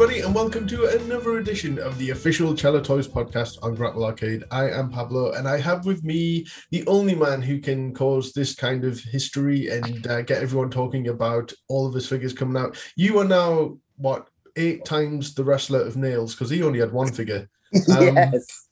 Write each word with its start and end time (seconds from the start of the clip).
everybody, 0.00 0.24
and 0.24 0.34
welcome 0.34 0.66
to 0.66 0.86
another 0.98 1.36
edition 1.36 1.78
of 1.78 1.98
the 1.98 2.08
official 2.08 2.54
Cello 2.54 2.80
Toys 2.80 3.06
podcast 3.06 3.62
on 3.62 3.74
Grapple 3.74 4.02
Arcade. 4.02 4.44
I 4.50 4.70
am 4.70 4.88
Pablo, 4.88 5.32
and 5.32 5.46
I 5.46 5.60
have 5.60 5.84
with 5.84 6.02
me 6.02 6.46
the 6.70 6.86
only 6.86 7.14
man 7.14 7.42
who 7.42 7.58
can 7.58 7.92
cause 7.92 8.32
this 8.32 8.54
kind 8.54 8.86
of 8.86 8.98
history 8.98 9.68
and 9.68 10.06
uh, 10.06 10.22
get 10.22 10.42
everyone 10.42 10.70
talking 10.70 11.08
about 11.08 11.52
all 11.68 11.86
of 11.86 11.92
his 11.92 12.08
figures 12.08 12.32
coming 12.32 12.56
out. 12.56 12.82
You 12.96 13.18
are 13.18 13.26
now, 13.26 13.76
what, 13.96 14.30
eight 14.56 14.86
times 14.86 15.34
the 15.34 15.44
wrestler 15.44 15.82
of 15.82 15.98
nails 15.98 16.34
because 16.34 16.48
he 16.48 16.62
only 16.62 16.80
had 16.80 16.92
one 16.92 17.12
figure. 17.12 17.46
Um, 17.96 18.16
yes. 18.16 18.69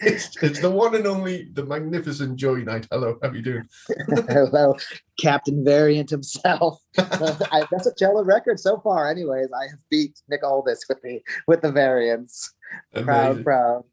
It's, 0.00 0.36
it's 0.42 0.60
the 0.60 0.70
one 0.70 0.94
and 0.94 1.06
only, 1.06 1.48
the 1.52 1.64
magnificent 1.64 2.36
Joey 2.36 2.62
Knight. 2.62 2.86
Hello, 2.90 3.18
how 3.20 3.30
are 3.30 3.34
you 3.34 3.42
doing? 3.42 3.68
Hello, 4.28 4.76
Captain 5.18 5.64
Variant 5.64 6.08
himself. 6.10 6.80
I, 6.98 7.66
that's 7.70 7.86
a 7.86 7.94
cello 7.96 8.22
record 8.22 8.60
so 8.60 8.78
far. 8.78 9.10
Anyways, 9.10 9.48
I 9.52 9.64
have 9.64 9.78
beat 9.90 10.20
Nick 10.28 10.44
Aldis 10.44 10.84
with 10.88 11.02
the 11.02 11.20
with 11.46 11.62
the 11.62 11.72
variants. 11.72 12.54
Proud, 12.94 13.42
proud. 13.42 13.84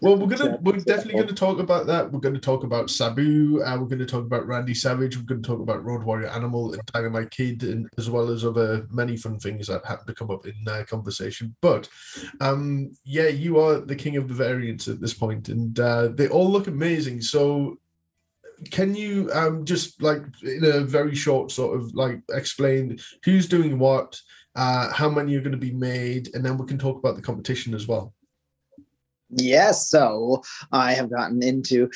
Well, 0.00 0.16
we're 0.16 0.36
gonna 0.36 0.58
we're 0.62 0.78
definitely 0.78 1.20
gonna 1.20 1.32
talk 1.32 1.58
about 1.58 1.86
that. 1.86 2.10
We're 2.10 2.20
gonna 2.20 2.38
talk 2.38 2.64
about 2.64 2.90
Sabu. 2.90 3.62
Uh, 3.62 3.78
we're 3.78 3.86
gonna 3.86 4.06
talk 4.06 4.24
about 4.24 4.46
Randy 4.46 4.74
Savage. 4.74 5.16
We're 5.16 5.24
gonna 5.24 5.42
talk 5.42 5.60
about 5.60 5.84
Road 5.84 6.02
Warrior 6.02 6.28
Animal 6.28 6.72
and 6.72 6.82
Dynamite 6.86 7.30
Kid, 7.30 7.62
and 7.62 7.88
as 7.98 8.10
well 8.10 8.28
as 8.30 8.44
other 8.44 8.86
many 8.90 9.16
fun 9.16 9.38
things 9.38 9.66
that 9.68 9.84
happen 9.84 10.06
to 10.06 10.14
come 10.14 10.30
up 10.30 10.46
in 10.46 10.54
uh, 10.68 10.84
conversation. 10.88 11.54
But 11.62 11.88
um, 12.40 12.92
yeah, 13.04 13.28
you 13.28 13.58
are 13.60 13.80
the 13.80 13.96
king 13.96 14.16
of 14.16 14.28
the 14.28 14.34
variants 14.34 14.88
at 14.88 15.00
this 15.00 15.14
point, 15.14 15.48
and 15.48 15.78
uh, 15.78 16.08
they 16.08 16.28
all 16.28 16.50
look 16.50 16.66
amazing. 16.66 17.22
So 17.22 17.78
can 18.70 18.94
you 18.94 19.28
um 19.32 19.64
just 19.64 20.00
like 20.02 20.22
in 20.42 20.64
a 20.64 20.80
very 20.80 21.14
short 21.14 21.50
sort 21.50 21.76
of 21.76 21.92
like 21.94 22.20
explain 22.30 22.98
who's 23.24 23.48
doing 23.48 23.78
what 23.78 24.20
uh 24.54 24.92
how 24.92 25.08
many 25.08 25.34
are 25.34 25.40
going 25.40 25.52
to 25.52 25.58
be 25.58 25.72
made 25.72 26.32
and 26.34 26.44
then 26.44 26.56
we 26.56 26.66
can 26.66 26.78
talk 26.78 26.96
about 26.96 27.16
the 27.16 27.22
competition 27.22 27.74
as 27.74 27.88
well 27.88 28.12
Yes, 29.32 29.88
so 29.88 30.42
I 30.72 30.92
have 30.92 31.10
gotten 31.10 31.42
into 31.42 31.88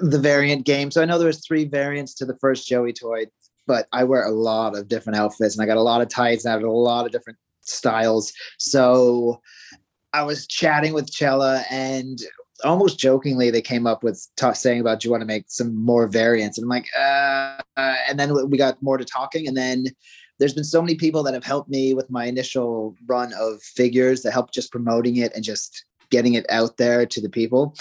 the 0.00 0.18
variant 0.18 0.64
game. 0.64 0.90
So 0.90 1.02
I 1.02 1.04
know 1.04 1.18
there's 1.18 1.44
three 1.44 1.64
variants 1.64 2.14
to 2.14 2.24
the 2.24 2.36
first 2.40 2.68
Joey 2.68 2.92
toy, 2.92 3.26
but 3.66 3.86
I 3.92 4.04
wear 4.04 4.24
a 4.24 4.30
lot 4.30 4.76
of 4.76 4.88
different 4.88 5.18
outfits 5.18 5.56
and 5.56 5.62
I 5.62 5.66
got 5.66 5.76
a 5.76 5.82
lot 5.82 6.00
of 6.00 6.08
tights 6.08 6.44
and 6.44 6.52
I 6.52 6.54
have 6.56 6.64
a 6.64 6.70
lot 6.70 7.06
of 7.06 7.12
different 7.12 7.38
styles. 7.62 8.32
So 8.58 9.40
I 10.12 10.22
was 10.22 10.46
chatting 10.46 10.94
with 10.94 11.10
Cella 11.10 11.64
and 11.70 12.20
almost 12.62 12.98
jokingly 12.98 13.50
they 13.50 13.60
came 13.60 13.86
up 13.86 14.04
with 14.04 14.28
t- 14.36 14.54
saying 14.54 14.80
about 14.80 15.00
do 15.00 15.06
you 15.06 15.10
want 15.10 15.20
to 15.20 15.26
make 15.26 15.44
some 15.48 15.74
more 15.74 16.06
variants 16.06 16.56
and 16.56 16.64
i'm 16.64 16.68
like 16.68 16.86
uh, 16.96 17.60
uh, 17.76 17.96
and 18.08 18.18
then 18.18 18.48
we 18.48 18.56
got 18.56 18.80
more 18.80 18.96
to 18.96 19.04
talking 19.04 19.48
and 19.48 19.56
then 19.56 19.84
there's 20.38 20.54
been 20.54 20.64
so 20.64 20.80
many 20.80 20.94
people 20.94 21.22
that 21.22 21.34
have 21.34 21.44
helped 21.44 21.68
me 21.68 21.94
with 21.94 22.08
my 22.10 22.26
initial 22.26 22.94
run 23.06 23.32
of 23.34 23.60
figures 23.62 24.22
that 24.22 24.32
help 24.32 24.52
just 24.52 24.70
promoting 24.70 25.16
it 25.16 25.34
and 25.34 25.42
just 25.44 25.84
getting 26.14 26.34
it 26.34 26.46
out 26.48 26.76
there 26.76 27.04
to 27.04 27.20
the 27.20 27.28
people 27.28 27.74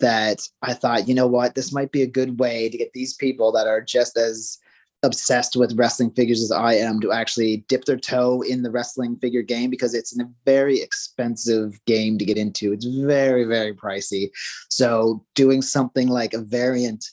that 0.00 0.40
I 0.60 0.74
thought, 0.74 1.06
you 1.06 1.14
know 1.14 1.28
what, 1.28 1.54
this 1.54 1.72
might 1.72 1.92
be 1.92 2.02
a 2.02 2.16
good 2.18 2.40
way 2.40 2.68
to 2.68 2.76
get 2.76 2.92
these 2.92 3.14
people 3.14 3.52
that 3.52 3.68
are 3.68 3.80
just 3.80 4.16
as 4.16 4.58
obsessed 5.04 5.54
with 5.54 5.78
wrestling 5.78 6.10
figures 6.10 6.42
as 6.42 6.50
I 6.50 6.74
am 6.74 7.00
to 7.00 7.12
actually 7.12 7.64
dip 7.68 7.84
their 7.84 7.96
toe 7.96 8.42
in 8.42 8.64
the 8.64 8.72
wrestling 8.72 9.16
figure 9.18 9.42
game 9.42 9.70
because 9.70 9.94
it's 9.94 10.18
a 10.18 10.28
very 10.44 10.80
expensive 10.80 11.78
game 11.86 12.18
to 12.18 12.24
get 12.24 12.36
into. 12.36 12.72
It's 12.72 12.86
very, 12.86 13.44
very 13.44 13.72
pricey. 13.72 14.30
So 14.68 15.24
doing 15.36 15.62
something 15.62 16.08
like 16.08 16.34
a 16.34 16.40
variant, 16.40 17.04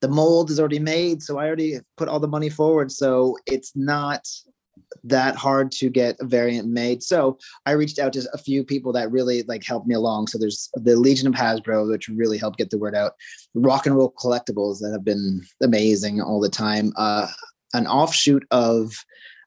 the 0.00 0.08
mold 0.08 0.48
is 0.52 0.60
already 0.60 0.78
made. 0.78 1.24
So 1.24 1.38
I 1.38 1.46
already 1.46 1.80
put 1.96 2.06
all 2.06 2.20
the 2.20 2.28
money 2.28 2.50
forward. 2.50 2.92
So 2.92 3.36
it's 3.46 3.72
not 3.74 4.28
that 5.04 5.36
hard 5.36 5.72
to 5.72 5.88
get 5.88 6.16
a 6.20 6.26
variant 6.26 6.68
made. 6.68 7.02
So 7.02 7.38
I 7.66 7.72
reached 7.72 7.98
out 7.98 8.12
to 8.14 8.28
a 8.32 8.38
few 8.38 8.64
people 8.64 8.92
that 8.92 9.10
really 9.10 9.42
like 9.44 9.64
helped 9.64 9.86
me 9.86 9.94
along. 9.94 10.28
So 10.28 10.38
there's 10.38 10.68
the 10.74 10.96
Legion 10.96 11.28
of 11.28 11.34
Hasbro, 11.34 11.88
which 11.88 12.08
really 12.08 12.38
helped 12.38 12.58
get 12.58 12.70
the 12.70 12.78
word 12.78 12.94
out. 12.94 13.12
Rock 13.54 13.86
and 13.86 13.96
roll 13.96 14.12
collectibles 14.12 14.80
that 14.80 14.92
have 14.92 15.04
been 15.04 15.42
amazing 15.62 16.20
all 16.20 16.40
the 16.40 16.48
time. 16.48 16.92
Uh, 16.96 17.28
an 17.72 17.86
offshoot 17.86 18.44
of 18.50 18.92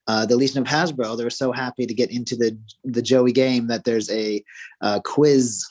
uh, 0.08 0.26
the 0.26 0.36
Legion 0.36 0.60
of 0.60 0.68
Hasbro. 0.68 1.18
They 1.18 1.24
were 1.24 1.30
so 1.30 1.52
happy 1.52 1.86
to 1.86 1.94
get 1.94 2.12
into 2.12 2.36
the 2.36 2.58
the 2.84 3.02
Joey 3.02 3.32
game 3.32 3.68
that 3.68 3.84
there's 3.84 4.10
a 4.12 4.44
uh, 4.82 5.00
quiz 5.04 5.66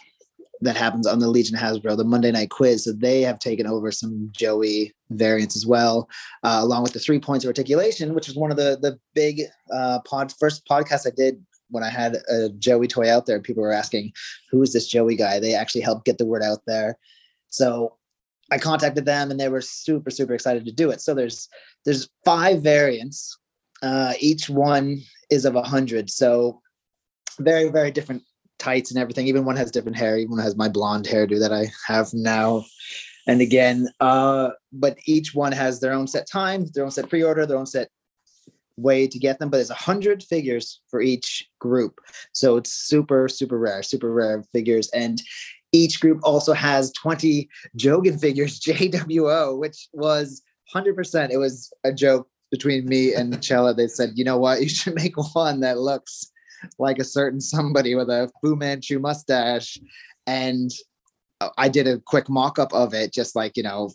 that 0.63 0.77
happens 0.77 1.07
on 1.07 1.19
the 1.19 1.29
Legion 1.29 1.57
Hasbro, 1.57 1.97
the 1.97 2.05
Monday 2.05 2.31
night 2.31 2.51
quiz. 2.51 2.85
So 2.85 2.93
they 2.93 3.21
have 3.23 3.39
taken 3.39 3.67
over 3.67 3.91
some 3.91 4.31
Joey 4.33 4.95
variants 5.11 5.57
as 5.57 5.67
well, 5.67 6.09
uh, 6.45 6.61
along 6.63 6.85
with 6.85 6.93
the 6.93 7.01
three 7.01 7.19
points 7.19 7.45
of 7.45 7.49
articulation, 7.49 8.15
which 8.15 8.29
was 8.29 8.37
one 8.37 8.51
of 8.51 8.57
the 8.57 8.79
the 8.81 8.99
big 9.15 9.43
uh, 9.73 9.99
pod 10.05 10.33
first 10.39 10.67
podcasts 10.67 11.07
I 11.07 11.11
did 11.15 11.45
when 11.71 11.83
I 11.83 11.91
had 11.91 12.19
a 12.29 12.51
Joey 12.51 12.87
toy 12.87 13.11
out 13.11 13.27
there. 13.27 13.41
People 13.41 13.63
were 13.63 13.73
asking, 13.73 14.13
"Who 14.51 14.63
is 14.63 14.73
this 14.73 14.87
Joey 14.87 15.17
guy?" 15.17 15.41
They 15.41 15.55
actually 15.55 15.81
helped 15.81 16.07
get 16.07 16.19
the 16.19 16.27
word 16.27 16.43
out 16.43 16.61
there. 16.67 16.97
So 17.49 17.97
I 18.53 18.59
contacted 18.59 19.05
them, 19.05 19.31
and 19.31 19.41
they 19.41 19.49
were 19.49 19.61
super 19.61 20.11
super 20.11 20.35
excited 20.35 20.65
to 20.65 20.73
do 20.73 20.91
it. 20.91 21.01
So 21.01 21.13
there's 21.13 21.49
there's 21.85 22.09
five 22.25 22.63
variants. 22.63 23.37
Uh, 23.83 24.13
each 24.21 24.49
one 24.49 25.01
is 25.29 25.45
of 25.45 25.57
a 25.57 25.63
hundred. 25.63 26.09
So 26.09 26.61
very 27.41 27.69
very 27.69 27.91
different 27.91 28.23
tights 28.63 28.91
and 28.91 28.99
everything. 28.99 29.27
Even 29.27 29.45
one 29.45 29.57
has 29.57 29.71
different 29.71 29.97
hair. 29.97 30.17
Even 30.17 30.33
one 30.33 30.45
has 30.45 30.57
my 30.57 30.69
blonde 30.69 31.07
hairdo 31.07 31.39
that 31.41 31.53
I 31.53 31.67
have 31.87 32.15
now. 32.15 32.65
And 33.27 33.41
again, 33.41 33.89
uh, 34.01 34.51
but 34.73 34.99
each 35.07 35.35
one 35.35 35.53
has 35.53 35.81
their 35.81 35.93
own 35.93 36.07
set 36.07 36.29
time, 36.29 36.67
their 36.75 36.85
own 36.85 36.91
set 36.91 37.09
pre-order, 37.09 37.47
their 37.47 37.59
own 37.59 37.67
set 37.67 37.89
way 38.77 39.07
to 39.07 39.19
get 39.19 39.39
them. 39.39 39.51
But 39.51 39.59
there's 39.59 39.71
a 39.71 39.75
hundred 39.75 40.23
figures 40.23 40.81
for 40.89 41.01
each 41.01 41.49
group, 41.61 42.01
so 42.33 42.57
it's 42.57 42.73
super 42.73 43.29
super 43.29 43.59
rare, 43.59 43.83
super 43.83 44.13
rare 44.13 44.43
figures. 44.53 44.89
And 44.91 45.23
each 45.73 46.01
group 46.01 46.21
also 46.23 46.53
has 46.53 46.93
20 46.93 47.49
Jogan 47.79 48.21
figures, 48.21 48.61
JWO, 48.67 49.59
which 49.59 49.89
was 49.93 50.43
100%. 50.75 51.31
It 51.31 51.39
was 51.39 51.73
a 51.85 51.93
joke 51.93 52.29
between 52.51 52.87
me 52.87 53.15
and 53.15 53.43
Chella. 53.43 53.73
They 53.73 53.89
said, 53.89 54.11
you 54.15 54.25
know 54.25 54.37
what, 54.37 54.61
you 54.63 54.69
should 54.69 54.95
make 54.95 55.15
one 55.35 55.61
that 55.61 55.79
looks 55.79 56.32
like 56.79 56.99
a 56.99 57.05
certain 57.05 57.41
somebody 57.41 57.95
with 57.95 58.09
a 58.09 58.31
Fu 58.41 58.57
Manchu 58.57 58.99
mustache. 58.99 59.79
And 60.27 60.71
I 61.59 61.69
did 61.69 61.89
a 61.89 61.99
quick 61.99 62.29
mock 62.29 62.59
up 62.59 62.73
of 62.73 62.95
it, 62.95 63.13
just 63.13 63.35
like, 63.35 63.57
you 63.57 63.63
know, 63.63 63.91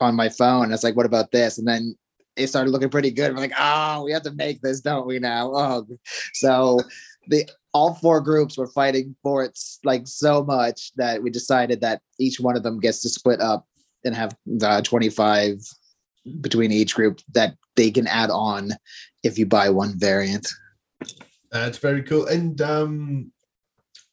on 0.00 0.14
my 0.14 0.28
phone. 0.28 0.72
It's 0.72 0.84
like, 0.84 0.96
what 0.96 1.06
about 1.06 1.30
this? 1.32 1.58
And 1.58 1.66
then 1.66 1.96
it 2.36 2.46
started 2.48 2.70
looking 2.70 2.88
pretty 2.88 3.10
good. 3.10 3.32
We're 3.32 3.40
like, 3.40 3.52
oh, 3.58 4.04
we 4.04 4.12
have 4.12 4.22
to 4.22 4.34
make 4.34 4.60
this, 4.60 4.80
don't 4.80 5.06
we 5.06 5.18
now? 5.18 5.52
Oh, 5.54 5.86
so 6.34 6.80
the 7.28 7.48
all 7.74 7.94
four 7.94 8.20
groups 8.20 8.58
were 8.58 8.66
fighting 8.66 9.16
for 9.22 9.44
it 9.44 9.58
like 9.84 10.06
so 10.06 10.44
much 10.44 10.92
that 10.96 11.22
we 11.22 11.30
decided 11.30 11.80
that 11.80 12.02
each 12.18 12.38
one 12.38 12.56
of 12.56 12.62
them 12.62 12.80
gets 12.80 13.00
to 13.02 13.08
split 13.08 13.40
up 13.40 13.66
and 14.04 14.14
have 14.14 14.36
the 14.46 14.80
25 14.84 15.56
between 16.40 16.70
each 16.70 16.94
group 16.94 17.20
that 17.32 17.54
they 17.76 17.90
can 17.90 18.06
add 18.06 18.30
on 18.30 18.70
if 19.22 19.38
you 19.38 19.46
buy 19.46 19.70
one 19.70 19.98
variant. 19.98 20.46
That's 21.52 21.78
very 21.78 22.02
cool. 22.02 22.26
And 22.26 22.60
um, 22.62 23.32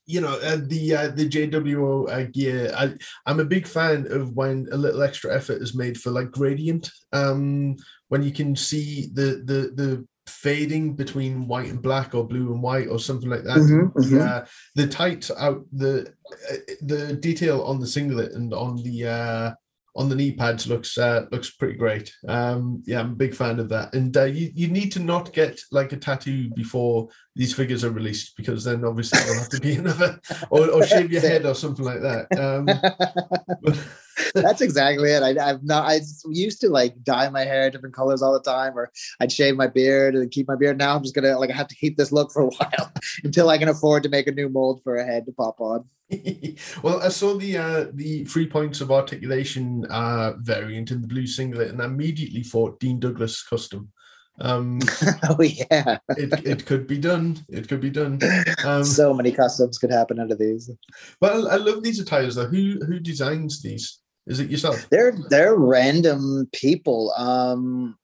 you 0.05 0.21
know 0.21 0.39
uh, 0.39 0.57
the 0.63 0.95
uh, 0.95 1.07
the 1.09 1.29
JWO 1.29 2.09
uh, 2.09 2.29
gear. 2.33 2.73
I 2.75 2.95
I'm 3.27 3.39
a 3.39 3.45
big 3.45 3.67
fan 3.67 4.11
of 4.11 4.35
when 4.35 4.67
a 4.71 4.77
little 4.77 5.03
extra 5.03 5.33
effort 5.33 5.61
is 5.61 5.75
made 5.75 5.99
for 5.99 6.09
like 6.09 6.31
gradient. 6.31 6.91
Um, 7.13 7.77
when 8.07 8.23
you 8.23 8.31
can 8.31 8.55
see 8.55 9.09
the 9.13 9.43
the 9.45 9.71
the 9.75 10.07
fading 10.29 10.95
between 10.95 11.47
white 11.47 11.69
and 11.69 11.81
black 11.81 12.15
or 12.15 12.27
blue 12.27 12.53
and 12.53 12.61
white 12.61 12.87
or 12.87 12.99
something 12.99 13.29
like 13.29 13.43
that. 13.43 13.57
Mm-hmm, 13.57 13.99
mm-hmm. 13.99 14.21
Uh, 14.21 14.45
the 14.75 14.87
tight 14.87 15.29
out 15.37 15.63
the 15.73 16.11
uh, 16.51 16.55
the 16.81 17.13
detail 17.13 17.61
on 17.61 17.79
the 17.79 17.87
singlet 17.87 18.33
and 18.33 18.53
on 18.53 18.77
the 18.77 19.07
uh, 19.07 19.53
on 19.95 20.09
the 20.09 20.15
knee 20.15 20.31
pads 20.31 20.67
looks 20.67 20.97
uh, 20.97 21.25
looks 21.31 21.49
pretty 21.51 21.75
great. 21.75 22.13
Um, 22.27 22.83
yeah, 22.85 22.99
I'm 22.99 23.11
a 23.11 23.15
big 23.15 23.35
fan 23.35 23.59
of 23.59 23.69
that. 23.69 23.93
And 23.93 24.15
uh, 24.15 24.25
you 24.25 24.51
you 24.53 24.67
need 24.67 24.91
to 24.93 24.99
not 24.99 25.33
get 25.33 25.59
like 25.71 25.93
a 25.93 25.97
tattoo 25.97 26.49
before 26.55 27.09
these 27.35 27.53
figures 27.53 27.83
are 27.83 27.91
released 27.91 28.35
because 28.37 28.63
then 28.63 28.83
obviously 28.85 29.19
there'll 29.19 29.39
have 29.39 29.49
to 29.49 29.59
be 29.59 29.75
another 29.77 30.19
or, 30.49 30.69
or 30.69 30.83
shave 30.83 31.11
your 31.11 31.21
head 31.29 31.45
or 31.45 31.55
something 31.55 31.85
like 31.85 32.01
that. 32.01 32.27
Um, 32.39 32.67
That's 34.33 34.61
exactly 34.61 35.11
it. 35.11 35.23
I, 35.23 35.47
have 35.47 35.63
not. 35.63 35.85
I 35.85 36.01
used 36.29 36.61
to 36.61 36.69
like 36.69 37.01
dye 37.03 37.29
my 37.29 37.43
hair 37.43 37.69
different 37.69 37.95
colors 37.95 38.21
all 38.21 38.33
the 38.33 38.41
time, 38.41 38.77
or 38.77 38.91
I'd 39.19 39.31
shave 39.31 39.55
my 39.55 39.67
beard 39.67 40.15
and 40.15 40.31
keep 40.31 40.47
my 40.47 40.55
beard. 40.55 40.77
Now 40.77 40.95
I'm 40.95 41.03
just 41.03 41.15
gonna 41.15 41.37
like 41.37 41.49
I 41.49 41.55
have 41.55 41.67
to 41.67 41.75
keep 41.75 41.97
this 41.97 42.11
look 42.11 42.31
for 42.31 42.43
a 42.43 42.47
while 42.57 42.91
until 43.23 43.49
I 43.49 43.57
can 43.57 43.69
afford 43.69 44.03
to 44.03 44.09
make 44.09 44.27
a 44.27 44.31
new 44.31 44.49
mold 44.49 44.81
for 44.83 44.95
a 44.95 45.05
head 45.05 45.25
to 45.25 45.31
pop 45.31 45.59
on. 45.59 45.85
well, 46.83 47.01
I 47.01 47.09
saw 47.09 47.35
the 47.35 47.57
uh, 47.57 47.85
the 47.93 48.25
three 48.25 48.47
points 48.47 48.81
of 48.81 48.91
articulation 48.91 49.85
uh, 49.85 50.33
variant 50.37 50.91
in 50.91 51.01
the 51.01 51.07
blue 51.07 51.27
singlet, 51.27 51.69
and 51.69 51.81
I 51.81 51.85
immediately 51.85 52.43
thought 52.43 52.79
Dean 52.79 52.99
Douglas 52.99 53.43
custom. 53.43 53.91
Um, 54.41 54.79
oh 55.29 55.41
yeah, 55.41 55.97
it, 56.17 56.45
it 56.45 56.65
could 56.65 56.87
be 56.87 56.97
done. 56.97 57.37
It 57.49 57.67
could 57.67 57.81
be 57.81 57.89
done. 57.89 58.19
Um, 58.63 58.83
so 58.83 59.13
many 59.13 59.31
customs 59.31 59.77
could 59.77 59.91
happen 59.91 60.19
out 60.19 60.31
of 60.31 60.39
these. 60.39 60.71
Well, 61.21 61.49
I 61.49 61.57
love 61.57 61.83
these 61.83 61.99
attires 61.99 62.35
though. 62.35 62.47
Who 62.47 62.79
who 62.85 62.99
designs 62.99 63.61
these? 63.61 63.99
Is 64.29 64.39
it 64.39 64.49
yourself? 64.49 64.87
They're 64.91 65.17
they're 65.29 65.55
random 65.55 66.47
people. 66.53 67.11
Um, 67.17 67.97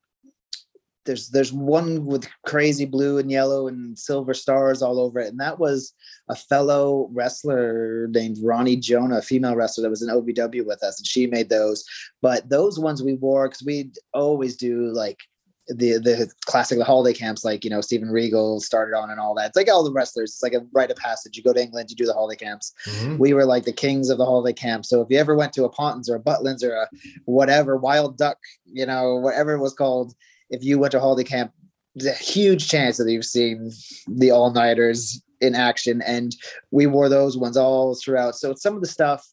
there's 1.06 1.30
there's 1.30 1.54
one 1.54 2.04
with 2.04 2.28
crazy 2.48 2.86
blue 2.86 3.20
and 3.20 3.30
yellow 3.30 3.68
and 3.68 3.98
silver 3.98 4.34
stars 4.34 4.82
all 4.82 5.00
over 5.00 5.20
it, 5.20 5.28
and 5.28 5.40
that 5.40 5.60
was 5.60 5.94
a 6.28 6.36
fellow 6.36 7.10
wrestler 7.14 8.08
named 8.10 8.38
Ronnie 8.42 8.76
Jonah, 8.76 9.20
a 9.20 9.22
female 9.22 9.56
wrestler 9.56 9.84
that 9.84 9.92
was 9.92 10.02
in 10.02 10.10
OVW 10.10 10.66
with 10.66 10.84
us, 10.84 11.00
and 11.00 11.08
she 11.08 11.28
made 11.28 11.50
those. 11.50 11.86
But 12.24 12.50
those 12.50 12.80
ones 12.80 13.04
we 13.04 13.14
wore 13.14 13.48
because 13.48 13.64
we 13.64 13.92
always 14.12 14.58
do 14.58 14.92
like 14.94 15.20
the 15.68 15.98
the 15.98 16.32
classic 16.46 16.78
the 16.78 16.84
holiday 16.84 17.18
camps 17.18 17.44
like 17.44 17.64
you 17.64 17.70
know 17.70 17.82
Steven 17.82 18.10
Regal 18.10 18.60
started 18.60 18.96
on 18.96 19.10
and 19.10 19.20
all 19.20 19.34
that. 19.36 19.48
It's 19.48 19.56
like 19.56 19.70
all 19.70 19.84
the 19.84 19.92
wrestlers. 19.92 20.32
It's 20.32 20.44
like 20.44 20.54
a 20.54 20.66
rite 20.74 20.92
of 20.92 20.98
passage. 20.98 21.36
You 21.36 21.44
go 21.44 21.54
to 21.54 21.62
England, 21.62 21.90
you 21.90 21.96
do 21.96 22.06
the 22.06 22.14
holiday 22.14 22.44
camps. 22.44 22.74
Mm-hmm. 22.86 23.18
We 23.18 23.34
were 23.34 23.46
like 23.46 23.66
the 23.66 23.74
kings 23.74 24.10
of 24.10 24.18
the 24.18 24.26
holiday 24.26 24.54
camp. 24.54 24.86
So 24.86 25.02
if 25.02 25.10
you 25.10 25.18
ever 25.18 25.36
went 25.36 25.54
to 25.54 25.66
a 25.66 25.70
Pontins 25.70 26.10
or 26.10 26.16
a 26.16 26.20
Butlins 26.20 26.64
or 26.64 26.74
a 26.74 26.88
whatever 27.26 27.78
Wild 27.78 28.18
Duck, 28.18 28.38
you 28.66 28.86
know 28.86 29.16
whatever 29.16 29.54
it 29.54 29.60
was 29.60 29.74
called, 29.74 30.14
if 30.50 30.64
you 30.64 30.78
went 30.78 30.92
to 30.92 31.00
holiday 31.00 31.28
camp, 31.28 31.52
there's 31.96 32.14
a 32.14 32.24
huge 32.24 32.70
chance 32.70 32.98
that 32.98 33.10
you've 33.10 33.26
seen 33.26 33.72
the 34.08 34.32
all 34.32 34.52
nighters 34.52 35.22
in 35.42 35.56
action, 35.56 36.02
and 36.04 36.36
we 36.72 36.86
wore 36.86 37.10
those 37.10 37.38
ones 37.38 37.58
all 37.58 37.96
throughout. 37.96 38.36
So 38.36 38.54
some 38.54 38.76
of 38.76 38.82
the 38.82 38.88
stuff 38.88 39.26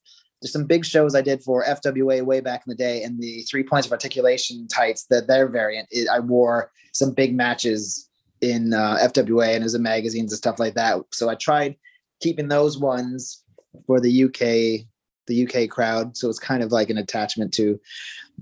there's 0.42 0.52
some 0.52 0.66
big 0.66 0.84
shows 0.84 1.14
I 1.14 1.22
did 1.22 1.42
for 1.42 1.64
FWA 1.64 2.22
way 2.22 2.40
back 2.40 2.64
in 2.66 2.70
the 2.70 2.76
day, 2.76 3.04
and 3.04 3.20
the 3.20 3.42
three 3.42 3.62
points 3.62 3.86
of 3.86 3.92
articulation 3.92 4.66
tights 4.66 5.06
that 5.08 5.28
their 5.28 5.48
variant. 5.48 5.88
It, 5.90 6.08
I 6.08 6.18
wore 6.18 6.72
some 6.92 7.12
big 7.12 7.34
matches 7.34 8.08
in 8.40 8.74
uh, 8.74 8.98
FWA 9.00 9.54
and 9.54 9.64
as 9.64 9.74
in 9.74 9.82
magazines 9.82 10.32
and 10.32 10.38
stuff 10.38 10.58
like 10.58 10.74
that. 10.74 10.98
So 11.12 11.28
I 11.28 11.36
tried 11.36 11.76
keeping 12.20 12.48
those 12.48 12.76
ones 12.76 13.44
for 13.86 14.00
the 14.00 14.24
UK 14.24 14.86
the 15.28 15.46
UK 15.46 15.70
crowd. 15.70 16.16
So 16.16 16.28
it's 16.28 16.40
kind 16.40 16.64
of 16.64 16.72
like 16.72 16.90
an 16.90 16.98
attachment 16.98 17.54
to 17.54 17.80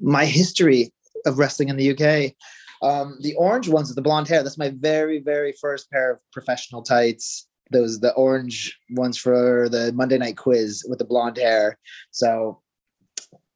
my 0.01 0.25
history 0.25 0.95
of 1.27 1.39
wrestling 1.39 1.69
in 1.69 1.77
the 1.77 1.91
UK. 1.91 2.33
Um, 2.83 3.19
the 3.21 3.35
orange 3.35 3.69
ones 3.69 3.91
with 3.91 3.97
the 3.97 4.03
blonde 4.03 4.27
hair. 4.27 4.43
That's 4.43 4.57
my 4.57 4.71
very 4.71 5.21
very 5.21 5.53
first 5.61 5.91
pair 5.91 6.13
of 6.13 6.19
professional 6.33 6.83
tights 6.83 7.50
those 7.71 8.01
the 8.01 8.13
orange 8.15 8.79
ones 8.91 9.17
for 9.17 9.69
the 9.69 9.93
Monday 9.93 10.19
night 10.19 10.37
quiz 10.37 10.85
with 10.89 10.99
the 10.99 11.05
blonde 11.05 11.37
hair. 11.37 11.79
So 12.11 12.61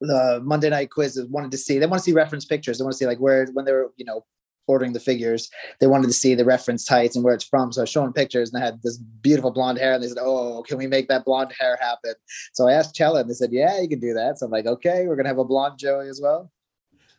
the 0.01 0.41
Monday 0.45 0.71
night 0.71 0.91
quiz 0.91 1.21
wanted 1.31 1.51
to 1.51 1.59
see 1.59 1.79
they 1.79 1.87
want 1.87 2.01
to 2.01 2.05
see 2.05 2.13
reference 2.13 2.45
pictures. 2.45 2.79
They 2.79 2.85
want 2.85 2.93
to 2.93 2.99
see 2.99 3.07
like 3.07 3.19
where 3.19 3.47
when 3.53 3.65
they 3.65 3.73
were 3.73 3.93
you 3.97 4.05
know 4.05 4.25
ordering 4.67 4.93
the 4.93 5.01
figures, 5.01 5.51
they 5.81 5.87
wanted 5.87 6.07
to 6.07 6.13
see 6.13 6.35
the 6.35 6.45
reference 6.45 6.85
tights 6.85 7.17
and 7.17 7.25
where 7.25 7.35
it's 7.35 7.45
from. 7.45 7.73
So 7.73 7.81
I 7.81 7.83
was 7.83 7.91
showing 7.91 8.13
pictures 8.13 8.53
and 8.53 8.63
I 8.63 8.65
had 8.65 8.81
this 8.83 8.97
beautiful 8.97 9.51
blonde 9.51 9.79
hair 9.79 9.95
and 9.95 10.03
they 10.03 10.09
said, 10.09 10.19
Oh, 10.21 10.63
can 10.67 10.79
we 10.79 10.87
make 10.87 11.09
that 11.09 11.25
blonde 11.25 11.53
hair 11.59 11.79
happen? 11.81 12.15
So 12.53 12.69
I 12.69 12.73
asked 12.73 12.95
Chella 12.95 13.21
and 13.21 13.31
they 13.31 13.35
said, 13.35 13.53
Yeah, 13.53 13.81
you 13.81 13.89
can 13.89 14.01
do 14.01 14.15
that. 14.15 14.39
So 14.39 14.47
I'm 14.47 14.53
like, 14.53 14.67
okay, 14.67 15.07
we're 15.07 15.17
gonna 15.17 15.29
have 15.29 15.39
a 15.39 15.45
blonde 15.45 15.79
Joey 15.79 16.09
as 16.09 16.21
well. 16.23 16.51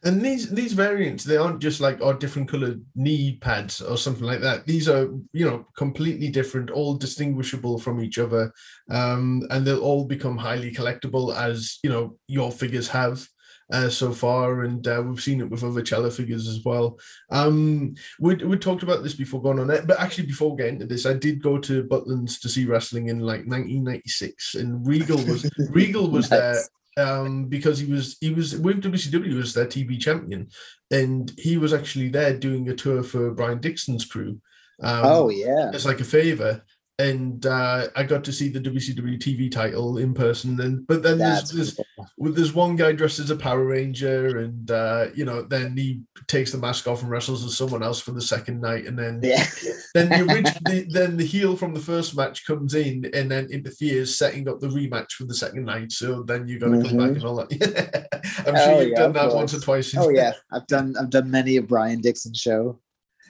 And 0.05 0.21
these 0.21 0.51
these 0.51 0.73
variants, 0.73 1.23
they 1.23 1.35
aren't 1.35 1.59
just 1.59 1.81
like 1.81 1.97
oh 1.99 2.13
different 2.13 2.47
colored 2.47 2.85
knee 2.93 3.39
pads 3.41 3.81
or 3.81 3.97
something 3.97 4.23
like 4.23 4.39
that. 4.41 4.67
These 4.67 4.87
are 4.87 5.09
you 5.33 5.45
know 5.49 5.65
completely 5.75 6.29
different, 6.29 6.69
all 6.69 6.95
distinguishable 6.95 7.79
from 7.79 7.99
each 8.03 8.19
other, 8.19 8.53
um, 8.91 9.41
and 9.49 9.65
they'll 9.65 9.79
all 9.79 10.05
become 10.05 10.37
highly 10.37 10.71
collectible 10.71 11.35
as 11.35 11.79
you 11.83 11.89
know 11.89 12.17
your 12.27 12.51
figures 12.51 12.87
have. 12.87 13.27
Uh, 13.73 13.89
so 13.89 14.13
far, 14.13 14.61
and 14.61 14.87
uh, 14.87 15.01
we've 15.03 15.23
seen 15.23 15.41
it 15.41 15.49
with 15.49 15.63
other 15.63 15.83
Cella 15.83 16.11
figures 16.11 16.47
as 16.47 16.63
well. 16.63 16.99
Um, 17.31 17.95
we 18.19 18.35
we 18.35 18.57
talked 18.57 18.83
about 18.83 19.01
this 19.01 19.15
before 19.15 19.41
going 19.41 19.57
on 19.57 19.71
it, 19.71 19.87
but 19.87 19.99
actually 19.99 20.27
before 20.27 20.55
getting 20.55 20.77
to 20.77 20.85
this, 20.85 21.07
I 21.07 21.13
did 21.13 21.41
go 21.41 21.57
to 21.57 21.83
Butlins 21.83 22.39
to 22.41 22.47
see 22.47 22.65
wrestling 22.67 23.09
in 23.09 23.21
like 23.21 23.47
1996, 23.47 24.53
and 24.53 24.85
Regal 24.85 25.17
was 25.17 25.49
Regal 25.71 26.11
was 26.11 26.29
nice. 26.29 26.39
there 26.39 26.61
um, 26.97 27.45
because 27.45 27.79
he 27.79 27.91
was 27.91 28.17
he 28.21 28.33
was 28.33 28.57
with 28.57 28.81
WCW 28.81 29.41
as 29.41 29.53
their 29.53 29.65
TV 29.65 29.99
champion, 29.99 30.49
and 30.91 31.31
he 31.37 31.57
was 31.57 31.73
actually 31.73 32.09
there 32.09 32.37
doing 32.37 32.69
a 32.69 32.75
tour 32.75 33.03
for 33.03 33.31
Brian 33.31 33.59
Dixon's 33.59 34.05
crew. 34.05 34.39
Um, 34.81 35.01
oh 35.03 35.29
yeah, 35.29 35.71
it's 35.73 35.85
like 35.85 35.99
a 35.99 36.05
favor, 36.05 36.63
and 36.97 37.45
uh, 37.45 37.87
I 37.95 38.03
got 38.03 38.23
to 38.23 38.31
see 38.31 38.47
the 38.47 38.61
WCW 38.61 39.19
TV 39.19 39.51
title 39.51 39.97
in 39.97 40.13
person. 40.13 40.59
And 40.61 40.87
but 40.87 41.03
then 41.03 41.17
there's 41.17 41.51
cool. 41.51 42.31
there's 42.31 42.53
one 42.53 42.77
guy 42.77 42.93
dressed 42.93 43.19
as 43.19 43.31
a 43.31 43.35
Power 43.35 43.65
Ranger, 43.65 44.39
and 44.39 44.71
uh, 44.71 45.07
you 45.13 45.25
know 45.25 45.41
then 45.41 45.75
he 45.75 46.01
takes 46.27 46.53
the 46.53 46.57
mask 46.57 46.87
off 46.87 47.01
and 47.01 47.11
wrestles 47.11 47.43
as 47.43 47.57
someone 47.57 47.83
else 47.83 47.99
for 47.99 48.11
the 48.11 48.21
second 48.21 48.61
night, 48.61 48.85
and 48.85 48.97
then 48.97 49.19
yeah. 49.21 49.45
then 49.93 50.07
the, 50.07 50.21
original, 50.21 50.61
the 50.65 50.85
then 50.89 51.17
the 51.17 51.25
heel 51.25 51.57
from 51.57 51.73
the 51.73 51.81
first 51.81 52.15
match 52.15 52.45
comes 52.45 52.75
in 52.75 53.09
and 53.13 53.29
then 53.29 53.51
interferes, 53.51 54.17
setting 54.17 54.47
up 54.47 54.61
the 54.61 54.67
rematch 54.67 55.13
for 55.13 55.25
the 55.25 55.35
second 55.35 55.65
night. 55.65 55.91
So 55.91 56.23
then 56.23 56.47
you 56.47 56.59
got 56.59 56.67
to 56.67 56.71
mm-hmm. 56.77 56.87
come 56.87 56.97
back 56.97 57.07
mm-hmm. 57.07 57.15
and 57.15 57.25
all 57.25 57.35
that. 57.35 58.07
I'm 58.47 58.55
sure 58.55 58.75
oh, 58.75 58.79
you've 58.79 58.91
yeah, 58.91 58.99
done 58.99 59.13
that 59.13 59.21
course. 59.23 59.33
once 59.33 59.53
or 59.53 59.59
twice. 59.59 59.97
Oh 59.97 60.09
yeah, 60.09 60.31
I've 60.53 60.67
done 60.67 60.95
I've 60.97 61.09
done 61.09 61.29
many 61.29 61.57
a 61.57 61.61
Brian 61.61 61.99
Dixon 61.99 62.33
show. 62.33 62.79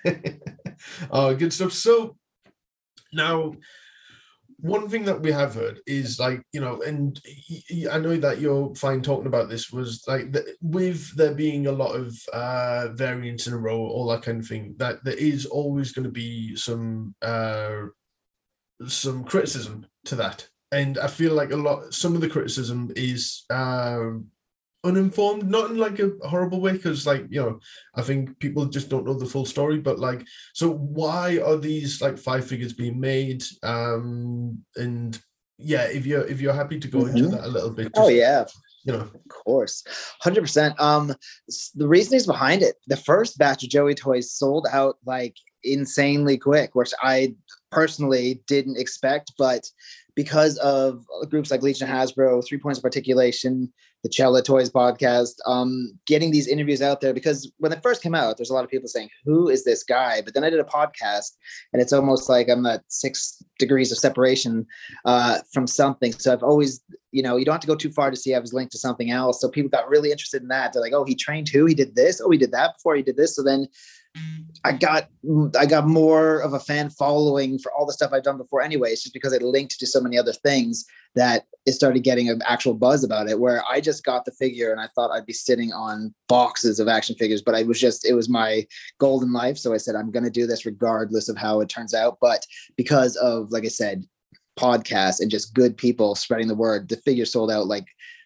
oh, 1.12 1.34
good 1.34 1.52
stuff. 1.52 1.72
So 1.72 2.16
now, 3.14 3.54
one 4.60 4.88
thing 4.90 5.04
that 5.04 5.22
we 5.22 5.32
have 5.32 5.54
heard 5.54 5.80
is 5.86 6.18
like 6.18 6.42
you 6.54 6.62
know 6.62 6.82
and 6.82 7.20
i 7.92 7.98
know 7.98 8.16
that 8.16 8.40
you're 8.40 8.74
fine 8.76 9.02
talking 9.02 9.28
about 9.28 9.50
this 9.50 9.70
was 9.70 10.04
like 10.08 10.32
the, 10.32 10.56
with 10.62 11.14
there 11.18 11.34
being 11.34 11.68
a 11.68 11.72
lot 11.72 11.94
of 11.94 12.18
uh 12.32 12.88
variants 12.94 13.48
in 13.48 13.54
a 13.54 13.58
row 13.58 13.78
all 13.78 14.08
that 14.08 14.22
kind 14.22 14.40
of 14.40 14.48
thing 14.48 14.74
that 14.78 15.04
there 15.04 15.16
is 15.16 15.46
always 15.46 15.92
going 15.92 16.06
to 16.06 16.12
be 16.12 16.56
some 16.56 17.14
uh 17.22 17.82
some 18.88 19.24
criticism 19.24 19.86
to 20.06 20.16
that. 20.16 20.48
And 20.72 20.98
i 20.98 21.08
feel 21.08 21.34
like 21.34 21.52
a 21.52 21.56
lot 21.56 21.94
some 21.94 22.16
of 22.16 22.22
the 22.22 22.30
criticism 22.30 22.92
is 22.96 23.46
um 23.50 24.28
uninformed, 24.86 25.50
not 25.50 25.72
in 25.72 25.78
like 25.78 26.00
a 26.00 26.12
horrible 26.24 26.62
way, 26.62 26.74
because 26.74 27.06
like 27.06 27.26
you 27.30 27.42
know, 27.42 27.60
I 27.96 28.02
think 28.02 28.40
people 28.40 28.66
just 28.66 28.90
don't 28.90 29.06
know 29.06 29.14
the 29.14 29.26
full 29.26 29.46
story. 29.46 29.80
But 29.80 30.00
like, 30.00 30.26
so 30.54 30.72
why 30.72 31.40
are 31.40 31.58
these 31.58 32.02
like 32.02 32.18
five 32.18 32.48
figures 32.48 32.74
being 32.74 33.00
made? 33.00 33.44
Um, 33.64 34.64
and 34.76 35.20
yeah, 35.58 35.84
if 35.84 36.06
you're 36.06 36.26
if 36.28 36.40
you're 36.40 36.54
happy 36.54 36.80
to 36.80 36.88
go 36.88 37.00
mm-hmm. 37.00 37.18
into 37.18 37.30
that 37.30 37.46
a 37.46 37.48
little 37.48 37.72
bit. 37.72 37.92
oh 37.96 38.10
yeah. 38.10 38.46
You 38.86 38.94
know, 38.94 39.00
of 39.00 39.28
course, 39.30 39.84
hundred 40.22 40.42
percent. 40.42 40.80
Um, 40.80 41.12
the 41.74 41.88
reason 41.88 42.16
is 42.16 42.28
behind 42.28 42.62
it. 42.62 42.76
The 42.86 42.98
first 42.98 43.36
batch 43.40 43.64
of 43.64 43.70
Joey 43.72 43.96
toys 43.96 44.32
sold 44.32 44.68
out 44.72 44.98
like 45.08 45.36
insanely 45.64 46.38
quick, 46.38 46.76
which 46.76 46.94
I 47.02 47.34
personally 47.72 48.42
didn't 48.48 48.78
expect, 48.78 49.34
but 49.40 49.68
because 50.16 50.58
of 50.60 51.06
groups 51.30 51.52
like 51.52 51.62
Legion 51.62 51.88
Hasbro, 51.88 52.44
Three 52.46 52.58
Points 52.58 52.80
of 52.80 52.86
Articulation, 52.86 53.72
the 54.04 54.10
Cella 54.12 54.42
Toys 54.42 54.70
podcast, 54.70 55.34
um, 55.46 55.92
getting 56.06 56.32
these 56.32 56.48
interviews 56.48 56.82
out 56.82 57.02
there 57.02 57.14
because 57.14 57.52
when 57.58 57.74
it 57.74 57.82
first 57.84 58.02
came 58.02 58.16
out, 58.16 58.38
there's 58.38 58.50
a 58.50 58.54
lot 58.54 58.64
of 58.64 58.70
people 58.70 58.88
saying, 58.88 59.10
Who 59.26 59.50
is 59.50 59.66
this 59.66 59.84
guy? 59.84 60.22
But 60.22 60.34
then 60.34 60.44
I 60.44 60.50
did 60.50 60.60
a 60.60 60.64
podcast 60.64 61.32
and 61.74 61.82
it's 61.82 61.92
almost 61.92 62.30
like 62.30 62.48
I'm 62.48 62.66
at 62.66 62.84
six 62.88 63.44
degrees 63.60 63.92
of 63.92 63.98
separation 63.98 64.66
uh, 65.06 65.40
from 65.52 65.68
something. 65.68 66.14
So 66.14 66.32
I've 66.32 66.44
always, 66.44 66.82
you 67.12 67.24
know, 67.24 67.36
you 67.36 67.46
don't 67.46 67.54
have 67.54 67.62
to 67.62 67.68
go 67.68 67.76
too 67.76 67.92
far 67.92 68.10
to 68.10 68.18
see 68.18 68.36
I 68.36 68.40
was 68.40 68.54
linked 68.54 68.72
to 68.74 68.78
something 68.78 69.12
else. 69.12 69.42
So 69.42 69.50
people 69.50 69.70
got 69.70 69.90
really 69.90 70.12
interested 70.12 70.42
in 70.42 70.48
that. 70.50 70.72
They're 70.72 70.82
like, 70.82 70.94
Oh, 70.94 71.04
he 71.04 71.16
trained 71.16 71.50
who? 71.50 71.66
He 71.66 71.76
did 71.76 71.96
this. 71.96 72.22
Oh, 72.22 72.30
he 72.30 72.38
did 72.38 72.52
that 72.52 72.76
before 72.76 72.96
he 72.96 73.02
did 73.02 73.18
this. 73.18 73.36
So 73.36 73.44
then 73.44 73.68
I 74.64 74.72
got 74.72 75.10
I 75.58 75.66
got 75.66 75.88
more 75.88 76.40
of 76.40 76.54
a 76.54 76.60
fan 76.60 76.90
following 76.90 77.60
for 77.60 77.72
all 77.74 77.86
the 77.86 77.94
stuff 77.94 78.12
I've 78.14 78.24
done 78.24 78.38
before 78.38 78.62
anyway. 78.62 78.92
It's 78.92 79.04
just 79.04 79.14
because 79.14 79.34
it 79.34 79.44
linked 79.44 79.80
to 79.80 79.86
so 79.86 80.02
many 80.02 80.18
other 80.18 80.34
things 80.34 80.86
that 81.14 81.46
it 81.66 81.74
started 81.74 82.04
getting 82.04 82.30
an 82.30 82.42
actual 82.48 82.74
buzz 82.74 83.04
about 83.04 83.30
it. 83.30 83.40
Where 83.40 83.64
I 83.70 83.80
just 83.80 84.04
got 84.04 84.26
the 84.26 84.32
figure 84.32 84.72
and 84.72 84.82
I 84.82 84.88
thought 84.96 85.12
I'd 85.12 85.26
be 85.26 85.34
sitting 85.34 85.72
on 85.72 86.14
boxes 86.28 86.80
of 86.80 86.88
action 86.88 87.16
figures, 87.16 87.42
but 87.42 87.56
I 87.56 87.64
was 87.64 87.80
just 87.80 88.08
it 88.08 88.14
was 88.14 88.28
my 88.30 88.66
golden 89.00 89.32
life. 89.32 89.58
So 89.58 89.74
I 89.74 89.78
said 89.78 89.96
I'm 89.96 90.12
to 90.12 90.30
do 90.30 90.48
this 90.48 90.66
regardless 90.66 91.30
of 91.30 91.38
how 91.38 91.62
it 91.62 91.70
turns 91.70 91.94
out. 91.94 92.18
But 92.20 92.46
because 92.76 93.16
of 93.18 93.52
like 93.52 93.66
I 93.66 93.70
said, 93.70 94.04
podcasts 94.58 95.20
and 95.20 95.30
just 95.30 95.54
good 95.54 95.78
people 95.78 96.16
spreading 96.16 96.48
the 96.48 96.56
word, 96.56 96.90
the 96.90 96.98
figure 96.98 97.26
sold 97.26 97.52
out 97.52 97.68
like 97.68 97.86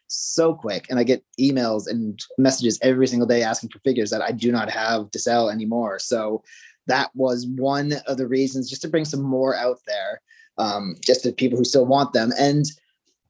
so 0.10 0.54
quick 0.54 0.88
and 0.89 1.00
i 1.00 1.04
get 1.04 1.24
emails 1.39 1.88
and 1.88 2.20
messages 2.38 2.80
every 2.82 3.08
single 3.08 3.28
day 3.28 3.44
asking 3.44 3.70
for 3.70 3.80
figures 3.80 4.10
that 4.10 4.22
i 4.22 4.32
do 4.32 4.51
not 4.51 4.70
have 4.70 5.10
to 5.12 5.20
sell 5.20 5.50
anymore. 5.50 6.00
So 6.00 6.44
that 6.88 7.12
was 7.13 7.48
one 7.48 7.94
of 8.08 8.18
the 8.18 8.28
reasons 8.28 8.70
just 8.70 8.82
to 8.82 8.88
bring 8.88 9.06
some 9.06 9.22
more 9.22 9.56
out 9.56 9.78
there 9.86 10.22
um, 10.58 10.96
just 11.06 11.24
to 11.24 11.32
people 11.32 11.58
who 11.58 11.63
still 11.63 11.86
want 11.86 12.13
them. 12.13 12.32
And 12.38 12.66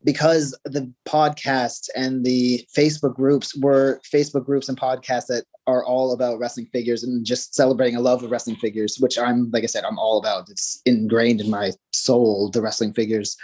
because 0.05 0.57
the 0.63 0.91
podcasts 1.05 1.89
and 1.93 2.25
the 2.25 2.65
facebook 2.73 3.13
groups 3.15 3.53
were 3.57 3.99
facebook 4.09 4.45
groups 4.45 4.69
and 4.69 4.79
podcasts 4.79 5.27
that 5.27 5.43
are 5.67 5.83
all 5.83 6.13
about 6.13 6.39
wrestling 6.39 6.67
figures 6.71 7.03
and 7.03 7.25
just 7.25 7.53
celebrating 7.53 7.97
a 7.97 7.99
love 7.99 8.23
of 8.23 8.31
wrestling 8.31 8.55
figures 8.55 8.95
which 9.01 9.19
i'm 9.19 9.51
like 9.51 9.63
i 9.63 9.67
said 9.67 9.83
i'm 9.83 9.99
all 9.99 10.17
about. 10.17 10.49
It's 10.49 10.81
ingrained 10.85 11.41
in 11.41 11.49
my 11.49 11.71
soul 11.91 12.49
the 12.49 12.61
wrestling 12.61 12.93
figures. 12.93 13.35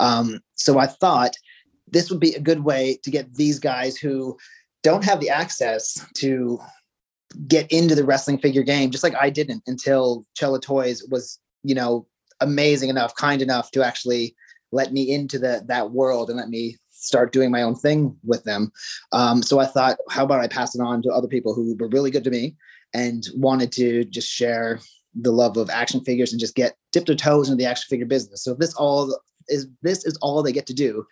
Um, 0.00 0.40
so 0.56 0.80
i 0.80 0.88
thought 0.88 1.36
this 1.92 2.10
would 2.10 2.20
be 2.20 2.34
a 2.34 2.40
good 2.40 2.64
way 2.64 2.98
to 3.02 3.10
get 3.10 3.34
these 3.34 3.58
guys 3.58 3.96
who 3.96 4.36
don't 4.82 5.04
have 5.04 5.20
the 5.20 5.30
access 5.30 6.04
to 6.16 6.58
get 7.46 7.70
into 7.70 7.94
the 7.94 8.04
wrestling 8.04 8.38
figure 8.38 8.62
game, 8.62 8.90
just 8.90 9.04
like 9.04 9.14
I 9.20 9.30
didn't 9.30 9.62
until 9.66 10.24
Cella 10.34 10.60
Toys 10.60 11.04
was, 11.10 11.38
you 11.62 11.74
know, 11.74 12.06
amazing 12.40 12.88
enough, 12.88 13.14
kind 13.14 13.42
enough 13.42 13.70
to 13.72 13.84
actually 13.84 14.34
let 14.72 14.92
me 14.92 15.12
into 15.12 15.38
the 15.38 15.62
that 15.66 15.90
world 15.90 16.30
and 16.30 16.38
let 16.38 16.48
me 16.48 16.76
start 16.90 17.32
doing 17.32 17.50
my 17.50 17.62
own 17.62 17.74
thing 17.74 18.16
with 18.24 18.44
them. 18.44 18.70
Um, 19.12 19.42
so 19.42 19.58
I 19.58 19.66
thought, 19.66 19.98
how 20.10 20.24
about 20.24 20.40
I 20.40 20.48
pass 20.48 20.74
it 20.74 20.80
on 20.80 21.02
to 21.02 21.10
other 21.10 21.28
people 21.28 21.54
who 21.54 21.76
were 21.78 21.88
really 21.88 22.10
good 22.10 22.24
to 22.24 22.30
me 22.30 22.56
and 22.92 23.26
wanted 23.34 23.72
to 23.72 24.04
just 24.04 24.28
share 24.28 24.80
the 25.14 25.32
love 25.32 25.56
of 25.56 25.70
action 25.70 26.00
figures 26.04 26.32
and 26.32 26.40
just 26.40 26.54
get 26.54 26.76
dip 26.92 27.06
their 27.06 27.16
toes 27.16 27.48
into 27.48 27.56
the 27.56 27.68
action 27.68 27.86
figure 27.88 28.06
business. 28.06 28.44
So 28.44 28.54
this 28.54 28.74
all 28.74 29.18
is 29.48 29.66
this 29.82 30.04
is 30.04 30.16
all 30.18 30.42
they 30.42 30.52
get 30.52 30.66
to 30.66 30.74
do. 30.74 31.04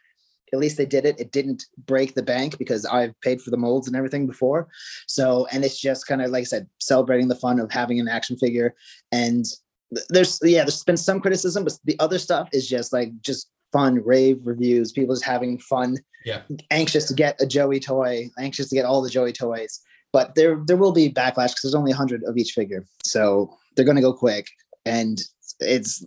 At 0.52 0.58
least 0.58 0.76
they 0.76 0.86
did 0.86 1.04
it. 1.04 1.18
It 1.20 1.32
didn't 1.32 1.64
break 1.86 2.14
the 2.14 2.22
bank 2.22 2.58
because 2.58 2.84
I've 2.86 3.18
paid 3.20 3.40
for 3.40 3.50
the 3.50 3.56
molds 3.56 3.86
and 3.86 3.96
everything 3.96 4.26
before. 4.26 4.68
So 5.06 5.46
and 5.52 5.64
it's 5.64 5.80
just 5.80 6.06
kind 6.06 6.22
of 6.22 6.30
like 6.30 6.42
I 6.42 6.44
said, 6.44 6.68
celebrating 6.80 7.28
the 7.28 7.34
fun 7.34 7.60
of 7.60 7.70
having 7.70 8.00
an 8.00 8.08
action 8.08 8.36
figure. 8.36 8.74
And 9.12 9.44
there's 10.08 10.38
yeah, 10.42 10.64
there's 10.64 10.84
been 10.84 10.96
some 10.96 11.20
criticism, 11.20 11.64
but 11.64 11.74
the 11.84 11.98
other 11.98 12.18
stuff 12.18 12.48
is 12.52 12.68
just 12.68 12.92
like 12.92 13.10
just 13.20 13.50
fun 13.72 14.02
rave 14.04 14.40
reviews. 14.44 14.92
People 14.92 15.14
just 15.14 15.24
having 15.24 15.58
fun. 15.58 15.96
Yeah. 16.24 16.42
Anxious 16.70 17.06
to 17.08 17.14
get 17.14 17.40
a 17.40 17.46
Joey 17.46 17.80
toy, 17.80 18.30
anxious 18.38 18.68
to 18.68 18.74
get 18.74 18.84
all 18.84 19.02
the 19.02 19.10
Joey 19.10 19.32
toys. 19.32 19.80
But 20.12 20.34
there 20.34 20.62
there 20.66 20.76
will 20.76 20.92
be 20.92 21.10
backlash 21.10 21.50
because 21.50 21.62
there's 21.62 21.74
only 21.74 21.92
hundred 21.92 22.22
of 22.24 22.36
each 22.36 22.52
figure. 22.52 22.86
So 23.04 23.56
they're 23.76 23.84
gonna 23.84 24.00
go 24.00 24.12
quick. 24.12 24.46
And 24.84 25.20
it's 25.60 26.04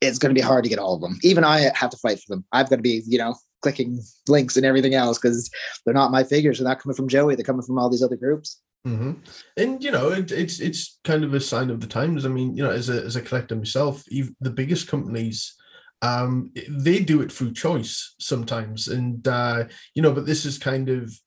it's 0.00 0.18
going 0.18 0.34
to 0.34 0.38
be 0.38 0.44
hard 0.44 0.64
to 0.64 0.70
get 0.70 0.78
all 0.78 0.94
of 0.94 1.00
them. 1.00 1.18
Even 1.22 1.44
I 1.44 1.70
have 1.74 1.90
to 1.90 1.96
fight 1.96 2.18
for 2.18 2.34
them. 2.34 2.44
I've 2.52 2.68
got 2.70 2.76
to 2.76 2.82
be, 2.82 3.02
you 3.06 3.18
know, 3.18 3.34
clicking 3.62 4.00
links 4.28 4.56
and 4.56 4.66
everything 4.66 4.94
else 4.94 5.18
because 5.18 5.50
they're 5.84 5.94
not 5.94 6.10
my 6.10 6.24
figures. 6.24 6.58
They're 6.58 6.68
not 6.68 6.80
coming 6.80 6.96
from 6.96 7.08
Joey. 7.08 7.34
They're 7.34 7.44
coming 7.44 7.62
from 7.62 7.78
all 7.78 7.88
these 7.88 8.02
other 8.02 8.16
groups. 8.16 8.60
Mm-hmm. 8.86 9.12
And 9.56 9.82
you 9.82 9.90
know, 9.90 10.10
it, 10.10 10.30
it's 10.30 10.60
it's 10.60 10.98
kind 11.04 11.24
of 11.24 11.32
a 11.32 11.40
sign 11.40 11.70
of 11.70 11.80
the 11.80 11.86
times. 11.86 12.26
I 12.26 12.28
mean, 12.28 12.54
you 12.54 12.62
know, 12.62 12.70
as 12.70 12.90
a 12.90 13.02
as 13.02 13.16
a 13.16 13.22
collector 13.22 13.56
myself, 13.56 14.04
the 14.04 14.50
biggest 14.50 14.88
companies, 14.88 15.54
um, 16.02 16.52
they 16.68 17.00
do 17.00 17.22
it 17.22 17.32
through 17.32 17.54
choice 17.54 18.14
sometimes, 18.20 18.88
and 18.88 19.26
uh, 19.26 19.64
you 19.94 20.02
know, 20.02 20.12
but 20.12 20.26
this 20.26 20.44
is 20.44 20.58
kind 20.58 20.90
of 20.90 21.18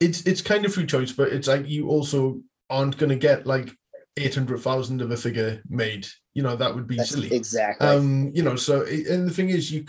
it's 0.00 0.26
it's 0.26 0.42
kind 0.42 0.66
of 0.66 0.74
through 0.74 0.86
choice, 0.86 1.12
but 1.12 1.32
it's 1.32 1.48
like 1.48 1.66
you 1.66 1.88
also 1.88 2.42
aren't 2.68 2.98
going 2.98 3.08
to 3.08 3.16
get 3.16 3.46
like 3.46 3.74
eight 4.18 4.34
hundred 4.34 4.60
thousand 4.60 5.00
of 5.00 5.10
a 5.10 5.16
figure 5.16 5.62
made. 5.68 6.06
You 6.34 6.42
know 6.42 6.56
that 6.56 6.74
would 6.74 6.86
be 6.86 6.96
That's 6.96 7.10
silly. 7.10 7.32
Exactly. 7.32 7.86
Um, 7.86 8.30
you 8.34 8.42
know, 8.42 8.56
so 8.56 8.82
and 8.82 9.26
the 9.26 9.32
thing 9.32 9.48
is, 9.48 9.70
you 9.72 9.84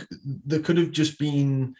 there 0.45 0.59
could 0.59 0.77
have 0.77 0.91
just 0.91 1.19
been, 1.19 1.75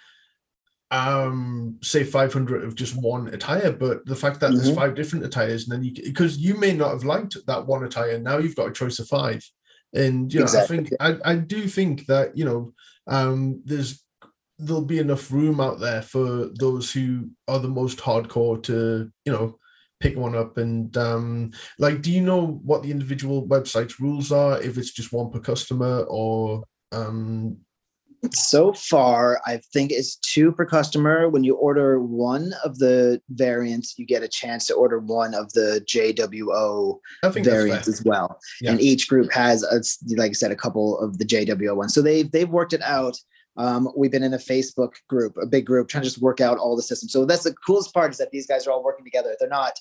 um, 0.91 1.77
say 1.81 2.03
five 2.03 2.33
hundred 2.33 2.63
of 2.63 2.75
just 2.75 2.95
one 2.95 3.27
attire, 3.29 3.71
but 3.71 4.05
the 4.05 4.15
fact 4.15 4.39
that 4.39 4.51
there's 4.51 4.71
Mhm. 4.71 4.75
five 4.75 4.95
different 4.95 5.25
attires, 5.25 5.63
and 5.63 5.71
then 5.73 5.83
you 5.83 5.93
because 5.93 6.37
you 6.37 6.55
may 6.55 6.73
not 6.73 6.91
have 6.91 7.03
liked 7.03 7.37
that 7.47 7.65
one 7.65 7.83
attire, 7.83 8.19
now 8.19 8.37
you've 8.37 8.55
got 8.55 8.69
a 8.69 8.73
choice 8.73 8.99
of 8.99 9.07
five, 9.07 9.43
and 9.93 10.31
you 10.33 10.39
know, 10.39 10.45
Exactly. 10.45 10.77
I 10.99 11.07
think 11.07 11.23
I 11.25 11.31
I 11.31 11.35
do 11.35 11.67
think 11.67 12.05
that 12.07 12.37
you 12.37 12.45
know, 12.45 12.73
um, 13.07 13.61
there's 13.65 14.03
there'll 14.57 14.83
be 14.85 14.99
enough 14.99 15.31
room 15.31 15.61
out 15.61 15.79
there 15.79 16.01
for 16.01 16.49
those 16.59 16.91
who 16.91 17.29
are 17.47 17.59
the 17.59 17.69
most 17.69 17.99
hardcore 17.99 18.61
to 18.63 19.09
you 19.25 19.31
know 19.31 19.57
pick 19.99 20.15
one 20.15 20.35
up 20.35 20.57
and 20.57 20.95
um 20.97 21.51
like 21.77 22.01
do 22.01 22.11
you 22.11 22.21
know 22.21 22.61
what 22.63 22.83
the 22.83 22.91
individual 22.91 23.47
websites 23.47 23.99
rules 23.99 24.31
are 24.31 24.61
if 24.61 24.77
it's 24.77 24.91
just 24.91 25.11
one 25.11 25.29
per 25.29 25.39
customer 25.39 26.03
or 26.07 26.63
um 26.91 27.57
so 28.33 28.73
far, 28.73 29.39
I 29.45 29.61
think 29.73 29.91
it's 29.91 30.17
two 30.17 30.51
per 30.51 30.65
customer. 30.65 31.29
When 31.29 31.43
you 31.43 31.55
order 31.55 32.01
one 32.01 32.53
of 32.65 32.77
the 32.77 33.21
variants, 33.29 33.97
you 33.97 34.05
get 34.05 34.23
a 34.23 34.27
chance 34.27 34.67
to 34.67 34.73
order 34.73 34.99
one 34.99 35.33
of 35.33 35.51
the 35.53 35.83
JWO 35.87 36.99
variants 37.23 37.87
as 37.87 38.03
well. 38.03 38.39
Yeah. 38.61 38.71
And 38.71 38.81
each 38.81 39.07
group 39.07 39.31
has, 39.31 39.63
a, 39.63 39.81
like 40.17 40.31
I 40.31 40.33
said, 40.33 40.51
a 40.51 40.55
couple 40.55 40.99
of 40.99 41.17
the 41.17 41.25
JWO 41.25 41.75
ones. 41.75 41.93
So 41.93 42.01
they've 42.01 42.29
they've 42.29 42.49
worked 42.49 42.73
it 42.73 42.81
out. 42.81 43.17
Um, 43.59 43.91
we've 43.95 44.11
been 44.11 44.23
in 44.23 44.33
a 44.33 44.37
Facebook 44.37 44.93
group, 45.09 45.35
a 45.37 45.45
big 45.45 45.65
group, 45.65 45.89
trying 45.89 46.03
to 46.03 46.09
just 46.09 46.21
work 46.21 46.39
out 46.39 46.57
all 46.57 46.77
the 46.77 46.81
systems. 46.81 47.11
So 47.11 47.25
that's 47.25 47.43
the 47.43 47.53
coolest 47.53 47.93
part 47.93 48.11
is 48.11 48.17
that 48.17 48.31
these 48.31 48.47
guys 48.47 48.65
are 48.65 48.71
all 48.71 48.83
working 48.83 49.05
together. 49.05 49.35
They're 49.37 49.49
not 49.49 49.73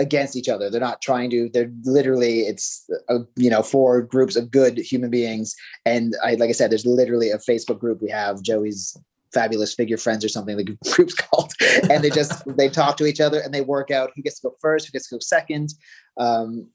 against 0.00 0.34
each 0.34 0.48
other. 0.48 0.70
They're 0.70 0.80
not 0.80 1.02
trying 1.02 1.28
to. 1.30 1.50
They're 1.52 1.70
literally 1.82 2.40
it's 2.40 2.88
a, 3.10 3.18
you 3.36 3.50
know 3.50 3.62
four 3.62 4.00
groups 4.00 4.34
of 4.34 4.50
good 4.50 4.78
human 4.78 5.10
beings. 5.10 5.54
And 5.84 6.14
I 6.24 6.34
like 6.36 6.48
I 6.48 6.52
said, 6.52 6.70
there's 6.70 6.86
literally 6.86 7.30
a 7.30 7.38
Facebook 7.38 7.78
group 7.78 8.00
we 8.00 8.10
have. 8.10 8.42
Joey's 8.42 8.96
fabulous 9.34 9.74
figure 9.74 9.98
friends 9.98 10.24
or 10.24 10.28
something 10.28 10.56
the 10.56 10.76
group's 10.90 11.12
called 11.12 11.52
and 11.90 12.02
they 12.02 12.08
just 12.08 12.44
they 12.56 12.66
talk 12.66 12.96
to 12.96 13.04
each 13.04 13.20
other 13.20 13.40
and 13.40 13.52
they 13.52 13.60
work 13.60 13.90
out 13.90 14.10
who 14.16 14.22
gets 14.22 14.40
to 14.40 14.48
go 14.48 14.56
first 14.58 14.86
who 14.86 14.92
gets 14.92 15.06
to 15.06 15.16
go 15.16 15.18
second 15.18 15.74
um 16.16 16.66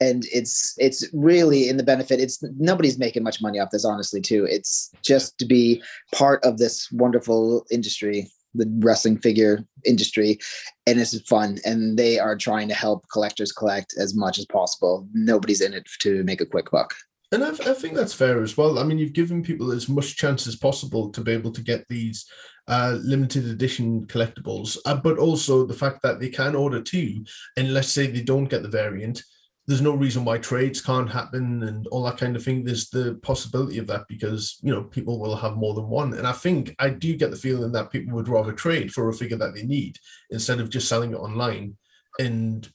and 0.00 0.24
it's 0.32 0.74
it's 0.78 1.08
really 1.12 1.68
in 1.68 1.76
the 1.76 1.82
benefit 1.82 2.20
it's 2.20 2.42
nobody's 2.58 2.98
making 2.98 3.22
much 3.22 3.42
money 3.42 3.58
off 3.58 3.70
this 3.70 3.84
honestly 3.84 4.20
too. 4.20 4.44
It's 4.44 4.90
just 5.02 5.38
to 5.38 5.44
be 5.44 5.82
part 6.14 6.44
of 6.44 6.58
this 6.58 6.90
wonderful 6.92 7.66
industry 7.70 8.30
the 8.54 8.70
wrestling 8.80 9.18
figure 9.18 9.64
industry 9.84 10.38
and 10.86 10.98
it's 10.98 11.18
fun 11.28 11.58
and 11.64 11.98
they 11.98 12.18
are 12.18 12.36
trying 12.36 12.68
to 12.68 12.74
help 12.74 13.04
collectors 13.12 13.52
collect 13.52 13.94
as 13.98 14.14
much 14.14 14.38
as 14.38 14.46
possible. 14.46 15.06
Nobody's 15.12 15.60
in 15.60 15.74
it 15.74 15.88
to 16.00 16.24
make 16.24 16.40
a 16.40 16.46
quick 16.46 16.70
buck. 16.70 16.94
And 17.30 17.44
I, 17.44 17.50
I 17.50 17.74
think 17.74 17.94
that's 17.94 18.14
fair 18.14 18.42
as 18.42 18.56
well. 18.56 18.78
I 18.78 18.84
mean 18.84 18.98
you've 18.98 19.12
given 19.12 19.42
people 19.42 19.70
as 19.70 19.88
much 19.88 20.16
chance 20.16 20.46
as 20.46 20.56
possible 20.56 21.10
to 21.10 21.20
be 21.20 21.32
able 21.32 21.52
to 21.52 21.60
get 21.60 21.86
these 21.88 22.26
uh, 22.68 22.98
limited 23.02 23.46
edition 23.46 24.06
collectibles 24.06 24.76
uh, 24.84 24.94
but 24.94 25.18
also 25.18 25.64
the 25.64 25.74
fact 25.74 26.02
that 26.02 26.20
they 26.20 26.28
can 26.28 26.54
order 26.54 26.82
two 26.82 27.24
and 27.56 27.72
let's 27.72 27.88
say 27.88 28.06
they 28.06 28.20
don't 28.20 28.50
get 28.50 28.62
the 28.62 28.68
variant 28.68 29.22
there's 29.68 29.82
no 29.82 29.94
reason 29.94 30.24
why 30.24 30.38
trades 30.38 30.80
can't 30.80 31.10
happen 31.10 31.62
and 31.64 31.86
all 31.88 32.02
that 32.04 32.16
kind 32.16 32.34
of 32.34 32.42
thing. 32.42 32.64
There's 32.64 32.88
the 32.88 33.20
possibility 33.22 33.76
of 33.76 33.86
that 33.88 34.06
because 34.08 34.58
you 34.62 34.72
know 34.74 34.84
people 34.84 35.20
will 35.20 35.36
have 35.36 35.56
more 35.58 35.74
than 35.74 35.88
one, 35.90 36.14
and 36.14 36.26
I 36.26 36.32
think 36.32 36.74
I 36.78 36.88
do 36.88 37.14
get 37.14 37.30
the 37.30 37.36
feeling 37.36 37.70
that 37.72 37.90
people 37.90 38.14
would 38.14 38.28
rather 38.28 38.52
trade 38.52 38.90
for 38.92 39.10
a 39.10 39.14
figure 39.14 39.36
that 39.36 39.54
they 39.54 39.64
need 39.64 39.98
instead 40.30 40.58
of 40.60 40.70
just 40.70 40.88
selling 40.88 41.12
it 41.12 41.16
online 41.16 41.76
and 42.18 42.66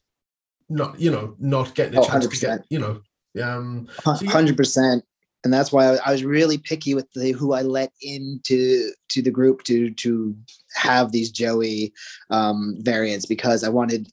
not 0.70 1.00
you 1.00 1.10
know 1.10 1.36
not 1.40 1.74
getting 1.74 1.96
a 1.98 2.02
Oh, 2.02 2.08
chance 2.08 2.28
to 2.28 2.36
100%. 2.38 2.42
get 2.42 2.66
you 2.70 2.80
know 2.80 3.02
um 3.44 3.88
So 4.04 4.28
hundred 4.28 4.56
percent. 4.56 5.04
And 5.44 5.52
that's 5.52 5.74
why 5.74 5.88
I, 5.88 5.98
I 6.06 6.12
was 6.14 6.24
really 6.24 6.58
picky 6.58 6.96
with 6.96 7.12
the 7.12 7.32
who 7.32 7.52
I 7.54 7.64
let 7.64 7.92
into 8.02 8.94
to 9.10 9.22
the 9.22 9.32
group 9.32 9.64
to 9.64 9.90
to 9.90 10.36
have 10.76 11.12
these 11.12 11.32
Joey 11.32 11.92
um, 12.30 12.78
variants 12.80 13.26
because 13.26 13.64
I 13.66 13.70
wanted 13.70 14.10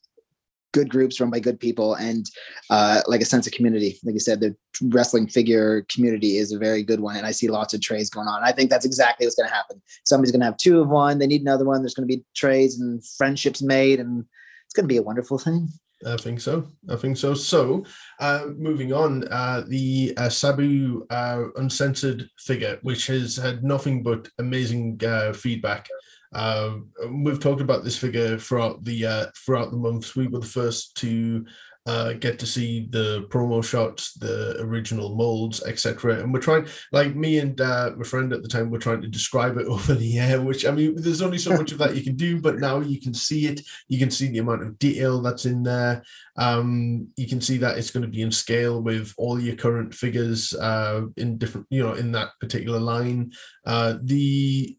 good 0.73 0.89
groups 0.89 1.21
run 1.21 1.31
by 1.31 1.41
good 1.41 1.59
people 1.59 1.95
and 1.95 2.31
uh, 2.71 3.01
like 3.07 3.21
a 3.21 3.25
sense 3.25 3.47
of 3.47 3.53
community. 3.53 3.99
Like 4.05 4.15
you 4.15 4.21
said, 4.21 4.41
the 4.41 4.55
wrestling 4.83 5.27
figure 5.27 5.87
community 5.93 6.37
is 6.37 6.53
a 6.53 6.59
very 6.59 6.83
good 6.83 7.01
one, 7.01 7.17
and 7.17 7.27
I 7.27 7.33
see 7.33 7.49
lots 7.49 7.75
of 7.75 7.81
trades 7.81 8.11
going 8.11 8.29
on. 8.29 8.43
I 8.43 8.53
think 8.53 8.71
that's 8.71 8.87
exactly 8.87 9.27
what's 9.27 9.37
going 9.37 9.49
to 9.49 9.55
happen. 9.55 9.83
Somebody's 10.05 10.33
going 10.33 10.41
to 10.41 10.47
have 10.47 10.57
two 10.57 10.81
of 10.81 10.89
one. 10.89 11.19
They 11.19 11.27
need 11.27 11.43
another 11.43 11.65
one. 11.65 11.83
There's 11.83 11.95
going 11.95 12.09
to 12.09 12.17
be 12.17 12.25
trades 12.35 12.81
and 12.81 13.05
friendships 13.19 13.63
made, 13.63 14.01
and 14.01 14.25
it's 14.65 14.75
going 14.75 14.85
to 14.85 14.93
be 14.93 14.99
a 14.99 15.03
wonderful 15.03 15.39
thing. 15.39 15.69
I 16.07 16.17
think 16.17 16.41
so. 16.41 16.67
I 16.89 16.97
think 16.97 17.19
so. 17.19 17.35
So, 17.35 17.85
uh, 18.21 18.47
moving 18.57 18.93
on, 18.93 19.29
uh, 19.29 19.65
the 19.67 20.15
uh, 20.17 20.31
Sabu 20.31 21.07
uh, 21.11 21.45
uncensored 21.57 22.27
figure, 22.39 22.79
which 22.83 23.07
has 23.09 23.37
had 23.37 23.63
nothing 23.63 24.03
but 24.03 24.29
amazing 24.39 24.99
uh, 25.05 25.35
feedback. 25.35 25.89
Uh, 26.33 26.77
we've 27.09 27.41
talked 27.41 27.61
about 27.61 27.85
this 27.85 27.97
figure 27.97 28.39
throughout 28.39 28.85
the 28.85 29.07
uh, 29.07 29.27
throughout 29.37 29.71
the 29.71 29.77
months. 29.77 30.15
We 30.15 30.29
were 30.29 30.41
the 30.41 30.47
first 30.47 30.97
to 30.99 31.45
uh, 31.87 32.13
get 32.13 32.39
to 32.39 32.47
see 32.47 32.87
the 32.91 33.27
promo 33.31 33.65
shots, 33.65 34.13
the 34.15 34.57
original 34.61 35.15
molds, 35.15 35.63
etc. 35.65 36.21
And 36.21 36.33
we're 36.33 36.41
trying, 36.41 36.67
like 36.93 37.17
me 37.17 37.39
and 37.39 37.59
uh, 37.61 37.93
my 37.97 38.05
friend 38.05 38.33
at 38.33 38.43
the 38.43 38.49
time, 38.49 38.71
we're 38.71 38.79
trying 38.79 39.01
to 39.03 39.09
describe 39.09 39.57
it 39.57 39.67
over 39.67 39.95
the 39.95 40.19
air. 40.19 40.41
Which 40.41 40.67
I 40.67 40.71
mean, 40.71 40.95
there's 40.97 41.23
only 41.23 41.39
so 41.39 41.57
much 41.57 41.73
of 41.73 41.79
that 41.79 41.97
you 41.97 42.03
can 42.03 42.17
do, 42.17 42.41
but 42.41 42.59
now 42.59 42.81
you 42.81 43.01
can 43.01 43.15
see 43.15 43.47
it. 43.47 43.63
You 43.89 43.99
can 43.99 44.11
see 44.11 44.29
the 44.29 44.39
amount 44.39 44.63
of 44.63 44.79
detail 44.79 45.23
that's 45.23 45.47
in 45.47 45.63
there. 45.63 46.03
Um, 46.37 47.09
you 47.17 47.27
can 47.27 47.41
see 47.41 47.57
that 47.59 47.79
it's 47.79 47.91
going 47.91 48.05
to 48.05 48.09
be 48.09 48.23
in 48.23 48.31
scale 48.31 48.83
with 48.83 49.15
all 49.17 49.41
your 49.41 49.57
current 49.57 49.95
figures 49.95 50.55
uh, 50.55 51.03
in 51.17 51.39
different, 51.39 51.67
you 51.71 51.83
know, 51.83 51.95
in 51.95 52.13
that 52.13 52.31
particular 52.41 52.79
line. 52.79 53.33
Uh, 53.65 53.95
the 54.03 54.77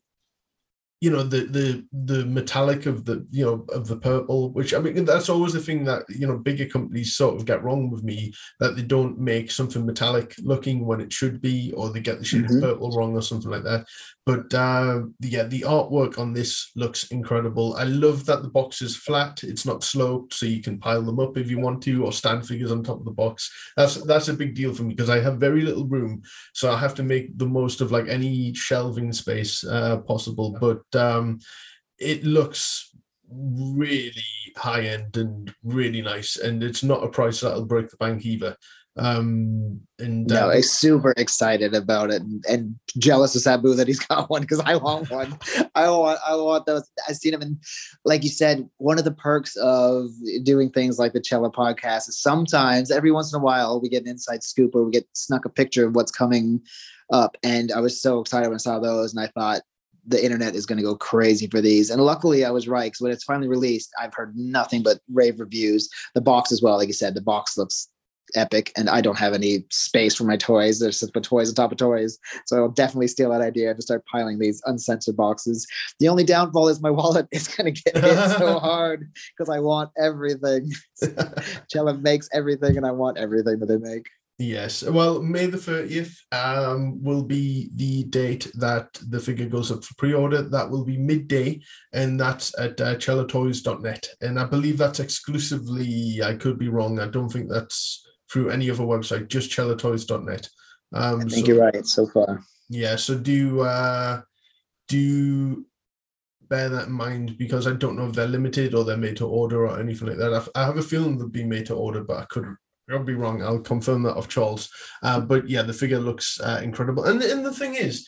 you 1.02 1.10
know 1.10 1.24
the 1.24 1.42
the 1.46 1.84
the 2.06 2.26
metallic 2.28 2.86
of 2.86 3.06
the 3.06 3.26
you 3.32 3.44
know 3.44 3.66
of 3.74 3.88
the 3.88 3.98
purple 3.98 4.52
which 4.54 4.74
i 4.74 4.80
mean 4.80 5.04
that's 5.04 5.30
always 5.30 5.52
the 5.54 5.60
thing 5.60 5.84
that 5.84 6.04
you 6.10 6.28
know 6.28 6.38
bigger 6.38 6.66
companies 6.68 7.16
sort 7.16 7.36
of 7.36 7.46
get 7.46 7.64
wrong 7.64 7.90
with 7.90 8.04
me 8.04 8.32
that 8.60 8.76
they 8.76 8.84
don't 8.84 9.20
make 9.20 9.50
something 9.50 9.84
metallic 9.86 10.36
looking 10.44 10.86
when 10.86 11.02
it 11.02 11.12
should 11.12 11.42
be 11.42 11.74
or 11.76 11.90
they 11.90 12.00
get 12.00 12.20
the 12.20 12.26
shade 12.26 12.44
Mhm. 12.46 12.56
of 12.58 12.62
purple 12.62 12.92
wrong 12.92 13.16
or 13.16 13.22
something 13.24 13.50
like 13.50 13.64
that 13.64 13.86
but 14.28 14.54
uh 14.54 15.02
yeah 15.22 15.44
the 15.44 15.62
artwork 15.62 16.20
on 16.20 16.34
this 16.34 16.72
looks 16.76 17.06
incredible 17.12 17.76
i 17.78 17.84
love 17.84 18.26
that 18.28 18.44
the 18.44 18.50
box 18.50 18.82
is 18.84 18.96
flat 18.96 19.44
it's 19.44 19.66
not 19.66 19.84
sloped 19.84 20.34
so 20.36 20.46
you 20.46 20.62
can 20.62 20.78
pile 20.78 21.02
them 21.02 21.20
up 21.20 21.36
if 21.36 21.50
you 21.50 21.60
want 21.60 21.82
to 21.82 22.06
or 22.06 22.14
stand 22.14 22.48
figures 22.48 22.72
on 22.72 22.84
top 22.84 23.00
of 23.00 23.06
the 23.06 23.12
box 23.12 23.52
that's 23.76 23.96
that's 24.06 24.28
a 24.28 24.34
big 24.34 24.54
deal 24.54 24.72
for 24.72 24.84
me 24.84 24.94
because 24.94 25.10
i 25.10 25.20
have 25.20 25.38
very 25.40 25.62
little 25.62 25.88
room 25.88 26.22
so 26.54 26.72
I 26.72 26.78
have 26.78 26.94
to 26.96 27.04
make 27.04 27.38
the 27.38 27.48
most 27.48 27.82
of 27.82 27.92
like 27.92 28.08
any 28.08 28.54
shelving 28.54 29.12
space 29.14 29.64
uh, 29.64 29.98
possible. 30.00 30.56
But 30.60 30.82
um, 30.96 31.40
it 32.00 32.24
looks 32.24 32.96
really 33.30 34.14
high 34.58 34.82
end 34.82 35.18
and 35.18 35.54
really 35.64 36.02
nice, 36.02 36.38
and 36.38 36.64
it's 36.64 36.84
not 36.84 37.04
a 37.04 37.10
price 37.10 37.42
that'll 37.42 37.66
break 37.66 37.90
the 37.90 37.98
bank 37.98 38.26
either. 38.26 38.56
Um, 38.98 39.80
and 40.00 40.28
no, 40.28 40.50
uh, 40.50 40.56
I'm 40.56 40.62
super 40.64 41.14
excited 41.16 41.74
about 41.74 42.12
it 42.12 42.22
and, 42.22 42.44
and 42.50 42.76
jealous 42.98 43.34
of 43.36 43.42
Sabu 43.42 43.74
that 43.76 43.88
he's 43.88 44.00
got 44.06 44.30
one 44.30 44.42
because 44.42 44.60
I 44.60 44.76
want 44.76 45.10
one. 45.10 45.40
I 45.76 45.90
want, 45.90 46.20
I 46.28 46.36
want 46.36 46.66
those. 46.66 46.90
I've 47.08 47.16
seen 47.16 47.34
him, 47.34 47.42
and 47.42 47.58
like 48.04 48.24
you 48.24 48.30
said, 48.30 48.68
one 48.78 48.98
of 48.98 49.06
the 49.06 49.14
perks 49.14 49.56
of 49.56 50.08
doing 50.44 50.70
things 50.72 51.00
like 51.00 51.14
the 51.14 51.22
Cello 51.22 51.50
podcast 51.50 52.10
is 52.10 52.20
sometimes, 52.22 52.92
every 52.92 53.12
once 53.12 53.34
in 53.34 53.40
a 53.40 53.44
while, 53.44 53.80
we 53.80 53.88
get 53.88 54.04
an 54.04 54.10
inside 54.10 54.44
scoop 54.44 54.76
or 54.76 54.84
we 54.84 54.92
get 54.92 55.08
snuck 55.14 55.46
a 55.46 55.50
picture 55.50 55.88
of 55.88 55.96
what's 55.96 56.12
coming 56.12 56.62
up. 57.14 57.38
And 57.44 57.72
I 57.72 57.80
was 57.80 58.02
so 58.02 58.20
excited 58.20 58.50
when 58.50 58.56
I 58.56 58.58
saw 58.58 58.80
those, 58.80 59.14
and 59.14 59.24
I 59.24 59.28
thought 59.28 59.62
the 60.06 60.24
internet 60.24 60.56
is 60.56 60.66
going 60.66 60.78
to 60.78 60.84
go 60.84 60.96
crazy 60.96 61.48
for 61.48 61.62
these. 61.62 61.90
And 61.90 62.02
luckily, 62.02 62.44
I 62.46 62.52
was 62.52 62.68
right 62.68 62.92
because 62.92 63.02
when 63.02 63.12
it's 63.12 63.24
finally 63.24 63.48
released, 63.48 63.92
I've 64.00 64.14
heard 64.14 64.36
nothing 64.36 64.84
but 64.84 65.00
rave 65.12 65.40
reviews. 65.40 65.90
The 66.16 66.22
box 66.22 66.52
as 66.52 66.62
well, 66.62 66.78
like 66.78 66.88
you 66.88 66.94
said, 66.94 67.14
the 67.14 67.22
box 67.22 67.58
looks 67.58 67.88
epic 68.36 68.72
and 68.78 68.90
i 68.90 69.02
don't 69.02 69.18
have 69.18 69.34
any 69.34 69.66
space 69.70 70.16
for 70.16 70.24
my 70.24 70.38
toys. 70.38 70.80
There's 70.80 71.00
just 71.00 71.12
but 71.12 71.24
toys 71.24 71.50
on 71.50 71.56
top 71.56 71.72
of 71.72 71.78
toys. 71.78 72.18
So 72.46 72.58
i'll 72.58 72.70
definitely 72.70 73.08
steal 73.08 73.30
that 73.32 73.42
idea 73.42 73.74
to 73.74 73.82
start 73.82 74.06
piling 74.06 74.40
these 74.40 74.62
uncensored 74.66 75.18
boxes. 75.18 75.68
The 76.00 76.08
only 76.08 76.24
downfall 76.24 76.70
is 76.70 76.82
my 76.82 76.90
wallet 77.02 77.28
is 77.32 77.48
going 77.48 77.74
to 77.74 77.82
get 77.82 78.02
hit 78.02 78.38
so 78.38 78.60
hard 78.60 79.12
because 79.38 79.50
i 79.50 79.60
want 79.60 79.90
everything. 79.98 80.72
Cello 81.70 81.94
makes 81.94 82.30
everything 82.34 82.78
and 82.78 82.86
i 82.86 82.92
want 82.92 83.18
everything 83.18 83.60
that 83.60 83.66
they 83.66 83.78
make 83.78 84.08
Yes. 84.42 84.82
Well, 84.82 85.22
May 85.22 85.46
the 85.46 85.58
30th 85.58 86.18
um, 86.32 87.02
will 87.04 87.24
be 87.24 87.70
the 87.76 88.06
date 88.06 88.52
that 88.56 88.88
the 89.10 89.20
figure 89.20 89.46
goes 89.46 89.72
up 89.72 89.84
for 89.84 89.94
pre 89.96 90.14
order. 90.14 90.42
That 90.42 90.68
will 90.68 90.84
be 90.84 90.98
midday, 90.98 91.62
and 91.94 92.20
that's 92.20 92.58
at 92.58 92.82
uh, 92.82 92.96
cellotoys.net. 92.96 94.08
And 94.22 94.40
I 94.40 94.46
believe 94.46 94.80
that's 94.80 95.00
exclusively, 95.00 96.24
I 96.24 96.34
could 96.34 96.58
be 96.58 96.70
wrong. 96.70 97.00
I 97.00 97.08
don't 97.08 97.30
think 97.30 97.50
that's 97.50 98.04
through 98.32 98.50
any 98.50 98.72
other 98.72 98.84
website, 98.84 99.28
just 99.28 99.52
cellotoys.net. 99.52 100.50
Um, 100.94 101.22
i 101.22 101.24
think 101.26 101.46
so, 101.46 101.54
you're 101.54 101.64
right 101.64 101.86
so 101.86 102.08
far 102.08 102.44
Yeah. 102.68 102.96
So 102.96 103.18
do, 103.18 103.62
uh, 103.62 104.22
do 104.88 105.66
bear 106.50 106.68
that 106.68 106.88
in 106.88 106.94
mind 106.94 107.38
because 107.38 107.68
I 107.68 107.74
don't 107.74 107.96
know 107.96 108.08
if 108.08 108.14
they're 108.14 108.28
limited 108.28 108.74
or 108.74 108.84
they're 108.86 108.98
made 108.98 109.18
to 109.18 109.28
order 109.28 109.68
or 109.68 109.80
anything 109.80 110.08
like 110.08 110.18
that. 110.18 110.34
I, 110.56 110.62
I 110.62 110.66
have 110.66 110.78
a 110.78 110.82
feeling 110.82 111.18
they'll 111.18 111.30
be 111.30 111.44
made 111.44 111.68
to 111.68 111.76
order, 111.76 112.04
but 112.04 112.18
I 112.18 112.26
could 112.26 112.46
I'll 112.92 113.04
be 113.04 113.14
wrong. 113.14 113.42
I'll 113.42 113.60
confirm 113.60 114.04
that 114.04 114.16
of 114.16 114.28
Charles. 114.28 114.70
Uh, 115.02 115.20
but 115.20 115.50
yeah, 115.50 115.62
the 115.62 115.74
figure 115.74 116.00
looks 116.00 116.40
uh, 116.42 116.62
incredible. 116.64 117.06
And, 117.06 117.22
and 117.22 117.46
the 117.46 117.54
thing 117.54 117.76
is, 117.76 118.08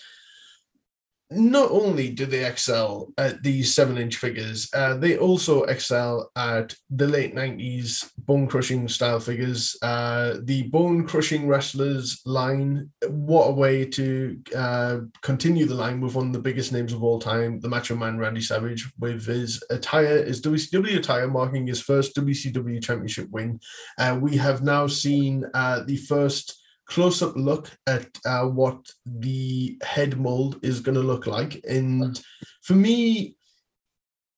not 1.32 1.72
only 1.72 2.10
do 2.10 2.26
they 2.26 2.46
excel 2.46 3.12
at 3.18 3.42
these 3.42 3.74
seven 3.74 3.98
inch 3.98 4.18
figures, 4.18 4.70
uh, 4.74 4.96
they 4.96 5.18
also 5.18 5.64
excel 5.64 6.32
at 6.36 6.76
the 6.90 7.08
late 7.08 7.36
90s 7.36 8.12
bone 8.20 8.48
crushing 8.48 8.88
style 8.88 9.20
figures. 9.20 9.76
Uh, 9.82 10.38
the 10.44 10.64
bone 10.64 11.06
crushing 11.06 11.48
wrestlers 11.48 12.22
line, 12.26 12.90
what 13.08 13.48
a 13.48 13.52
way 13.52 13.86
to 13.86 14.40
uh, 14.56 15.00
continue 15.22 15.66
the 15.66 15.76
line 15.76 16.02
with 16.02 16.16
one 16.16 16.28
of 16.28 16.34
the 16.34 16.40
biggest 16.40 16.72
names 16.72 16.94
of 16.94 17.04
all 17.04 17.20
time, 17.20 17.60
the 17.60 17.70
Macho 17.70 17.96
Man 17.96 18.18
Randy 18.18 18.42
Savage, 18.42 18.92
with 19.00 19.26
his 19.26 19.64
attire, 19.70 20.24
his 20.24 20.42
WCW 20.42 20.98
attire, 20.98 21.28
marking 21.28 21.66
his 21.66 21.82
first 21.82 22.16
WCW 22.16 22.84
championship 22.84 23.30
win. 23.32 23.60
Uh, 23.98 24.18
we 24.22 24.38
have 24.38 24.64
now 24.64 24.88
seen 24.88 25.46
uh, 25.54 25.84
the 25.86 25.98
first 25.98 26.63
close-up 26.88 27.36
look 27.36 27.72
at 27.88 28.08
uh, 28.26 28.46
what 28.46 28.86
the 29.06 29.78
head 29.84 30.20
mold 30.20 30.60
is 30.64 30.80
going 30.80 30.96
to 30.96 31.02
look 31.02 31.28
like. 31.28 31.64
And 31.68 32.20
for 32.62 32.74
me 32.74 33.36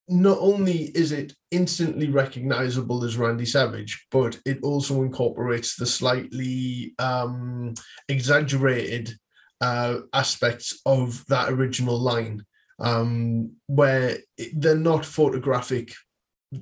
not 0.07 0.37
only 0.39 0.91
is 0.95 1.11
it 1.11 1.33
instantly 1.51 2.09
recognizable 2.09 3.03
as 3.03 3.17
randy 3.17 3.45
savage 3.45 4.05
but 4.11 4.39
it 4.45 4.59
also 4.61 5.01
incorporates 5.01 5.75
the 5.75 5.85
slightly 5.85 6.93
um, 7.00 7.74
exaggerated 8.07 9.11
uh, 9.61 9.98
aspects 10.13 10.79
of 10.85 11.25
that 11.27 11.50
original 11.50 11.98
line 11.98 12.46
um, 12.79 13.51
where 13.67 14.17
they're 14.53 14.75
not 14.75 15.05
photographic 15.05 15.91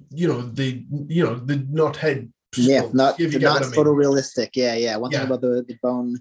you 0.09 0.27
know 0.27 0.41
they 0.41 0.85
you 1.07 1.23
know 1.23 1.35
they're 1.35 1.65
not 1.69 1.97
head 1.97 2.31
yeah 2.57 2.81
not 2.93 3.19
not 3.19 3.19
what 3.19 3.45
I 3.45 3.59
mean. 3.65 3.71
photorealistic. 3.71 4.49
Yeah 4.55 4.75
yeah. 4.75 4.95
One 4.97 5.11
Yeah. 5.11 5.19
thing 5.19 5.27
about 5.27 5.41
the, 5.41 5.63
the 5.67 5.77
bone 5.81 6.17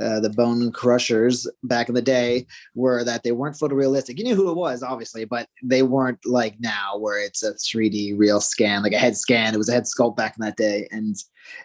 uh, 0.00 0.20
the 0.20 0.30
bone 0.30 0.70
crushers 0.70 1.44
back 1.64 1.88
in 1.88 1.94
the 1.94 2.00
day 2.00 2.46
were 2.76 3.02
that 3.02 3.24
they 3.24 3.32
weren't 3.32 3.56
photorealistic. 3.56 4.16
You 4.16 4.22
knew 4.24 4.36
who 4.36 4.48
it 4.50 4.56
was 4.56 4.82
obviously 4.82 5.24
but 5.24 5.48
they 5.62 5.82
weren't 5.82 6.18
like 6.24 6.54
now 6.60 6.96
where 6.98 7.18
it's 7.24 7.42
a 7.42 7.52
3d 7.54 8.16
real 8.16 8.40
scan 8.40 8.82
like 8.84 8.92
a 8.92 8.98
head 8.98 9.16
scan. 9.16 9.54
It 9.54 9.58
was 9.58 9.68
a 9.68 9.72
head 9.72 9.84
sculpt 9.84 10.16
back 10.16 10.36
in 10.38 10.44
that 10.44 10.56
day. 10.56 10.86
And 10.92 11.16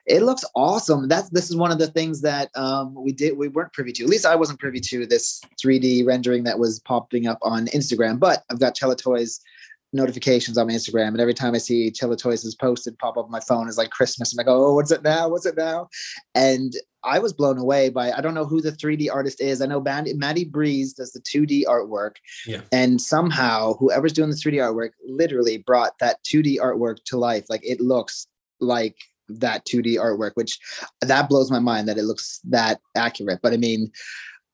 it 0.07 0.23
looks 0.23 0.43
awesome. 0.55 1.07
That's 1.07 1.29
this 1.29 1.49
is 1.51 1.55
one 1.55 1.71
of 1.71 1.77
the 1.77 1.88
things 1.91 2.21
that 2.21 2.49
um, 2.55 2.95
we 2.95 3.12
did 3.12 3.38
we 3.38 3.49
weren't 3.49 3.71
privy 3.73 3.91
to. 3.93 4.03
At 4.03 4.10
least 4.10 4.25
i 4.25 4.36
wasn't 4.36 4.60
privy 4.60 4.79
to 4.79 5.05
this 5.05 5.39
3d 5.63 6.05
rendering 6.05 6.43
that 6.45 6.57
was 6.57 6.79
popping 6.79 7.27
up 7.27 7.38
on 7.43 7.67
instagram 7.67 8.19
but 8.19 8.43
i've 8.49 8.60
got 8.60 8.73
Cello 8.75 8.95
Toys 8.95 9.39
notifications 9.97 10.57
on 10.57 10.67
my 10.67 10.73
Instagram, 10.73 11.10
and 11.10 11.19
every 11.19 11.33
time 11.33 11.53
I 11.53 11.57
see 11.57 11.91
Cello 11.91 12.15
Toys 12.15 12.45
is 12.45 12.55
posted, 12.55 12.97
pop 12.97 13.17
up 13.17 13.25
on 13.25 13.31
my 13.31 13.41
phone 13.41 13.67
is 13.67 13.77
like 13.77 13.89
Christmas. 13.89 14.31
And 14.31 14.39
I'm 14.39 14.45
like, 14.45 14.55
oh, 14.55 14.73
what's 14.75 14.91
it 14.91 15.03
now? 15.03 15.27
What's 15.27 15.45
it 15.45 15.57
now? 15.57 15.89
And 16.36 16.71
I 17.03 17.19
was 17.19 17.33
blown 17.33 17.57
away 17.57 17.89
by 17.89 18.12
I 18.12 18.21
don't 18.21 18.33
know 18.33 18.45
who 18.45 18.62
the 18.62 18.71
3D 18.71 19.10
artist 19.13 19.41
is. 19.41 19.62
I 19.62 19.65
know 19.65 19.81
Maddie, 19.81 20.13
Maddie 20.13 20.45
Breeze 20.45 20.93
does 20.93 21.12
the 21.12 21.21
2D 21.21 21.65
artwork, 21.65 22.15
Yeah. 22.45 22.62
and 22.71 23.01
somehow 23.01 23.73
whoever's 23.73 24.13
doing 24.13 24.29
the 24.29 24.36
3D 24.36 24.55
artwork 24.55 24.91
literally 25.05 25.57
brought 25.57 25.93
that 25.99 26.23
2D 26.23 26.57
artwork 26.60 26.97
to 27.07 27.17
life. 27.17 27.45
Like 27.49 27.65
it 27.65 27.81
looks 27.81 28.27
like 28.60 28.95
that 29.29 29.65
2D 29.65 29.95
artwork, 29.95 30.31
which 30.36 30.57
that 31.01 31.27
blows 31.29 31.51
my 31.51 31.60
mind 31.60 31.88
that 31.88 31.97
it 31.97 32.03
looks 32.03 32.39
that 32.45 32.79
accurate. 32.95 33.39
But 33.43 33.53
I 33.53 33.57
mean, 33.57 33.91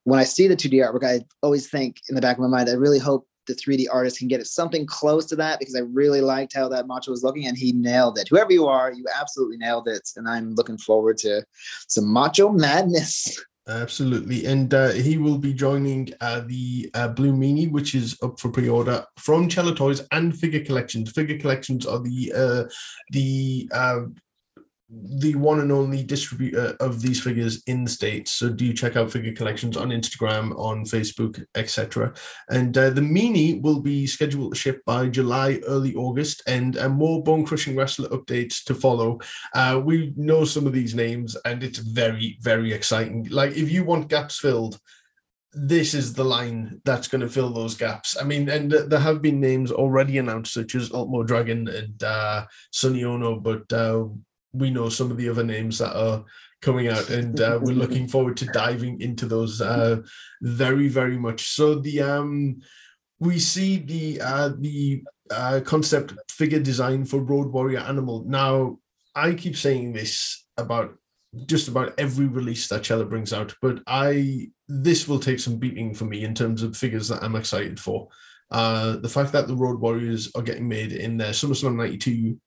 when 0.06 0.19
I 0.19 0.23
see 0.23 0.47
the 0.47 0.56
2D 0.56 0.73
artwork, 0.84 1.06
I 1.06 1.23
always 1.41 1.69
think 1.69 2.01
in 2.10 2.15
the 2.15 2.21
back 2.21 2.38
of 2.38 2.41
my 2.41 2.47
mind, 2.47 2.69
I 2.69 2.73
really 2.73 2.99
hope 2.99 3.27
the 3.47 3.53
3D 3.53 3.88
artist 3.91 4.19
can 4.19 4.27
get 4.27 4.39
it 4.39 4.47
something 4.47 4.86
close 4.86 5.25
to 5.27 5.36
that 5.38 5.60
because 5.60 5.75
I 5.75 5.79
really 5.79 6.21
liked 6.21 6.53
how 6.53 6.67
that 6.69 6.88
macho 6.88 7.12
was 7.12 7.23
looking 7.23 7.47
and 7.47 7.58
he 7.58 7.71
nailed 7.73 8.17
it. 8.17 8.27
Whoever 8.29 8.51
you 8.51 8.67
are, 8.67 8.91
you 8.91 9.06
absolutely 9.19 9.58
nailed 9.58 9.88
it. 9.88 10.10
And 10.15 10.27
I'm 10.27 10.56
looking 10.56 10.77
forward 10.77 11.17
to 11.19 11.43
some 11.88 12.12
macho 12.12 12.49
madness. 12.49 13.39
Absolutely. 13.67 14.45
And 14.45 14.73
uh, 14.73 14.91
he 14.91 15.17
will 15.17 15.38
be 15.38 15.53
joining 15.53 16.10
uh, 16.19 16.41
the 16.45 16.91
uh, 16.95 17.08
Blue 17.08 17.32
Meanie, 17.32 17.71
which 17.71 17.95
is 17.95 18.17
up 18.21 18.38
for 18.38 18.49
pre-order 18.49 19.06
from 19.17 19.47
Cello 19.47 19.73
Toys 19.73 20.06
and 20.12 20.38
Figure 20.38 20.63
Collections. 20.65 21.12
Figure 21.12 21.38
Collections 21.38 21.86
are 21.86 21.99
the 21.99 22.34
uh, 22.36 22.63
the 23.12 23.69
uh, 23.73 24.01
the 24.95 25.36
one 25.36 25.60
and 25.60 25.71
only 25.71 26.03
distributor 26.03 26.75
of 26.79 27.01
these 27.01 27.21
figures 27.21 27.63
in 27.67 27.84
the 27.84 27.89
states. 27.89 28.32
So 28.32 28.49
do 28.49 28.73
check 28.73 28.95
out 28.95 29.12
Figure 29.12 29.34
Collections 29.34 29.77
on 29.77 29.89
Instagram, 29.89 30.58
on 30.58 30.86
Facebook, 30.86 31.43
etc. 31.56 32.13
And 32.49 32.77
uh, 32.77 32.89
the 32.91 33.01
Meanie 33.01 33.62
will 33.62 33.79
be 33.79 34.06
scheduled 34.06 34.53
to 34.53 34.60
ship 34.60 34.82
by 34.86 35.08
July, 35.08 35.60
early 35.67 35.95
August, 35.95 36.43
and 36.47 36.77
uh, 36.77 36.89
more 36.89 37.23
bone 37.23 37.45
crushing 37.45 37.75
wrestler 37.75 38.10
updates 38.10 38.63
to 38.65 38.75
follow. 38.75 39.19
Uh, 39.53 39.82
we 39.84 40.13
know 40.15 40.45
some 40.45 40.67
of 40.67 40.73
these 40.73 40.95
names, 40.95 41.36
and 41.45 41.63
it's 41.63 41.79
very, 41.79 42.38
very 42.41 42.73
exciting. 42.73 43.27
Like 43.29 43.51
if 43.51 43.71
you 43.71 43.84
want 43.84 44.10
gaps 44.10 44.39
filled, 44.39 44.79
this 45.53 45.93
is 45.93 46.13
the 46.13 46.25
line 46.25 46.82
that's 46.84 47.08
going 47.08 47.21
to 47.21 47.29
fill 47.29 47.51
those 47.51 47.75
gaps. 47.75 48.17
I 48.19 48.23
mean, 48.23 48.49
and 48.49 48.71
th- 48.71 48.88
there 48.88 48.99
have 48.99 49.21
been 49.21 49.39
names 49.39 49.71
already 49.71 50.17
announced, 50.17 50.53
such 50.53 50.75
as 50.75 50.91
Ultimo 50.91 51.23
Dragon 51.23 51.67
and 51.67 52.03
uh, 52.03 52.45
Sonny 52.71 53.03
Onoo, 53.03 53.39
but 53.39 53.71
uh, 53.71 54.06
we 54.54 54.70
know 54.70 54.89
some 54.89 55.12
of 55.12 55.18
the 55.18 55.30
other 55.30 55.44
names 55.44 55.80
that 55.80 55.96
are 55.96 56.24
coming 56.62 56.88
out, 56.88 57.10
and 57.10 57.39
uh, 57.42 57.60
we're 57.62 57.76
looking 57.84 58.08
forward 58.08 58.38
to 58.38 58.46
diving 58.46 59.02
into 59.02 59.26
those 59.26 59.62
uh, 59.62 60.02
very, 60.42 60.88
very 60.88 61.18
much. 61.18 61.50
So 61.50 61.76
the 61.76 62.02
um, 62.02 62.62
we 63.20 63.39
see 63.39 63.78
the 63.78 64.22
uh, 64.22 64.52
the 64.60 65.04
uh, 65.32 65.62
concept 65.66 66.13
figure 66.30 66.60
design 66.60 67.06
for 67.06 67.20
Road 67.20 67.48
Warrior 67.48 67.80
Animal. 67.80 68.26
Now, 68.26 68.80
I 69.16 69.34
keep 69.34 69.58
saying 69.58 69.94
this 69.94 70.46
about 70.58 70.96
just 71.46 71.68
about 71.68 71.94
every 71.98 72.28
release 72.28 72.68
that 72.68 72.84
Cello 72.84 73.06
brings 73.06 73.34
out, 73.34 73.56
but 73.62 73.80
I 73.88 74.50
this 74.68 75.08
will 75.08 75.20
take 75.20 75.39
some 75.39 75.58
beating 75.58 75.94
for 75.94 76.06
me 76.06 76.24
in 76.24 76.34
terms 76.34 76.63
of 76.63 76.78
figures 76.78 77.08
that 77.10 77.24
I'm 77.24 77.36
excited 77.36 77.80
for. 77.80 78.08
Uh, 78.52 78.98
the 78.98 79.10
fact 79.10 79.32
that 79.32 79.48
the 79.48 79.56
Road 79.56 79.80
Warriors 79.80 80.32
are 80.36 80.44
getting 80.44 80.68
made 80.68 80.92
in 80.92 81.18
their 81.18 81.32
SummerSlam 81.32 81.76
'92 81.76 82.39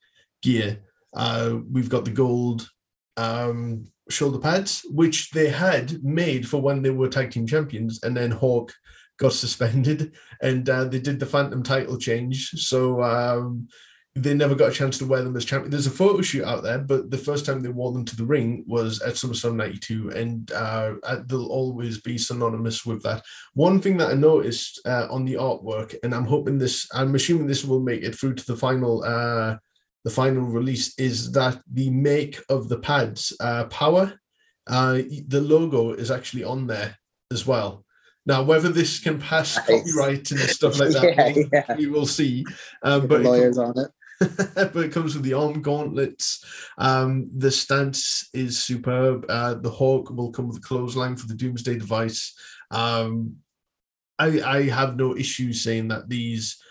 gear. 0.42 0.80
Uh, 1.14 1.56
we've 1.70 1.88
got 1.88 2.04
the 2.04 2.10
gold 2.10 2.68
um, 3.16 3.86
shoulder 4.10 4.38
pads, 4.38 4.82
which 4.90 5.30
they 5.30 5.48
had 5.48 6.02
made 6.04 6.48
for 6.48 6.60
when 6.60 6.82
they 6.82 6.90
were 6.90 7.08
tag 7.08 7.30
team 7.30 7.46
champions, 7.46 8.02
and 8.02 8.16
then 8.16 8.30
Hawk 8.30 8.72
got 9.18 9.32
suspended, 9.32 10.12
and 10.42 10.68
uh, 10.68 10.84
they 10.84 11.00
did 11.00 11.20
the 11.20 11.26
Phantom 11.26 11.62
title 11.62 11.98
change. 11.98 12.50
So 12.50 13.02
um, 13.02 13.68
they 14.14 14.32
never 14.32 14.54
got 14.54 14.70
a 14.70 14.74
chance 14.74 14.96
to 14.98 15.06
wear 15.06 15.22
them 15.22 15.36
as 15.36 15.44
champion. 15.44 15.70
There's 15.70 15.86
a 15.86 15.90
photo 15.90 16.22
shoot 16.22 16.44
out 16.44 16.62
there, 16.62 16.78
but 16.78 17.10
the 17.10 17.18
first 17.18 17.44
time 17.44 17.60
they 17.60 17.68
wore 17.68 17.92
them 17.92 18.04
to 18.06 18.16
the 18.16 18.24
ring 18.24 18.64
was 18.66 19.02
at 19.02 19.14
SummerSlam 19.14 19.56
'92, 19.56 20.10
and 20.10 20.50
uh, 20.52 20.94
they'll 21.26 21.46
always 21.46 22.00
be 22.00 22.16
synonymous 22.16 22.86
with 22.86 23.02
that. 23.02 23.22
One 23.54 23.80
thing 23.80 23.98
that 23.98 24.10
I 24.10 24.14
noticed 24.14 24.80
uh, 24.86 25.06
on 25.10 25.24
the 25.26 25.34
artwork, 25.34 25.96
and 26.02 26.14
I'm 26.14 26.24
hoping 26.24 26.58
this, 26.58 26.88
I'm 26.94 27.14
assuming 27.14 27.46
this 27.46 27.64
will 27.64 27.80
make 27.80 28.02
it 28.02 28.14
through 28.14 28.34
to 28.34 28.46
the 28.46 28.56
final 28.56 29.04
uh, 29.04 29.56
the 30.06 30.12
final 30.12 30.44
release 30.44 30.96
is 31.00 31.32
that 31.32 31.60
the 31.72 31.90
make 31.90 32.38
of 32.48 32.68
the 32.68 32.78
pads, 32.78 33.36
uh, 33.40 33.64
Power, 33.64 34.12
uh, 34.68 35.00
the 35.26 35.40
logo 35.40 35.94
is 35.94 36.12
actually 36.12 36.44
on 36.44 36.68
there 36.68 36.96
as 37.32 37.44
well. 37.44 37.84
Now, 38.24 38.44
whether 38.44 38.68
this 38.68 39.00
can 39.00 39.18
pass 39.18 39.56
nice. 39.56 39.66
copyright 39.66 40.30
and 40.30 40.38
stuff 40.38 40.78
like 40.78 40.90
that, 40.90 41.02
yeah, 41.16 41.32
we, 41.34 41.48
yeah. 41.52 41.76
we, 41.76 41.86
will 41.88 42.06
see. 42.06 42.44
Um, 42.84 43.08
but 43.08 43.22
lawyers 43.22 43.58
on 43.58 43.74
it. 43.76 43.90
but 44.72 44.76
it 44.76 44.92
comes 44.92 45.14
with 45.14 45.24
the 45.24 45.34
arm 45.34 45.60
gauntlets. 45.60 46.44
Um, 46.78 47.28
the 47.36 47.50
stance 47.50 48.28
is 48.32 48.62
superb. 48.62 49.26
Uh, 49.28 49.54
the 49.54 49.70
hawk 49.70 50.10
will 50.10 50.30
come 50.30 50.46
with 50.46 50.58
a 50.58 50.60
clothesline 50.60 51.16
for 51.16 51.26
the 51.26 51.34
Doomsday 51.34 51.78
device. 51.80 52.32
Um, 52.70 53.38
I, 54.20 54.40
I 54.40 54.62
have 54.68 54.94
no 54.94 55.16
issue 55.16 55.52
saying 55.52 55.88
that 55.88 56.08
these 56.08 56.62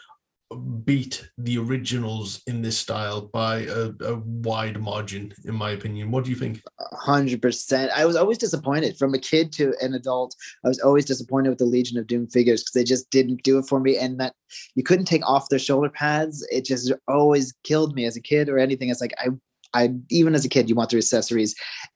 beat 0.84 1.27
the 1.38 1.58
originals 1.58 2.41
in 2.45 2.62
this 2.62 2.77
style 2.77 3.21
by 3.21 3.62
a, 3.62 3.91
a, 4.01 4.15
wide 4.15 4.79
margin, 4.79 5.34
in 5.45 5.55
my 5.55 5.71
opinion. 5.71 6.12
What 6.12 6.23
do 6.23 6.29
you 6.29 6.36
think? 6.36 6.62
Hundred 6.93 7.41
percent. 7.41 7.91
I 7.95 8.05
was 8.05 8.15
always 8.15 8.38
disappointed 8.38 8.97
from 8.97 9.13
a 9.13 9.19
kid 9.19 9.51
to 9.53 9.73
an 9.81 9.95
adult. 9.95 10.36
I 10.63 10.67
was 10.67 10.79
always 10.79 11.05
disappointed 11.05 11.49
with 11.49 11.58
the 11.58 11.65
Legion 11.65 11.97
of 11.97 12.08
Doom 12.08 12.27
figures 12.27 12.62
because 12.62 12.73
they 12.73 12.84
just 12.84 13.10
didn't 13.10 13.43
do 13.43 13.58
it 13.58 13.65
for 13.65 13.79
me, 13.79 13.97
and 13.97 14.19
that 14.19 14.36
you 14.75 14.84
couldn't 14.84 15.05
take 15.05 15.27
off 15.27 15.49
their 15.49 15.60
shoulder 15.60 15.89
pads. 15.89 16.45
It 16.51 16.65
just 16.65 16.93
always 17.08 17.53
killed 17.63 17.95
me 17.95 18.05
as 18.05 18.15
a 18.15 18.21
kid 18.21 18.47
or 18.47 18.60
anything. 18.60 18.89
It's 18.89 19.01
like 19.01 19.13
I. 19.19 19.29
I 19.73 19.93
even 20.10 20.36
as 20.36 20.45
a 20.45 20.49
kid, 20.49 20.69
you 20.69 20.75
want 20.75 20.89
their 20.89 20.99
accessories. 20.99 21.53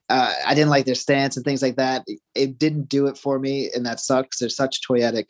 Uh, 0.10 0.34
I 0.46 0.54
didn't 0.54 0.72
like 0.72 0.86
their 0.86 0.96
stance 0.96 1.38
and 1.38 1.46
things 1.46 1.62
like 1.62 1.78
that. 1.78 2.04
It, 2.08 2.20
it 2.36 2.60
didn't 2.60 2.90
do 2.90 3.08
it 3.08 3.18
for 3.18 3.40
me, 3.40 3.70
and 3.74 3.86
that 3.86 4.02
sucks. 4.02 4.40
They're 4.40 4.50
such 4.50 4.82
toyetic, 4.86 5.30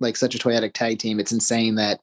like 0.00 0.16
such 0.16 0.34
a 0.34 0.38
toyetic 0.38 0.72
tag 0.72 0.98
team. 0.98 1.20
It's 1.20 1.30
insane 1.30 1.76
that 1.76 2.00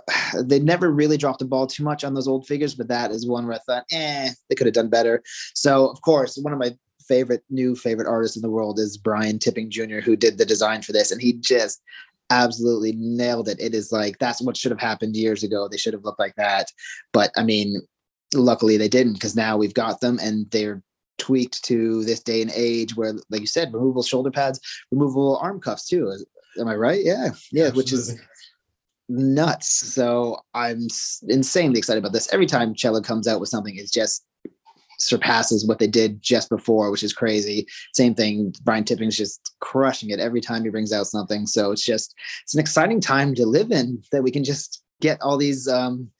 they 0.42 0.58
never 0.58 0.90
really 0.90 1.16
dropped 1.16 1.40
the 1.40 1.44
ball 1.44 1.66
too 1.66 1.84
much 1.84 2.04
on 2.04 2.14
those 2.14 2.28
old 2.28 2.46
figures, 2.46 2.74
but 2.74 2.88
that 2.88 3.10
is 3.10 3.26
one 3.26 3.46
where 3.46 3.56
I 3.56 3.60
thought, 3.60 3.84
eh, 3.92 4.30
they 4.48 4.54
could 4.54 4.66
have 4.66 4.74
done 4.74 4.88
better. 4.88 5.22
So, 5.54 5.88
of 5.88 6.00
course, 6.02 6.36
one 6.36 6.52
of 6.52 6.58
my 6.58 6.76
favorite 7.08 7.42
new 7.50 7.74
favorite 7.74 8.08
artists 8.08 8.36
in 8.36 8.42
the 8.42 8.50
world 8.50 8.78
is 8.78 8.96
Brian 8.96 9.38
Tipping 9.38 9.70
Jr., 9.70 10.00
who 10.00 10.16
did 10.16 10.38
the 10.38 10.46
design 10.46 10.82
for 10.82 10.92
this, 10.92 11.10
and 11.10 11.20
he 11.20 11.34
just 11.34 11.82
absolutely 12.30 12.92
nailed 12.96 13.48
it. 13.48 13.60
It 13.60 13.74
is 13.74 13.92
like 13.92 14.18
that's 14.18 14.40
what 14.40 14.56
should 14.56 14.70
have 14.70 14.80
happened 14.80 15.16
years 15.16 15.42
ago. 15.42 15.68
They 15.68 15.76
should 15.76 15.92
have 15.92 16.04
looked 16.04 16.20
like 16.20 16.34
that, 16.36 16.68
but 17.12 17.30
I 17.36 17.42
mean, 17.42 17.82
luckily 18.34 18.76
they 18.76 18.88
didn't 18.88 19.14
because 19.14 19.36
now 19.36 19.56
we've 19.56 19.74
got 19.74 20.00
them 20.00 20.18
and 20.22 20.50
they're 20.50 20.82
tweaked 21.18 21.64
to 21.64 22.04
this 22.04 22.20
day 22.20 22.42
and 22.42 22.50
age 22.54 22.96
where, 22.96 23.14
like 23.30 23.40
you 23.40 23.46
said, 23.46 23.72
removable 23.72 24.02
shoulder 24.02 24.30
pads, 24.30 24.60
removable 24.90 25.38
arm 25.38 25.60
cuffs 25.60 25.86
too. 25.86 26.12
Am 26.58 26.68
I 26.68 26.74
right? 26.74 27.00
Yeah, 27.02 27.30
yeah, 27.50 27.66
Absolutely. 27.66 27.76
which 27.76 27.92
is 27.92 28.20
nuts. 29.08 29.68
So 29.68 30.38
I'm 30.54 30.86
insanely 31.28 31.78
excited 31.78 31.98
about 31.98 32.12
this. 32.12 32.32
Every 32.32 32.46
time 32.46 32.74
Cello 32.74 33.00
comes 33.00 33.28
out 33.28 33.40
with 33.40 33.48
something, 33.48 33.76
it 33.76 33.90
just 33.92 34.24
surpasses 34.98 35.66
what 35.66 35.78
they 35.78 35.86
did 35.86 36.22
just 36.22 36.48
before, 36.48 36.90
which 36.90 37.02
is 37.02 37.12
crazy. 37.12 37.66
Same 37.94 38.14
thing. 38.14 38.54
Brian 38.62 38.84
Tipping's 38.84 39.16
just 39.16 39.54
crushing 39.60 40.10
it 40.10 40.20
every 40.20 40.40
time 40.40 40.62
he 40.64 40.70
brings 40.70 40.92
out 40.92 41.06
something. 41.06 41.46
So 41.46 41.72
it's 41.72 41.84
just 41.84 42.14
it's 42.42 42.54
an 42.54 42.60
exciting 42.60 43.00
time 43.00 43.34
to 43.34 43.46
live 43.46 43.72
in 43.72 44.02
that 44.12 44.22
we 44.22 44.30
can 44.30 44.44
just 44.44 44.82
get 45.00 45.20
all 45.20 45.36
these. 45.36 45.68
um 45.68 46.10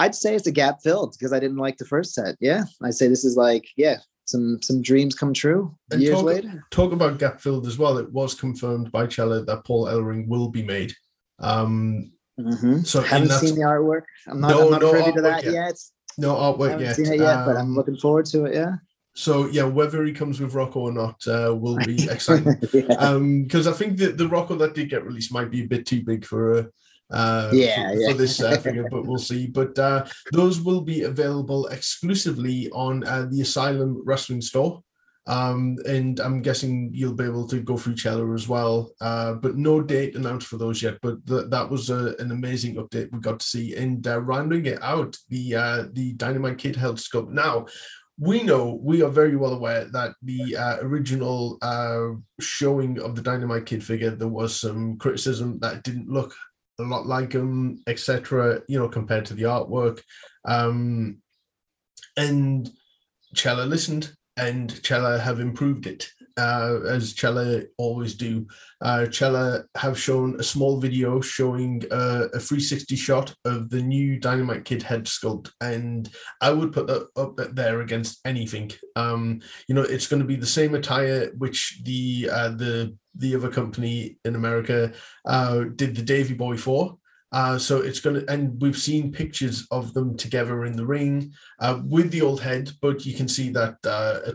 I'd 0.00 0.14
say 0.14 0.36
it's 0.36 0.46
a 0.46 0.52
gap 0.52 0.80
filled 0.80 1.16
because 1.18 1.32
I 1.32 1.40
didn't 1.40 1.56
like 1.56 1.76
the 1.76 1.84
first 1.84 2.14
set. 2.14 2.36
Yeah, 2.38 2.64
I 2.82 2.90
say 2.90 3.08
this 3.08 3.24
is 3.24 3.36
like 3.36 3.66
yeah, 3.76 3.96
some 4.26 4.62
some 4.62 4.80
dreams 4.80 5.14
come 5.14 5.34
true 5.34 5.74
and 5.90 6.00
years 6.00 6.16
talk, 6.16 6.24
later. 6.24 6.64
Talk 6.70 6.92
about 6.92 7.18
gap 7.18 7.40
filled 7.40 7.66
as 7.66 7.78
well. 7.78 7.98
It 7.98 8.12
was 8.12 8.34
confirmed 8.34 8.92
by 8.92 9.06
Cello 9.08 9.44
that 9.44 9.64
Paul 9.64 9.86
Ellering 9.86 10.28
will 10.28 10.48
be 10.48 10.62
made. 10.62 10.92
Um, 11.40 12.12
Mm-hmm. 12.38 12.80
So 12.82 13.00
haven't 13.00 13.30
seen 13.30 13.54
the 13.54 13.62
artwork. 13.62 14.02
I'm 14.26 14.40
not, 14.40 14.50
no, 14.50 14.64
I'm 14.64 14.70
not 14.70 14.82
no 14.82 14.90
privy 14.90 15.12
to 15.12 15.20
that 15.22 15.44
yet. 15.44 15.52
yet. 15.52 15.78
No 16.18 16.34
artwork 16.34 16.70
haven't 16.70 16.86
yet. 16.86 16.96
Seen 16.96 17.12
it 17.12 17.20
yet, 17.20 17.36
um, 17.36 17.46
but 17.46 17.56
I'm 17.56 17.66
um, 17.66 17.74
looking 17.74 17.96
forward 17.96 18.26
to 18.26 18.44
it. 18.44 18.54
Yeah. 18.54 18.76
So 19.14 19.48
yeah, 19.48 19.64
whether 19.64 20.04
he 20.04 20.12
comes 20.12 20.40
with 20.40 20.54
Rocco 20.54 20.80
or 20.80 20.92
not 20.92 21.26
uh, 21.26 21.54
will 21.54 21.76
be 21.78 22.04
exciting. 22.10 22.56
Because 22.60 22.74
yeah. 22.88 22.94
um, 22.94 23.48
I 23.52 23.72
think 23.72 23.98
the, 23.98 24.12
the 24.12 24.28
Rocco 24.28 24.54
that 24.56 24.74
did 24.74 24.90
get 24.90 25.04
released 25.04 25.32
might 25.32 25.50
be 25.50 25.64
a 25.64 25.66
bit 25.66 25.86
too 25.86 26.04
big 26.04 26.24
for 26.24 26.58
a 26.58 26.68
uh, 27.10 27.50
yeah, 27.52 27.90
for, 27.90 27.98
yeah. 27.98 28.08
for 28.10 28.14
this 28.14 28.40
uh, 28.40 28.56
figure, 28.62 28.86
but 28.90 29.06
we'll 29.06 29.18
see. 29.18 29.46
But 29.46 29.78
uh, 29.78 30.06
those 30.32 30.60
will 30.60 30.82
be 30.82 31.02
available 31.02 31.66
exclusively 31.68 32.68
on 32.70 33.04
uh, 33.04 33.26
the 33.30 33.40
Asylum 33.40 34.02
Wrestling 34.04 34.40
Store. 34.40 34.82
Um, 35.28 35.76
and 35.86 36.18
I'm 36.20 36.40
guessing 36.40 36.90
you'll 36.94 37.14
be 37.14 37.24
able 37.24 37.46
to 37.48 37.60
go 37.60 37.76
through 37.76 37.98
Cella 37.98 38.32
as 38.32 38.48
well. 38.48 38.90
Uh, 39.00 39.34
but 39.34 39.56
no 39.56 39.82
date 39.82 40.16
announced 40.16 40.46
for 40.46 40.56
those 40.56 40.82
yet. 40.82 40.98
But 41.02 41.24
th- 41.26 41.50
that 41.50 41.68
was 41.68 41.90
a, 41.90 42.16
an 42.18 42.32
amazing 42.32 42.76
update 42.76 43.12
we 43.12 43.20
got 43.20 43.40
to 43.40 43.46
see. 43.46 43.76
And 43.76 44.04
uh, 44.06 44.22
rounding 44.22 44.64
it 44.64 44.82
out, 44.82 45.16
the 45.28 45.54
uh, 45.54 45.84
the 45.92 46.14
Dynamite 46.14 46.56
Kid 46.56 46.76
head 46.76 46.94
sculpt. 46.94 47.30
Now, 47.30 47.66
we 48.18 48.42
know 48.42 48.80
we 48.82 49.02
are 49.02 49.10
very 49.10 49.36
well 49.36 49.52
aware 49.52 49.84
that 49.84 50.14
the 50.22 50.56
uh, 50.56 50.78
original 50.80 51.58
uh, 51.60 52.16
showing 52.40 52.98
of 52.98 53.14
the 53.14 53.22
Dynamite 53.22 53.66
Kid 53.66 53.84
figure, 53.84 54.10
there 54.10 54.28
was 54.28 54.58
some 54.58 54.96
criticism 54.96 55.58
that 55.60 55.84
didn't 55.84 56.08
look 56.08 56.34
a 56.80 56.84
lot 56.84 57.06
like 57.06 57.34
him, 57.34 57.82
etc. 57.86 58.62
You 58.66 58.78
know, 58.78 58.88
compared 58.88 59.26
to 59.26 59.34
the 59.34 59.42
artwork. 59.42 60.00
Um, 60.46 61.18
and 62.16 62.70
Cella 63.34 63.64
listened 63.64 64.10
and 64.38 64.80
Cella 64.84 65.18
have 65.18 65.40
improved 65.40 65.86
it, 65.86 66.08
uh, 66.38 66.78
as 66.86 67.14
Cella 67.14 67.62
always 67.76 68.14
do. 68.14 68.46
Uh, 68.80 69.10
Cella 69.10 69.64
have 69.76 69.98
shown 69.98 70.38
a 70.38 70.42
small 70.42 70.80
video 70.80 71.20
showing 71.20 71.82
uh, 71.90 72.28
a 72.32 72.38
360 72.38 72.96
shot 72.96 73.34
of 73.44 73.68
the 73.68 73.82
new 73.82 74.18
Dynamite 74.18 74.64
Kid 74.64 74.82
head 74.82 75.04
sculpt, 75.04 75.50
and 75.60 76.08
I 76.40 76.50
would 76.50 76.72
put 76.72 76.86
that 76.86 77.08
up 77.16 77.36
there 77.54 77.80
against 77.80 78.20
anything. 78.24 78.70
Um, 78.96 79.40
you 79.66 79.74
know, 79.74 79.82
it's 79.82 80.06
going 80.06 80.22
to 80.22 80.28
be 80.28 80.36
the 80.36 80.46
same 80.46 80.74
attire 80.74 81.30
which 81.36 81.80
the 81.84 82.30
uh, 82.32 82.50
the 82.50 82.96
the 83.16 83.34
other 83.34 83.50
company 83.50 84.18
in 84.24 84.36
America 84.36 84.92
uh, 85.26 85.64
did 85.74 85.96
the 85.96 86.02
Davy 86.02 86.34
Boy 86.34 86.56
for. 86.56 86.96
Uh, 87.32 87.58
so 87.58 87.82
it's 87.82 88.00
going 88.00 88.16
to, 88.16 88.32
and 88.32 88.60
we've 88.60 88.78
seen 88.78 89.12
pictures 89.12 89.66
of 89.70 89.92
them 89.92 90.16
together 90.16 90.64
in 90.64 90.74
the 90.74 90.86
ring 90.86 91.30
uh, 91.60 91.80
with 91.84 92.10
the 92.10 92.22
old 92.22 92.40
head, 92.40 92.70
but 92.80 93.04
you 93.04 93.14
can 93.14 93.28
see 93.28 93.50
that 93.50 93.76
uh, 93.84 94.32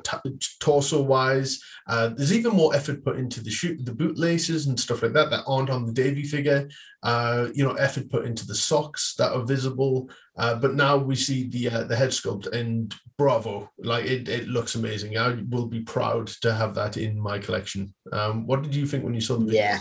torso 0.60 1.02
wise, 1.02 1.60
uh, 1.88 2.10
there's 2.10 2.34
even 2.34 2.52
more 2.52 2.76
effort 2.76 3.04
put 3.04 3.18
into 3.18 3.44
the 3.44 3.50
shoot, 3.50 3.84
the 3.84 3.94
bootlaces 3.94 4.68
and 4.68 4.80
stuff 4.80 5.02
like 5.02 5.14
that 5.14 5.30
that 5.32 5.44
aren't 5.48 5.70
on 5.70 5.86
the 5.86 5.92
Davy 5.92 6.24
figure. 6.24 6.70
Uh, 7.02 7.50
you 7.54 7.66
know, 7.66 7.74
effort 7.74 8.10
put 8.10 8.26
into 8.26 8.48
the 8.48 8.56
socks 8.56 9.16
that 9.18 9.34
are 9.34 9.44
visible. 9.44 10.10
Uh, 10.38 10.56
but 10.56 10.74
now 10.74 10.96
we 10.96 11.16
see 11.16 11.50
the 11.50 11.68
the 11.86 11.96
head 11.96 12.10
sculpt, 12.10 12.48
and 12.54 12.96
bravo! 13.18 13.70
Like 13.78 14.06
it, 14.06 14.30
it 14.30 14.48
looks 14.48 14.76
amazing. 14.76 15.18
I 15.18 15.38
will 15.50 15.68
be 15.68 15.82
proud 15.82 16.28
to 16.42 16.54
have 16.54 16.74
that 16.76 16.98
in 16.98 17.20
my 17.20 17.40
collection. 17.40 17.94
Um, 18.12 18.48
what 18.48 18.64
did 18.64 18.74
you 18.74 18.88
think 18.88 19.04
when 19.04 19.14
you 19.14 19.22
saw 19.22 19.38
the? 19.38 19.54
Yeah, 19.54 19.80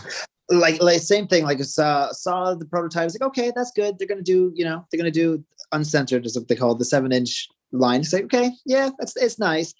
like 0.52 0.80
like 0.82 1.00
same 1.00 1.26
thing 1.26 1.44
like 1.44 1.62
saw 1.64 2.02
uh, 2.02 2.12
saw 2.12 2.54
the 2.54 2.66
prototype 2.66 3.04
was 3.04 3.18
like 3.18 3.26
okay 3.26 3.52
that's 3.54 3.72
good 3.72 3.98
they're 3.98 4.08
gonna 4.08 4.22
do 4.22 4.52
you 4.54 4.64
know 4.64 4.84
they're 4.90 4.98
gonna 4.98 5.10
do 5.10 5.42
uncensored 5.72 6.26
is 6.26 6.36
what 6.36 6.48
they 6.48 6.54
call 6.54 6.74
the 6.74 6.84
seven 6.84 7.12
inch 7.12 7.48
line 7.72 8.04
say 8.04 8.22
okay 8.22 8.50
yeah 8.66 8.90
that's 8.98 9.16
it's 9.16 9.38
nice. 9.38 9.74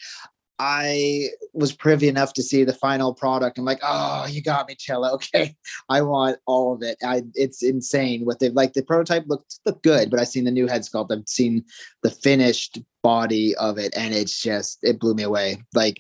I 0.58 1.30
was 1.54 1.72
privy 1.72 2.06
enough 2.06 2.34
to 2.34 2.42
see 2.42 2.62
the 2.62 2.74
final 2.74 3.12
product 3.14 3.58
i'm 3.58 3.64
like 3.64 3.80
oh 3.82 4.26
you 4.28 4.42
got 4.42 4.68
me 4.68 4.76
Cella 4.78 5.12
okay 5.14 5.56
i 5.88 6.00
want 6.02 6.38
all 6.46 6.74
of 6.74 6.82
it. 6.82 6.98
I 7.04 7.22
it's 7.34 7.64
insane 7.64 8.24
what 8.24 8.38
they've 8.38 8.52
like 8.52 8.72
the 8.72 8.82
prototype 8.82 9.24
looked 9.26 9.58
looked 9.66 9.82
good 9.82 10.08
but 10.08 10.20
i've 10.20 10.28
seen 10.28 10.44
the 10.44 10.52
new 10.52 10.68
head 10.68 10.82
sculpt 10.82 11.10
i've 11.10 11.26
seen 11.26 11.64
the 12.04 12.10
finished 12.10 12.78
body 13.02 13.56
of 13.56 13.76
it 13.76 13.92
and 13.96 14.14
it's 14.14 14.40
just 14.40 14.78
it 14.82 15.00
blew 15.00 15.14
me 15.14 15.24
away 15.24 15.60
like 15.74 15.98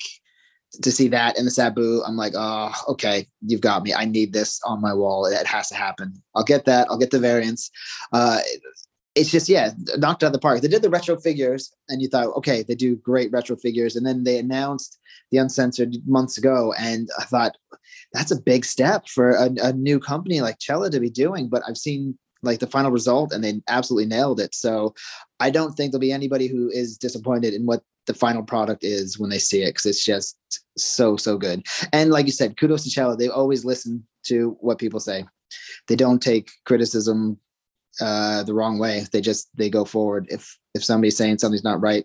to 0.80 0.90
see 0.90 1.08
that 1.08 1.38
in 1.38 1.44
the 1.44 1.50
Sabu, 1.50 2.02
I'm 2.06 2.16
like, 2.16 2.32
oh, 2.34 2.72
okay, 2.88 3.26
you've 3.42 3.60
got 3.60 3.82
me. 3.82 3.92
I 3.92 4.04
need 4.06 4.32
this 4.32 4.60
on 4.64 4.80
my 4.80 4.94
wall. 4.94 5.26
It 5.26 5.46
has 5.46 5.68
to 5.68 5.74
happen. 5.74 6.14
I'll 6.34 6.44
get 6.44 6.64
that. 6.64 6.88
I'll 6.90 6.98
get 6.98 7.10
the 7.10 7.18
variants. 7.18 7.70
Uh, 8.12 8.40
it's 9.14 9.30
just 9.30 9.48
yeah, 9.48 9.72
knocked 9.98 10.22
out 10.22 10.28
of 10.28 10.32
the 10.32 10.38
park. 10.38 10.62
They 10.62 10.68
did 10.68 10.80
the 10.80 10.88
retro 10.88 11.18
figures, 11.18 11.74
and 11.88 12.00
you 12.00 12.08
thought, 12.08 12.34
okay, 12.36 12.62
they 12.62 12.74
do 12.74 12.96
great 12.96 13.30
retro 13.30 13.56
figures, 13.56 13.96
and 13.96 14.06
then 14.06 14.24
they 14.24 14.38
announced 14.38 14.98
the 15.30 15.38
uncensored 15.38 15.96
months 16.06 16.38
ago, 16.38 16.72
and 16.78 17.08
I 17.18 17.24
thought 17.24 17.56
that's 18.14 18.30
a 18.30 18.40
big 18.40 18.64
step 18.64 19.08
for 19.08 19.32
a, 19.32 19.50
a 19.62 19.72
new 19.74 20.00
company 20.00 20.40
like 20.40 20.56
Cella 20.60 20.90
to 20.90 21.00
be 21.00 21.10
doing. 21.10 21.48
But 21.48 21.62
I've 21.68 21.76
seen 21.76 22.18
like 22.42 22.60
the 22.60 22.66
final 22.66 22.90
result, 22.90 23.32
and 23.32 23.42
they 23.42 23.60
absolutely 23.68 24.06
nailed 24.06 24.40
it. 24.40 24.54
So 24.54 24.94
I 25.40 25.50
don't 25.50 25.72
think 25.72 25.92
there'll 25.92 26.00
be 26.00 26.12
anybody 26.12 26.48
who 26.48 26.68
is 26.70 26.98
disappointed 26.98 27.54
in 27.54 27.66
what 27.66 27.82
the 28.06 28.14
final 28.14 28.42
product 28.42 28.82
is 28.84 29.18
when 29.18 29.30
they 29.30 29.38
see 29.38 29.62
it 29.62 29.70
because 29.70 29.86
it's 29.86 30.04
just 30.04 30.36
so 30.76 31.16
so 31.16 31.36
good. 31.36 31.64
And 31.92 32.10
like 32.10 32.26
you 32.26 32.32
said, 32.32 32.56
kudos 32.56 32.84
to 32.84 32.90
Cella. 32.90 33.16
They 33.16 33.28
always 33.28 33.64
listen 33.64 34.06
to 34.24 34.56
what 34.60 34.78
people 34.78 35.00
say. 35.00 35.24
They 35.86 35.96
don't 35.96 36.22
take 36.22 36.50
criticism 36.64 37.38
uh, 38.00 38.42
the 38.42 38.54
wrong 38.54 38.78
way. 38.78 39.04
They 39.12 39.20
just 39.20 39.48
they 39.56 39.70
go 39.70 39.84
forward. 39.84 40.26
If 40.30 40.58
if 40.74 40.84
somebody's 40.84 41.16
saying 41.16 41.38
something's 41.38 41.64
not 41.64 41.80
right, 41.80 42.04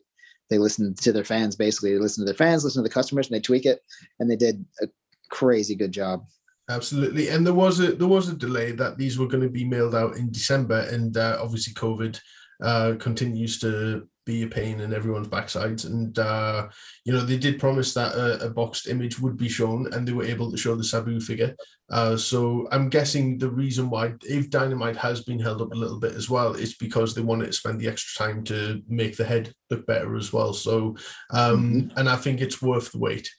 they 0.49 0.57
listen 0.57 0.93
to 0.95 1.11
their 1.11 1.23
fans. 1.23 1.55
Basically, 1.55 1.93
they 1.93 1.99
listen 1.99 2.25
to 2.25 2.31
their 2.31 2.37
fans, 2.37 2.63
listen 2.63 2.83
to 2.83 2.87
the 2.87 2.93
customers, 2.93 3.27
and 3.27 3.35
they 3.35 3.41
tweak 3.41 3.65
it. 3.65 3.81
And 4.19 4.29
they 4.29 4.35
did 4.35 4.63
a 4.81 4.87
crazy 5.29 5.75
good 5.75 5.91
job. 5.91 6.25
Absolutely, 6.69 7.29
and 7.29 7.45
there 7.45 7.53
was 7.53 7.79
a 7.79 7.93
there 7.93 8.07
was 8.07 8.27
a 8.27 8.35
delay 8.35 8.71
that 8.73 8.97
these 8.97 9.17
were 9.17 9.27
going 9.27 9.43
to 9.43 9.49
be 9.49 9.63
mailed 9.63 9.95
out 9.95 10.17
in 10.17 10.29
December, 10.31 10.81
and 10.91 11.15
uh, 11.15 11.37
obviously 11.41 11.73
COVID 11.73 12.19
uh, 12.61 12.93
continues 12.99 13.59
to 13.59 14.07
be 14.25 14.43
a 14.43 14.47
pain 14.47 14.81
in 14.81 14.93
everyone's 14.93 15.29
backsides. 15.29 15.85
And 15.85 16.19
uh, 16.19 16.67
you 17.05 17.13
know, 17.13 17.21
they 17.21 17.37
did 17.37 17.59
promise 17.59 17.93
that 17.93 18.13
a, 18.13 18.45
a, 18.45 18.49
boxed 18.49 18.87
image 18.87 19.17
would 19.19 19.37
be 19.37 19.47
shown, 19.47 19.91
and 19.93 20.05
they 20.05 20.11
were 20.11 20.25
able 20.25 20.51
to 20.51 20.57
show 20.57 20.75
the 20.75 20.83
Sabu 20.83 21.21
figure. 21.21 21.55
Uh, 21.89 22.17
so 22.17 22.67
I'm 22.71 22.89
guessing 22.89 23.37
the 23.37 23.49
reason 23.49 23.89
why 23.89 24.13
if 24.23 24.49
Dynamite 24.49 24.97
has 24.97 25.23
been 25.23 25.39
held 25.39 25.61
up 25.61 25.71
a 25.71 25.77
little 25.77 25.99
bit 25.99 26.13
as 26.13 26.29
well 26.29 26.53
is 26.53 26.75
because 26.75 27.15
they 27.15 27.21
wanted 27.21 27.45
to 27.45 27.53
spend 27.53 27.79
the 27.79 27.87
extra 27.87 28.25
time 28.25 28.43
to 28.45 28.81
make 28.89 29.15
the 29.15 29.23
head 29.23 29.53
look 29.69 29.87
better 29.87 30.17
as 30.17 30.33
well. 30.33 30.53
So, 30.53 30.97
um, 31.31 31.73
mm-hmm. 31.73 31.97
and 31.97 32.09
I 32.09 32.17
think 32.17 32.41
it's 32.41 32.61
worth 32.61 32.91
the 32.91 32.99
wait. 32.99 33.31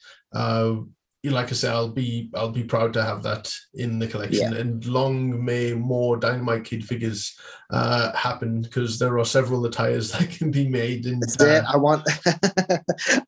Like 1.31 1.51
I 1.51 1.55
said, 1.55 1.73
I'll 1.73 1.89
be 1.89 2.31
I'll 2.35 2.51
be 2.51 2.65
proud 2.65 2.93
to 2.95 3.03
have 3.03 3.23
that 3.23 3.53
in 3.75 3.99
the 3.99 4.07
collection. 4.07 4.53
Yeah. 4.53 4.59
And 4.59 4.85
long 4.87 5.45
may 5.45 5.73
more 5.75 6.17
Dynamite 6.17 6.65
Kid 6.65 6.85
figures 6.85 7.37
uh, 7.71 8.13
happen 8.15 8.63
because 8.63 8.99
there 8.99 9.19
are 9.19 9.25
several 9.25 9.65
attires 9.67 10.13
that 10.13 10.31
can 10.31 10.51
be 10.51 10.69
made. 10.69 11.07
And 11.07 11.23
uh. 11.41 11.63
I 11.69 11.77
want. 11.77 12.09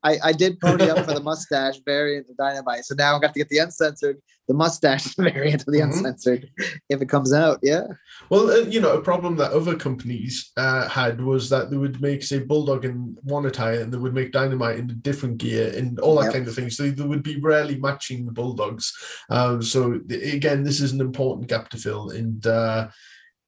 I 0.03 0.17
I 0.23 0.31
did 0.33 0.59
pony 0.59 0.89
up 0.89 1.05
for 1.05 1.13
the 1.13 1.21
mustache 1.31 1.79
variant 1.85 2.27
of 2.29 2.37
Dynamite, 2.37 2.85
so 2.85 2.95
now 2.95 3.15
I've 3.15 3.21
got 3.21 3.33
to 3.33 3.39
get 3.39 3.49
the 3.49 3.59
uncensored 3.59 4.17
the 4.51 4.57
mustache 4.57 5.05
variant 5.15 5.61
of 5.61 5.67
the 5.67 5.79
mm-hmm. 5.79 5.91
uncensored 5.91 6.49
if 6.89 7.01
it 7.01 7.07
comes 7.07 7.31
out. 7.31 7.59
Yeah. 7.63 7.87
Well, 8.29 8.49
uh, 8.49 8.67
you 8.67 8.81
know, 8.81 8.93
a 8.97 9.01
problem 9.01 9.37
that 9.37 9.51
other 9.51 9.77
companies 9.77 10.51
uh, 10.57 10.89
had 10.89 11.21
was 11.21 11.49
that 11.49 11.69
they 11.69 11.77
would 11.77 12.01
make, 12.01 12.21
say, 12.21 12.39
Bulldog 12.39 12.83
in 12.83 13.15
one 13.23 13.45
attire 13.45 13.79
and 13.79 13.93
they 13.93 13.97
would 13.97 14.13
make 14.13 14.33
Dynamite 14.33 14.77
in 14.77 14.89
a 14.89 14.93
different 14.93 15.37
gear 15.37 15.71
and 15.75 15.99
all 15.99 16.15
that 16.15 16.25
yep. 16.25 16.33
kind 16.33 16.47
of 16.47 16.55
thing. 16.55 16.69
So 16.69 16.89
they 16.89 17.03
would 17.03 17.23
be 17.23 17.39
rarely 17.39 17.79
matching 17.79 18.25
the 18.25 18.33
Bulldogs. 18.33 18.93
Um, 19.29 19.61
so 19.61 20.01
again, 20.09 20.63
this 20.63 20.81
is 20.81 20.91
an 20.91 20.99
important 21.01 21.47
gap 21.47 21.69
to 21.69 21.77
fill. 21.77 22.09
And 22.09 22.45
uh, 22.45 22.89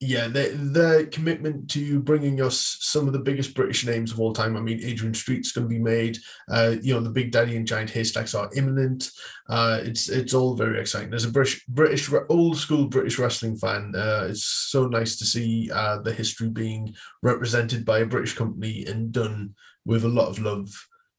yeah, 0.00 0.26
the 0.26 0.50
the 0.72 1.08
commitment 1.12 1.70
to 1.70 2.00
bringing 2.00 2.42
us 2.42 2.76
some 2.80 3.06
of 3.06 3.12
the 3.12 3.20
biggest 3.20 3.54
British 3.54 3.86
names 3.86 4.12
of 4.12 4.20
all 4.20 4.32
time. 4.32 4.56
I 4.56 4.60
mean, 4.60 4.80
Adrian 4.82 5.14
Street's 5.14 5.52
going 5.52 5.68
to 5.68 5.74
be 5.74 5.78
made. 5.78 6.18
Uh, 6.50 6.76
you 6.82 6.92
know, 6.92 7.00
the 7.00 7.10
Big 7.10 7.30
Daddy 7.30 7.56
and 7.56 7.66
Giant 7.66 7.90
Haystacks 7.90 8.34
are 8.34 8.50
imminent. 8.56 9.10
Uh, 9.48 9.80
it's 9.82 10.08
it's 10.08 10.34
all 10.34 10.56
very 10.56 10.80
exciting. 10.80 11.14
As 11.14 11.24
a 11.24 11.30
British 11.30 11.64
British 11.68 12.10
old 12.28 12.58
school 12.58 12.86
British 12.86 13.18
wrestling 13.18 13.56
fan, 13.56 13.94
uh, 13.96 14.26
it's 14.28 14.44
so 14.44 14.86
nice 14.86 15.16
to 15.16 15.24
see 15.24 15.70
uh, 15.72 15.98
the 15.98 16.12
history 16.12 16.48
being 16.48 16.94
represented 17.22 17.84
by 17.84 18.00
a 18.00 18.06
British 18.06 18.34
company 18.34 18.84
and 18.86 19.12
done 19.12 19.54
with 19.86 20.04
a 20.04 20.08
lot 20.08 20.28
of 20.28 20.40
love. 20.40 20.68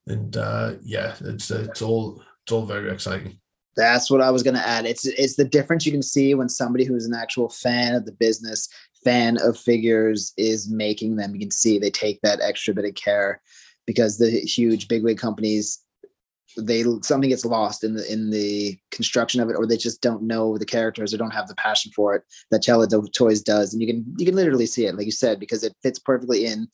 And 0.07 0.35
uh, 0.35 0.73
yeah, 0.83 1.15
it's 1.21 1.49
it's 1.49 1.81
all 1.81 2.21
it's 2.43 2.51
all 2.51 2.65
very 2.65 2.91
exciting. 2.91 3.39
That's 3.75 4.09
what 4.09 4.21
I 4.21 4.31
was 4.31 4.43
going 4.43 4.55
to 4.55 4.67
add. 4.67 4.85
It's 4.85 5.05
it's 5.05 5.35
the 5.35 5.45
difference 5.45 5.85
you 5.85 5.91
can 5.91 6.01
see 6.01 6.33
when 6.33 6.49
somebody 6.49 6.85
who's 6.85 7.05
an 7.05 7.13
actual 7.13 7.49
fan 7.49 7.93
of 7.93 8.05
the 8.05 8.13
business, 8.13 8.69
fan 9.03 9.37
of 9.41 9.57
figures, 9.57 10.33
is 10.37 10.69
making 10.69 11.17
them. 11.17 11.33
You 11.33 11.41
can 11.41 11.51
see 11.51 11.77
they 11.77 11.91
take 11.91 12.21
that 12.21 12.39
extra 12.41 12.73
bit 12.73 12.85
of 12.85 12.95
care 12.95 13.41
because 13.85 14.17
the 14.17 14.29
huge 14.29 14.87
bigwig 14.87 15.17
companies 15.17 15.84
they 16.57 16.83
something 17.01 17.29
gets 17.29 17.45
lost 17.45 17.83
in 17.83 17.95
the 17.95 18.11
in 18.11 18.29
the 18.29 18.77
construction 18.91 19.41
of 19.41 19.49
it 19.49 19.55
or 19.55 19.65
they 19.65 19.77
just 19.77 20.01
don't 20.01 20.23
know 20.23 20.57
the 20.57 20.65
characters 20.65 21.13
or 21.13 21.17
don't 21.17 21.33
have 21.33 21.47
the 21.47 21.55
passion 21.55 21.91
for 21.93 22.15
it 22.15 22.23
that 22.51 22.63
Cella 22.63 22.87
Toys 23.13 23.41
does. 23.41 23.73
And 23.73 23.81
you 23.81 23.87
can 23.87 24.05
you 24.17 24.25
can 24.25 24.35
literally 24.35 24.65
see 24.65 24.85
it 24.85 24.95
like 24.95 25.05
you 25.05 25.11
said 25.11 25.39
because 25.39 25.63
it 25.63 25.75
fits 25.83 25.99
perfectly 25.99 26.45
in 26.45 26.67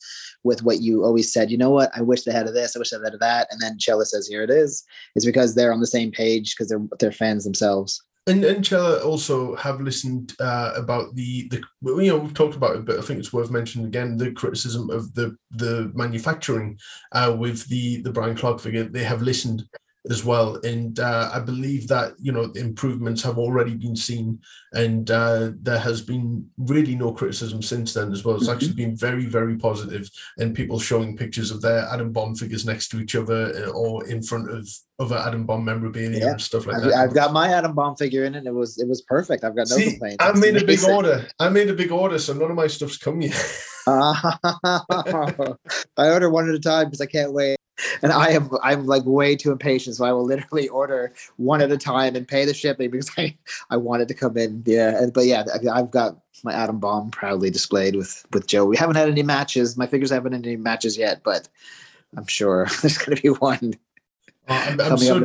with 0.44 0.62
what 0.62 0.80
you 0.80 1.04
always 1.04 1.32
said 1.32 1.50
you 1.50 1.58
know 1.58 1.70
what? 1.70 1.90
I 1.96 2.02
wish 2.02 2.22
they 2.22 2.32
had 2.32 2.46
of 2.46 2.54
this 2.54 2.76
I 2.76 2.78
wish 2.78 2.90
they 2.90 2.98
had 3.02 3.14
of 3.14 3.20
that. 3.20 3.48
And 3.50 3.60
then 3.60 3.78
Cella 3.78 4.06
says 4.06 4.28
here 4.28 4.42
it 4.42 4.50
is. 4.50 4.84
Is 5.14 5.26
because 5.26 5.54
they're 5.54 5.72
on 5.72 5.80
the 5.80 5.86
same 5.86 6.10
page 6.10 6.54
because 6.54 6.68
they're 6.68 6.86
they're 6.98 7.12
fans 7.12 7.44
themselves 7.44 8.02
and 8.26 8.44
and 8.44 8.64
Cella 8.64 9.02
also 9.02 9.56
have 9.56 9.80
listened 9.80 10.34
uh, 10.38 10.72
about 10.76 11.14
the 11.14 11.48
the 11.48 11.62
you 11.82 12.08
know 12.08 12.18
we've 12.18 12.34
talked 12.34 12.54
about 12.54 12.76
it, 12.76 12.84
but 12.84 12.98
I 12.98 13.02
think 13.02 13.18
it's 13.18 13.32
worth 13.32 13.50
mentioning 13.50 13.86
again 13.86 14.16
the 14.16 14.30
criticism 14.30 14.90
of 14.90 15.12
the 15.14 15.36
the 15.50 15.90
manufacturing 15.94 16.78
uh, 17.12 17.34
with 17.36 17.66
the 17.68 18.00
the 18.02 18.12
Bryan 18.12 18.36
Clark 18.36 18.60
figure. 18.60 18.84
They 18.84 19.02
have 19.02 19.22
listened 19.22 19.64
as 20.10 20.24
well. 20.24 20.56
And 20.64 20.98
uh, 20.98 21.30
I 21.32 21.40
believe 21.40 21.86
that 21.88 22.14
you 22.18 22.32
know 22.32 22.50
improvements 22.54 23.22
have 23.22 23.38
already 23.38 23.74
been 23.74 23.94
seen, 23.94 24.40
and 24.72 25.10
uh, 25.10 25.50
there 25.60 25.78
has 25.78 26.02
been 26.02 26.48
really 26.58 26.96
no 26.96 27.12
criticism 27.12 27.62
since 27.62 27.94
then 27.94 28.10
as 28.12 28.24
well. 28.24 28.34
It's 28.36 28.44
mm-hmm. 28.44 28.54
actually 28.54 28.74
been 28.74 28.96
very 28.96 29.26
very 29.26 29.56
positive, 29.56 30.10
and 30.38 30.54
people 30.54 30.80
showing 30.80 31.16
pictures 31.16 31.50
of 31.50 31.60
their 31.62 31.86
Adam 31.88 32.12
Bomb 32.12 32.34
figures 32.34 32.66
next 32.66 32.88
to 32.88 33.00
each 33.00 33.14
other 33.14 33.66
uh, 33.66 33.70
or 33.70 34.06
in 34.06 34.22
front 34.22 34.50
of 34.50 34.68
other 34.98 35.16
Adam 35.18 35.46
Bomb 35.46 35.64
memorabilia 35.64 36.18
yeah. 36.18 36.30
and 36.32 36.40
stuff 36.40 36.66
like 36.66 36.76
I've, 36.76 36.82
that. 36.82 36.94
I've 36.94 37.14
got 37.14 37.32
my 37.32 37.48
Adam 37.48 37.74
Bomb 37.74 37.96
figure 37.96 38.24
in 38.24 38.34
it. 38.34 38.46
It 38.46 38.54
was 38.54 38.78
it 38.78 38.88
was 38.88 39.02
perfect. 39.02 39.44
I've 39.44 39.56
got 39.56 39.68
no 39.68 39.76
See, 39.76 39.90
complaints. 39.90 40.16
I 40.20 40.32
made 40.32 40.56
a 40.56 40.64
big 40.64 40.82
order. 40.84 41.26
I 41.38 41.48
made 41.48 41.70
a 41.70 41.74
big 41.74 41.92
order, 41.92 42.18
so 42.18 42.32
none 42.32 42.50
of 42.50 42.56
my 42.56 42.66
stuff's 42.66 42.96
come 42.98 43.20
yet. 43.20 43.34
I 43.86 45.72
order 45.98 46.30
one 46.30 46.48
at 46.48 46.54
a 46.54 46.60
time 46.60 46.86
because 46.86 47.00
I 47.00 47.06
can't 47.06 47.32
wait 47.32 47.56
and 48.02 48.12
I 48.12 48.30
am 48.30 48.50
I'm 48.62 48.86
like 48.86 49.04
way 49.04 49.36
too 49.36 49.52
impatient, 49.52 49.96
so 49.96 50.04
I 50.04 50.12
will 50.12 50.24
literally 50.24 50.68
order 50.68 51.12
one 51.36 51.60
at 51.60 51.70
a 51.70 51.78
time 51.78 52.16
and 52.16 52.26
pay 52.26 52.44
the 52.44 52.54
shipping 52.54 52.90
because 52.90 53.10
I 53.18 53.36
I 53.70 53.76
wanted 53.76 54.08
to 54.08 54.14
come 54.14 54.36
in. 54.36 54.62
Yeah, 54.66 54.96
and, 55.02 55.12
but 55.12 55.26
yeah, 55.26 55.44
I've 55.72 55.90
got 55.90 56.18
my 56.44 56.52
Adam 56.52 56.78
Bomb 56.78 57.10
proudly 57.10 57.50
displayed 57.50 57.96
with 57.96 58.26
with 58.32 58.46
Joe. 58.46 58.64
We 58.64 58.76
haven't 58.76 58.96
had 58.96 59.08
any 59.08 59.22
matches. 59.22 59.76
My 59.76 59.86
figures 59.86 60.10
haven't 60.10 60.32
had 60.32 60.46
any 60.46 60.56
matches 60.56 60.96
yet, 60.96 61.22
but 61.22 61.48
I'm 62.16 62.26
sure 62.26 62.66
there's 62.82 62.98
going 62.98 63.16
to 63.16 63.22
be 63.22 63.28
one 63.28 63.74
I'm, 64.48 64.80
I'm 64.80 64.98
so, 64.98 65.24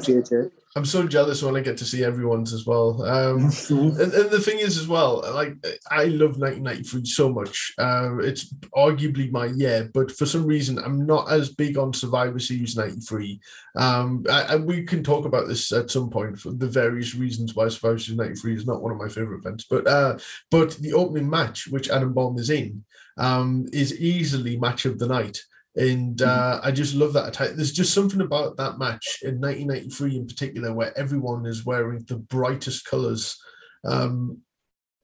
I'm 0.77 0.85
so 0.85 1.07
jealous 1.07 1.41
when 1.41 1.55
I 1.55 1.61
get 1.61 1.75
to 1.77 1.85
see 1.85 2.03
everyone's 2.03 2.53
as 2.53 2.67
well. 2.67 3.01
Um, 3.03 3.45
and, 3.69 4.13
and, 4.13 4.29
the 4.29 4.39
thing 4.39 4.59
is, 4.59 4.77
as 4.77 4.87
well, 4.87 5.23
like 5.33 5.55
I 5.89 6.03
love 6.03 6.37
1993 6.37 7.05
so 7.05 7.33
much. 7.33 7.73
Uh, 7.79 8.19
it's 8.19 8.53
arguably 8.75 9.31
my 9.31 9.47
year, 9.47 9.89
but 9.95 10.11
for 10.11 10.27
some 10.27 10.45
reason, 10.45 10.77
I'm 10.77 11.07
not 11.07 11.31
as 11.31 11.49
big 11.49 11.79
on 11.79 11.93
Survivor 11.93 12.37
Series 12.37 12.77
93. 12.77 13.39
Um, 13.75 14.23
and 14.29 14.65
we 14.65 14.83
can 14.83 15.03
talk 15.03 15.25
about 15.25 15.47
this 15.47 15.71
at 15.71 15.89
some 15.89 16.11
point 16.11 16.39
for 16.39 16.51
the 16.51 16.67
various 16.67 17.15
reasons 17.15 17.55
why 17.55 17.69
Survivor 17.69 17.97
Series 17.97 18.19
93 18.19 18.55
is 18.57 18.67
not 18.67 18.83
one 18.83 18.91
of 18.91 18.99
my 18.99 19.09
favorite 19.09 19.39
events. 19.39 19.65
But 19.67 19.87
uh, 19.87 20.19
but 20.51 20.73
the 20.73 20.93
opening 20.93 21.27
match, 21.27 21.67
which 21.69 21.89
Adam 21.89 22.13
Bomb 22.13 22.37
is 22.37 22.51
in, 22.51 22.83
um, 23.17 23.65
is 23.73 23.99
easily 23.99 24.59
match 24.59 24.85
of 24.85 24.99
the 24.99 25.07
night. 25.07 25.39
And 25.77 26.17
mm-hmm. 26.17 26.29
uh, 26.29 26.59
I 26.63 26.71
just 26.71 26.95
love 26.95 27.13
that 27.13 27.27
attack. 27.27 27.51
There's 27.51 27.71
just 27.71 27.93
something 27.93 28.21
about 28.21 28.57
that 28.57 28.79
match 28.79 29.19
in 29.21 29.39
1993 29.39 30.15
in 30.17 30.27
particular 30.27 30.73
where 30.73 30.97
everyone 30.97 31.45
is 31.45 31.65
wearing 31.65 32.03
the 32.07 32.17
brightest 32.17 32.85
colors 32.85 33.37
um, 33.85 34.39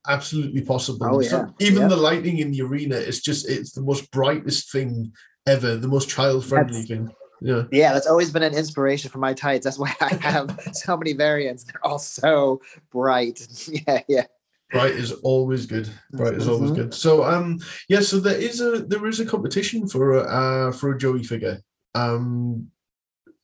absolutely 0.08 0.62
possible. 0.62 1.08
Oh, 1.10 1.22
yeah. 1.22 1.30
so 1.30 1.54
even 1.60 1.84
yeah. 1.84 1.88
the 1.90 1.98
lighting 1.98 2.40
in 2.40 2.52
the 2.52 2.64
arena 2.64 2.96
is 2.96 3.22
just, 3.22 3.48
it's 3.48 3.72
the 3.72 3.84
most 3.84 4.10
brightest 4.12 4.72
thing 4.72 5.12
ever, 5.46 5.76
the 5.76 5.88
most 5.88 6.10
child 6.10 6.44
friendly 6.44 6.82
thing. 6.84 7.10
Yeah. 7.40 7.64
yeah, 7.72 7.94
that's 7.94 8.08
always 8.08 8.32
been 8.32 8.44
an 8.44 8.56
inspiration 8.56 9.12
for 9.12 9.20
my 9.20 9.34
tights. 9.34 9.66
That's 9.66 9.78
why 9.78 9.94
I 10.02 10.16
have 10.22 10.60
so 10.74 10.98
many 10.98 11.14
variants. 11.14 11.66
They're 11.66 11.86
all 11.86 12.00
so 12.00 12.62
bright. 12.90 13.46
yeah, 13.88 14.02
yeah 14.08 14.26
bright 14.74 14.96
is 14.96 15.12
always 15.12 15.66
good. 15.66 15.90
Bright 16.12 16.34
is 16.34 16.48
always 16.48 16.72
mm-hmm. 16.72 16.82
good. 16.82 16.94
So 16.94 17.24
um 17.24 17.60
yeah 17.88 18.02
so 18.02 18.20
there 18.20 18.38
is 18.38 18.62
a 18.62 18.84
there 18.84 19.06
is 19.08 19.20
a 19.20 19.26
competition 19.26 19.88
for 19.88 20.16
a 20.16 20.22
uh 20.22 20.72
for 20.72 20.92
a 20.92 20.98
joey 20.98 21.24
figure. 21.24 21.60
Um 21.96 22.68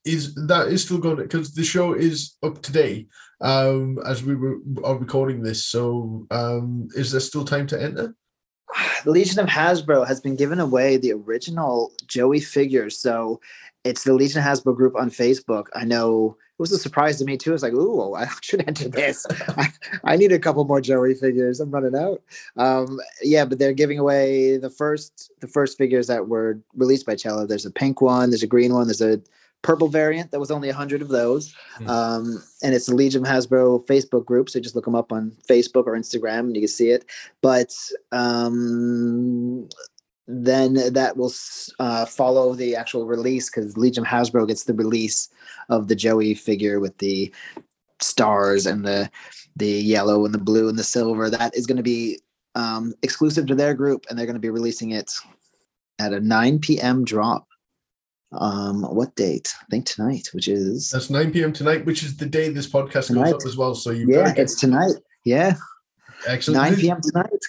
is 0.05 0.33
that 0.47 0.67
is 0.67 0.83
still 0.83 0.97
going 0.97 1.17
because 1.17 1.53
the 1.53 1.63
show 1.63 1.93
is 1.93 2.37
up 2.41 2.61
today 2.61 3.07
um 3.41 3.99
as 4.05 4.23
we 4.23 4.35
were 4.35 4.57
are 4.83 4.97
recording 4.97 5.41
this. 5.41 5.65
So 5.65 6.27
um 6.31 6.87
is 6.95 7.11
there 7.11 7.21
still 7.21 7.45
time 7.45 7.67
to 7.67 7.81
enter? 7.81 8.15
The 9.05 9.11
legion 9.11 9.39
of 9.39 9.47
hasbro 9.47 10.05
has 10.05 10.19
been 10.19 10.35
giving 10.35 10.59
away 10.59 10.97
the 10.97 11.13
original 11.13 11.93
joey 12.05 12.41
figures 12.41 12.99
so 12.99 13.39
it's 13.83 14.03
the 14.03 14.13
legion 14.13 14.41
hasbro 14.41 14.75
group 14.75 14.95
on 14.95 15.09
facebook 15.09 15.67
i 15.75 15.83
know 15.83 16.37
it 16.59 16.61
was 16.61 16.73
a 16.73 16.77
surprise 16.77 17.17
to 17.19 17.25
me 17.25 17.37
too. 17.37 17.53
It's 17.53 17.63
like, 17.63 17.71
ooh, 17.71 18.15
I 18.15 18.27
should 18.41 18.61
enter 18.67 18.89
this. 18.89 19.25
I, 19.57 19.69
I, 20.03 20.17
need 20.17 20.33
a 20.33 20.39
couple 20.39 20.65
more 20.65 20.81
Joey 20.81 21.13
figures. 21.13 21.61
I'm 21.61 21.71
running 21.71 21.95
out. 21.95 22.21
Um, 22.57 22.99
yeah, 23.21 23.45
but 23.45 23.59
they're 23.59 23.71
giving 23.71 23.97
away 23.97 24.57
the 24.57 24.69
first 24.69 25.31
the 25.39 25.47
first 25.47 25.77
figures 25.77 26.07
that 26.07 26.27
were 26.27 26.59
released 26.75 27.05
by 27.05 27.15
Cella. 27.15 27.47
There's 27.47 27.65
a 27.65 27.71
pink 27.71 28.01
one, 28.01 28.29
there's 28.29 28.43
a 28.43 28.47
green 28.47 28.73
one, 28.73 28.87
there's 28.87 29.01
a 29.01 29.21
purple 29.61 29.87
variant 29.87 30.31
that 30.31 30.39
was 30.39 30.51
only 30.51 30.69
100 30.69 31.01
of 31.01 31.09
those 31.09 31.53
mm. 31.79 31.89
um, 31.89 32.41
and 32.63 32.73
it's 32.73 32.85
the 32.85 32.95
legion 32.95 33.25
hasbro 33.25 33.85
facebook 33.87 34.23
group 34.23 34.49
so 34.49 34.57
just 34.57 34.73
look 34.73 34.85
them 34.85 34.95
up 34.95 35.11
on 35.11 35.31
facebook 35.49 35.85
or 35.85 35.97
instagram 35.97 36.39
and 36.39 36.55
you 36.55 36.61
can 36.61 36.69
see 36.69 36.91
it 36.91 37.03
but 37.41 37.75
um, 38.13 39.67
then 40.31 40.93
that 40.93 41.17
will 41.17 41.33
uh, 41.79 42.05
follow 42.05 42.53
the 42.53 42.75
actual 42.75 43.07
release 43.07 43.49
because 43.49 43.75
Legion 43.75 44.05
Hasbro 44.05 44.47
gets 44.47 44.63
the 44.63 44.75
release 44.75 45.27
of 45.69 45.87
the 45.87 45.95
Joey 45.95 46.35
figure 46.35 46.79
with 46.79 46.95
the 46.99 47.33
stars 47.99 48.67
and 48.67 48.85
the 48.85 49.09
the 49.55 49.67
yellow 49.67 50.25
and 50.25 50.33
the 50.33 50.39
blue 50.39 50.69
and 50.69 50.77
the 50.77 50.83
silver. 50.83 51.31
That 51.31 51.55
is 51.55 51.65
going 51.65 51.77
to 51.77 51.83
be 51.83 52.19
um, 52.53 52.93
exclusive 53.01 53.47
to 53.47 53.55
their 53.55 53.73
group, 53.73 54.05
and 54.07 54.17
they're 54.17 54.27
going 54.27 54.35
to 54.35 54.39
be 54.39 54.51
releasing 54.51 54.91
it 54.91 55.11
at 55.97 56.13
a 56.13 56.19
9 56.19 56.59
p.m. 56.59 57.03
drop. 57.03 57.47
Um, 58.31 58.83
what 58.83 59.15
date? 59.15 59.51
I 59.59 59.65
think 59.71 59.87
tonight, 59.87 60.29
which 60.33 60.47
is 60.47 60.91
that's 60.91 61.09
9 61.09 61.31
p.m. 61.31 61.53
tonight, 61.53 61.85
which 61.85 62.03
is 62.03 62.17
the 62.17 62.27
day 62.27 62.49
this 62.49 62.69
podcast 62.69 63.07
tonight. 63.07 63.31
goes 63.31 63.33
up 63.33 63.47
as 63.47 63.57
well. 63.57 63.73
So 63.73 63.89
you 63.89 64.05
yeah, 64.07 64.31
it's 64.37 64.53
tonight. 64.53 64.93
Yeah, 65.25 65.55
excellent. 66.27 66.73
9 66.73 66.79
p.m. 66.79 67.01
tonight. 67.01 67.39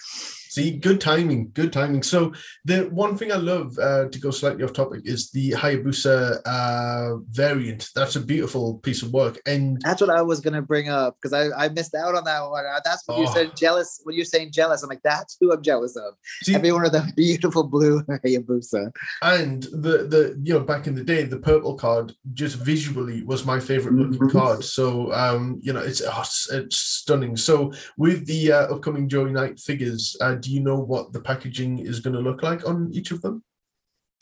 See, 0.51 0.71
good 0.77 0.99
timing, 0.99 1.49
good 1.53 1.71
timing. 1.71 2.03
So 2.03 2.33
the 2.65 2.89
one 2.89 3.15
thing 3.15 3.31
I 3.31 3.37
love 3.37 3.79
uh, 3.79 4.09
to 4.09 4.19
go 4.19 4.31
slightly 4.31 4.65
off 4.65 4.73
topic 4.73 5.03
is 5.05 5.31
the 5.31 5.51
Hayabusa 5.51 6.41
uh, 6.45 7.15
variant. 7.29 7.87
That's 7.95 8.17
a 8.17 8.19
beautiful 8.19 8.79
piece 8.79 9.01
of 9.01 9.13
work, 9.13 9.39
and 9.45 9.81
That's 9.81 10.01
what 10.01 10.09
I 10.09 10.21
was 10.21 10.41
gonna 10.41 10.61
bring 10.61 10.89
up 10.89 11.15
because 11.15 11.31
I, 11.31 11.65
I 11.65 11.69
missed 11.69 11.95
out 11.95 12.15
on 12.15 12.25
that 12.25 12.41
one. 12.41 12.65
That's 12.83 13.03
what 13.05 13.17
you 13.19 13.27
Oh. 13.29 13.33
said 13.33 13.51
jealous. 13.55 14.01
When 14.03 14.13
you're 14.17 14.25
saying 14.25 14.51
jealous, 14.51 14.83
I'm 14.83 14.89
like, 14.89 15.01
that's 15.05 15.37
who 15.39 15.53
I'm 15.53 15.61
jealous 15.61 15.95
of. 15.95 16.15
see, 16.43 16.53
Every 16.53 16.73
one 16.73 16.85
of 16.85 16.91
the 16.91 17.09
beautiful 17.15 17.63
blue 17.63 18.01
Hayabusa. 18.03 18.91
and 19.21 19.63
the 19.63 20.05
the 20.13 20.37
you 20.43 20.53
know 20.55 20.59
back 20.59 20.85
in 20.85 20.95
the 20.95 21.03
day, 21.03 21.23
the 21.23 21.39
purple 21.39 21.75
card 21.75 22.13
just 22.33 22.57
visually 22.57 23.23
was 23.23 23.45
my 23.45 23.57
favorite 23.61 23.93
looking 23.93 24.19
Mhm. 24.27 24.31
card. 24.33 24.65
So 24.65 25.13
um, 25.13 25.59
you 25.61 25.71
know, 25.71 25.79
it's 25.79 26.01
oh, 26.05 26.19
it's, 26.21 26.51
it's 26.51 26.75
stunning. 26.77 27.37
So 27.37 27.71
with 27.97 28.25
the 28.25 28.51
uh, 28.51 28.73
upcoming 28.75 29.07
Joey 29.07 29.31
Knight 29.31 29.57
figures, 29.57 30.17
uh, 30.19 30.35
do 30.41 30.51
you 30.51 30.59
know 30.59 30.77
what 30.77 31.13
the 31.13 31.21
packaging 31.21 31.79
is 31.79 31.99
going 31.99 32.15
to 32.15 32.19
look 32.19 32.43
like 32.43 32.67
on 32.67 32.89
each 32.93 33.11
of 33.11 33.21
them? 33.21 33.43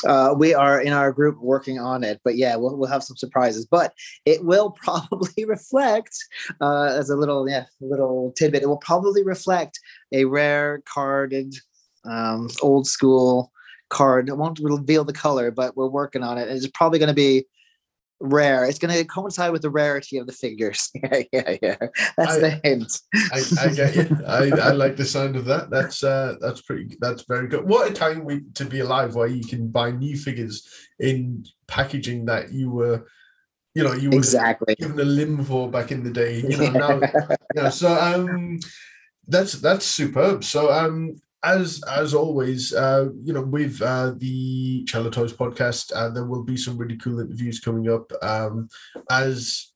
Uh, 0.06 0.34
we 0.38 0.54
are 0.54 0.80
in 0.80 0.94
our 0.94 1.12
group 1.12 1.38
working 1.42 1.78
on 1.78 2.04
it, 2.06 2.22
but 2.24 2.38
yeah, 2.38 2.56
we'll, 2.56 2.78
we'll 2.78 2.90
have 2.90 3.04
some 3.04 3.18
surprises. 3.18 3.66
But 3.66 3.94
it 4.26 4.46
will 4.46 4.72
probably 4.84 5.46
reflect, 5.46 6.16
uh, 6.62 6.96
as 6.98 7.10
a 7.10 7.16
little 7.16 7.50
yeah 7.50 7.66
little 7.82 8.32
tidbit, 8.38 8.64
it 8.64 8.68
will 8.68 8.78
probably 8.78 9.24
reflect 9.24 9.80
a 10.14 10.26
rare 10.26 10.82
carded, 10.86 11.54
um, 12.06 12.50
old 12.62 12.88
school 12.88 13.52
card. 13.90 14.30
It 14.30 14.38
won't 14.38 14.60
reveal 14.62 15.04
the 15.04 15.14
color, 15.14 15.52
but 15.52 15.76
we're 15.76 15.88
working 15.88 16.24
on 16.24 16.38
it. 16.38 16.48
It's 16.48 16.68
probably 16.68 17.00
going 17.00 17.08
to 17.08 17.14
be 17.14 17.46
rare. 18.20 18.66
It's 18.66 18.80
going 18.80 18.94
to 18.94 19.04
coincide 19.06 19.52
with 19.52 19.62
the 19.62 19.70
rarity 19.70 20.18
of 20.18 20.28
the 20.28 20.34
figures. 20.34 20.92
yeah, 20.96 21.22
yeah, 21.32 21.58
yeah. 21.62 21.78
That's 22.18 22.36
I- 22.36 22.40
the 22.40 22.60
hint. 22.64 23.02
I, 23.34 23.44
I 23.62 23.68
get 23.74 23.96
you. 23.96 24.18
I, 24.28 24.50
I 24.70 24.72
like 24.72 24.96
the 24.98 25.06
sound 25.06 25.36
of 25.36 25.46
that. 25.46 25.70
That's 25.70 26.04
uh, 26.04 26.36
that's 26.42 26.62
pretty. 26.62 26.98
That's 27.00 27.24
very 27.24 27.48
good. 27.48 27.68
What 27.68 27.90
a 27.90 27.94
time 27.94 28.26
we 28.26 28.42
to 28.56 28.66
be 28.66 28.80
alive, 28.82 29.16
where 29.16 29.28
you 29.28 29.44
can 29.44 29.70
buy 29.70 29.92
new 29.92 30.18
figures 30.18 30.68
in 31.00 31.46
packaging 31.68 32.26
that 32.26 32.52
you 32.52 32.72
were, 32.72 33.06
you 33.76 33.84
know, 33.84 33.94
you 33.94 34.10
were 34.10 34.18
Exactly. 34.18 34.76
given 34.76 35.00
a 35.00 35.04
limb 35.04 35.44
for 35.44 35.70
back 35.70 35.92
in 35.92 36.04
the 36.04 36.12
day. 36.12 36.42
You 36.50 36.58
know, 36.58 36.72
now, 36.72 37.00
you 37.56 37.64
know, 37.64 37.70
so 37.70 37.94
um, 37.94 38.60
that's 39.28 39.54
that's 39.54 39.86
superb. 39.86 40.44
So 40.44 40.72
um, 40.72 41.16
as 41.44 41.82
as 41.84 42.14
always, 42.14 42.74
uh, 42.74 43.10
you 43.24 43.34
know, 43.34 43.42
with 43.42 43.82
uh, 43.82 44.14
the 44.18 44.84
Chella 44.86 45.10
Toys 45.10 45.34
podcast, 45.34 45.92
uh, 45.96 46.10
there 46.10 46.26
will 46.26 46.44
be 46.44 46.58
some 46.58 46.78
really 46.78 46.98
cool 46.98 47.20
interviews 47.20 47.60
coming 47.60 47.90
up. 47.90 48.12
Um, 48.22 48.68
as 49.10 49.72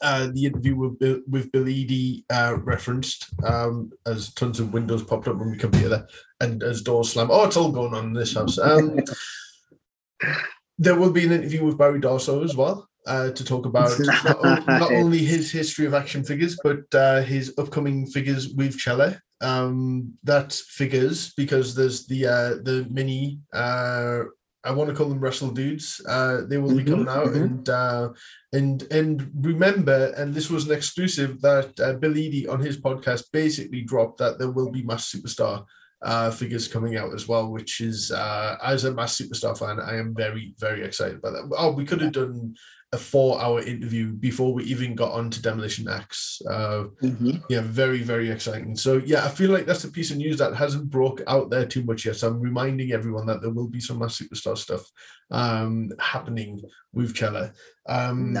uh, 0.00 0.28
the 0.32 0.46
interview 0.46 0.76
with 0.76 0.98
Bill, 0.98 1.20
with 1.28 1.50
Bill 1.52 1.64
Eadie 1.64 2.24
uh, 2.30 2.56
referenced, 2.62 3.28
um, 3.44 3.90
as 4.06 4.32
tons 4.34 4.60
of 4.60 4.72
windows 4.72 5.02
popped 5.02 5.28
up 5.28 5.40
on 5.40 5.50
my 5.50 5.56
computer 5.56 6.06
and 6.40 6.62
as 6.62 6.82
doors 6.82 7.10
slam. 7.10 7.28
Oh, 7.30 7.44
it's 7.44 7.56
all 7.56 7.72
going 7.72 7.94
on 7.94 8.06
in 8.06 8.12
this 8.12 8.34
house. 8.34 8.58
Um, 8.58 9.00
there 10.78 10.94
will 10.94 11.10
be 11.10 11.24
an 11.24 11.32
interview 11.32 11.64
with 11.64 11.78
Barry 11.78 12.00
Darsow 12.00 12.44
as 12.44 12.56
well 12.56 12.88
uh, 13.06 13.30
to 13.30 13.44
talk 13.44 13.66
about 13.66 13.90
not, 14.24 14.66
not 14.66 14.92
only 14.92 15.18
his 15.18 15.50
history 15.50 15.86
of 15.86 15.94
action 15.94 16.24
figures, 16.24 16.58
but 16.62 16.82
uh, 16.94 17.22
his 17.22 17.54
upcoming 17.58 18.06
figures 18.06 18.48
with 18.54 18.78
Chella. 18.78 19.20
Um, 19.42 20.14
that's 20.22 20.60
figures 20.60 21.32
because 21.36 21.74
there's 21.74 22.06
the 22.06 22.26
uh, 22.26 22.50
the 22.62 22.86
mini. 22.90 23.40
Uh, 23.52 24.24
I 24.64 24.70
want 24.70 24.88
to 24.90 24.94
call 24.94 25.08
them 25.08 25.18
wrestle 25.18 25.50
dudes. 25.50 26.00
Uh, 26.08 26.42
they 26.48 26.58
will 26.58 26.76
be 26.76 26.84
Mhm, 26.84 26.88
coming 26.90 27.08
out, 27.08 27.26
mhm. 27.28 27.42
and 27.42 27.68
uh, 27.68 28.08
and 28.52 28.82
and 28.92 29.30
remember, 29.34 30.12
and 30.16 30.32
this 30.32 30.48
was 30.50 30.66
an 30.66 30.72
exclusive 30.76 31.40
that 31.40 31.78
uh, 31.80 31.94
Bill 31.94 32.14
Eadie 32.16 32.46
on 32.48 32.60
his 32.60 32.78
podcast 32.80 33.24
basically 33.32 33.82
dropped 33.82 34.18
that 34.18 34.38
there 34.38 34.52
will 34.52 34.70
be 34.70 34.84
Masked 34.84 35.16
Superstar 35.16 35.64
uh, 36.02 36.30
figures 36.30 36.68
coming 36.68 36.96
out 36.96 37.12
as 37.12 37.26
well, 37.26 37.50
which 37.50 37.80
is 37.80 38.12
uh, 38.12 38.56
as 38.62 38.84
a 38.84 38.94
Masked 38.94 39.22
Superstar 39.22 39.58
fan, 39.58 39.80
I 39.80 39.96
am 39.98 40.14
very 40.14 40.54
very 40.60 40.84
excited 40.84 41.16
about 41.18 41.32
that. 41.32 41.56
Oh, 41.58 41.72
we 41.72 41.84
could 41.84 42.00
have 42.00 42.12
done 42.12 42.54
a 42.92 42.98
four-hour 42.98 43.62
interview 43.62 44.12
before 44.12 44.52
we 44.52 44.64
even 44.64 44.94
got 44.94 45.12
on 45.12 45.30
to 45.30 45.40
Demolition 45.40 45.88
Ax. 45.88 46.42
Uh, 46.48 46.84
Mhm. 47.02 47.42
yeah, 47.48 47.62
very, 47.62 48.02
very 48.02 48.30
exciting. 48.30 48.76
So 48.76 48.98
yeah, 48.98 49.24
I 49.24 49.28
feel 49.30 49.50
like 49.50 49.64
that's 49.64 49.84
a 49.84 49.90
piece 49.90 50.10
of 50.10 50.18
news 50.18 50.36
that 50.38 50.54
hasn't 50.54 50.90
broke 50.90 51.22
out 51.26 51.48
there 51.48 51.64
too 51.64 51.82
much 51.84 52.04
yet. 52.04 52.16
So 52.16 52.28
I'm 52.28 52.40
reminding 52.40 52.92
everyone 52.92 53.26
that 53.26 53.40
there 53.40 53.50
will 53.50 53.68
be 53.68 53.80
some 53.80 53.98
Masked 53.98 54.30
Superstar 54.30 54.56
stuff 54.58 54.84
um 55.30 55.90
happening 55.98 56.60
with 56.92 57.14
Chella. 57.14 57.52
Um 57.88 58.36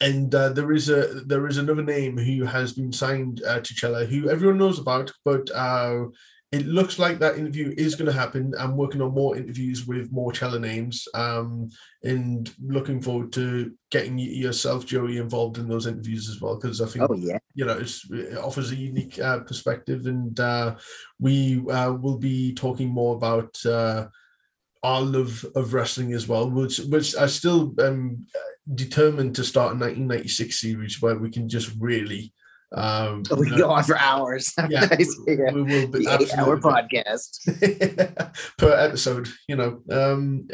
and 0.00 0.34
uh, 0.34 0.50
there 0.50 0.72
is 0.72 0.90
a 0.90 1.22
there 1.24 1.46
is 1.46 1.56
another 1.56 1.82
name 1.82 2.18
who 2.18 2.44
has 2.44 2.74
been 2.74 2.92
signed 2.92 3.42
uh, 3.46 3.60
to 3.60 3.74
Chella 3.74 4.04
who 4.04 4.28
everyone 4.28 4.58
knows 4.58 4.78
about, 4.78 5.10
but 5.24 5.50
uh 5.54 6.04
it 6.54 6.66
looks 6.66 7.00
like 7.00 7.18
that 7.18 7.36
interview 7.36 7.74
is 7.76 7.96
going 7.96 8.06
to 8.06 8.16
happen. 8.16 8.54
I'm 8.56 8.76
working 8.76 9.02
on 9.02 9.12
more 9.12 9.36
interviews 9.36 9.88
with 9.88 10.12
more 10.12 10.30
Chella 10.30 10.60
names, 10.60 11.08
um, 11.12 11.68
and 12.04 12.48
looking 12.62 13.02
forward 13.02 13.32
to 13.32 13.72
getting 13.90 14.16
yourself, 14.18 14.86
Joey, 14.86 15.16
involved 15.16 15.58
in 15.58 15.68
those 15.68 15.88
interviews 15.88 16.28
as 16.28 16.40
well. 16.40 16.54
Because 16.54 16.80
I 16.80 16.86
think 16.86 17.10
Oh 17.10 17.14
yeah. 17.14 17.38
you 17.56 17.64
know 17.64 17.76
it's, 17.76 18.08
it 18.08 18.38
offers 18.38 18.70
a 18.70 18.76
unique 18.76 19.18
uh, 19.18 19.40
perspective 19.40 20.06
and 20.06 20.38
uh, 20.38 20.76
we 21.18 21.60
uh, 21.70 21.92
will 21.92 22.18
be 22.18 22.54
talking 22.54 22.88
more 22.88 23.16
about 23.16 23.52
uh, 23.66 24.06
our 24.84 25.00
love 25.00 25.44
of 25.56 25.74
wrestling 25.74 26.12
as 26.12 26.28
well 26.28 26.50
which 26.50 26.78
which 26.90 27.16
i 27.16 27.26
still 27.26 27.74
am 27.80 28.26
determined 28.74 29.34
to 29.34 29.42
start 29.42 29.72
a 29.72 29.78
1996 29.78 30.60
series 30.60 31.00
where 31.00 31.16
we 31.16 31.30
can 31.30 31.48
just 31.48 31.72
really 31.78 32.34
um 32.74 33.22
Oh, 33.30 33.36
we 33.40 33.48
can 33.48 33.58
go 33.58 33.70
on 33.70 33.84
for 33.84 33.96
hours. 33.98 34.52
yeah. 34.68 34.88
Yeah. 35.26 35.52
we 35.52 35.62
will 35.62 35.88
be 35.88 36.04
The 36.04 36.60
podcast. 36.60 37.30
per 38.58 38.72
episode 38.72 39.28
you 39.48 39.56
know 39.56 39.80
um 39.90 40.46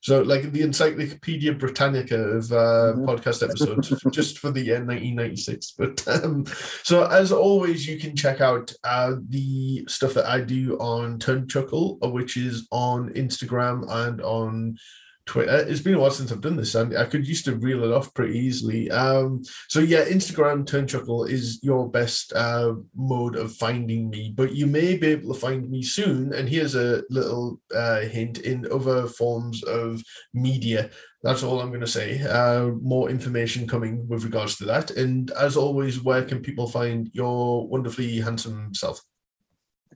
so 0.00 0.22
like 0.22 0.52
the 0.52 0.62
encyclopedia 0.62 1.52
britannica 1.52 2.16
of 2.16 2.50
uh 2.52 2.92
Mhm. 2.96 3.06
podcast 3.06 3.42
episodes 3.42 3.88
just 4.12 4.38
for 4.38 4.50
the 4.52 4.60
year 4.60 4.76
1996 4.84 5.74
but 5.76 6.06
um 6.08 6.44
so 6.84 7.04
as 7.06 7.32
always 7.32 7.86
you 7.88 7.98
can 7.98 8.14
check 8.14 8.40
out 8.40 8.72
uh 8.84 9.14
the 9.28 9.84
stuff 9.88 10.14
that 10.14 10.26
i 10.26 10.40
do 10.40 10.76
on 10.78 11.18
turn 11.18 11.48
chuckle 11.48 11.98
uh, 12.04 12.08
which 12.08 12.36
is 12.36 12.66
on 12.70 13.10
instagram 13.14 13.84
and 13.90 14.20
on 14.22 14.76
Twitter. 15.28 15.58
It's 15.68 15.80
been 15.82 15.94
a 15.94 16.00
while 16.00 16.10
since 16.10 16.32
I've 16.32 16.40
done 16.40 16.56
this, 16.56 16.74
and 16.74 16.96
I 16.96 17.04
could 17.04 17.28
used 17.28 17.44
to 17.44 17.56
reel 17.56 17.84
it 17.84 17.92
off 17.92 18.12
pretty 18.14 18.38
easily. 18.38 18.90
Um, 18.90 19.42
so 19.68 19.80
yeah, 19.80 20.04
Instagram 20.06 20.66
Turn 20.66 20.86
Chuckle 20.86 21.24
is 21.24 21.60
your 21.62 21.88
best 21.90 22.32
uh, 22.32 22.72
mode 22.96 23.36
of 23.36 23.54
finding 23.54 24.08
me, 24.08 24.32
but 24.34 24.54
you 24.54 24.66
may 24.66 24.96
be 24.96 25.08
able 25.08 25.34
to 25.34 25.38
find 25.38 25.70
me 25.70 25.82
soon. 25.82 26.32
And 26.32 26.48
here's 26.48 26.74
a 26.74 27.02
little 27.10 27.60
uh, 27.74 28.00
hint 28.00 28.38
in 28.38 28.66
other 28.72 29.06
forms 29.06 29.62
of 29.64 30.02
media. 30.32 30.90
That's 31.22 31.42
all 31.42 31.60
I'm 31.60 31.68
going 31.68 31.80
to 31.80 31.86
say. 31.86 32.22
Uh, 32.22 32.70
more 32.80 33.10
information 33.10 33.68
coming 33.68 34.08
with 34.08 34.24
regards 34.24 34.56
to 34.56 34.64
that. 34.64 34.92
And 34.92 35.30
as 35.32 35.56
always, 35.56 36.02
where 36.02 36.24
can 36.24 36.40
people 36.40 36.68
find 36.68 37.10
your 37.12 37.68
wonderfully 37.68 38.18
handsome 38.18 38.72
self? 38.74 39.02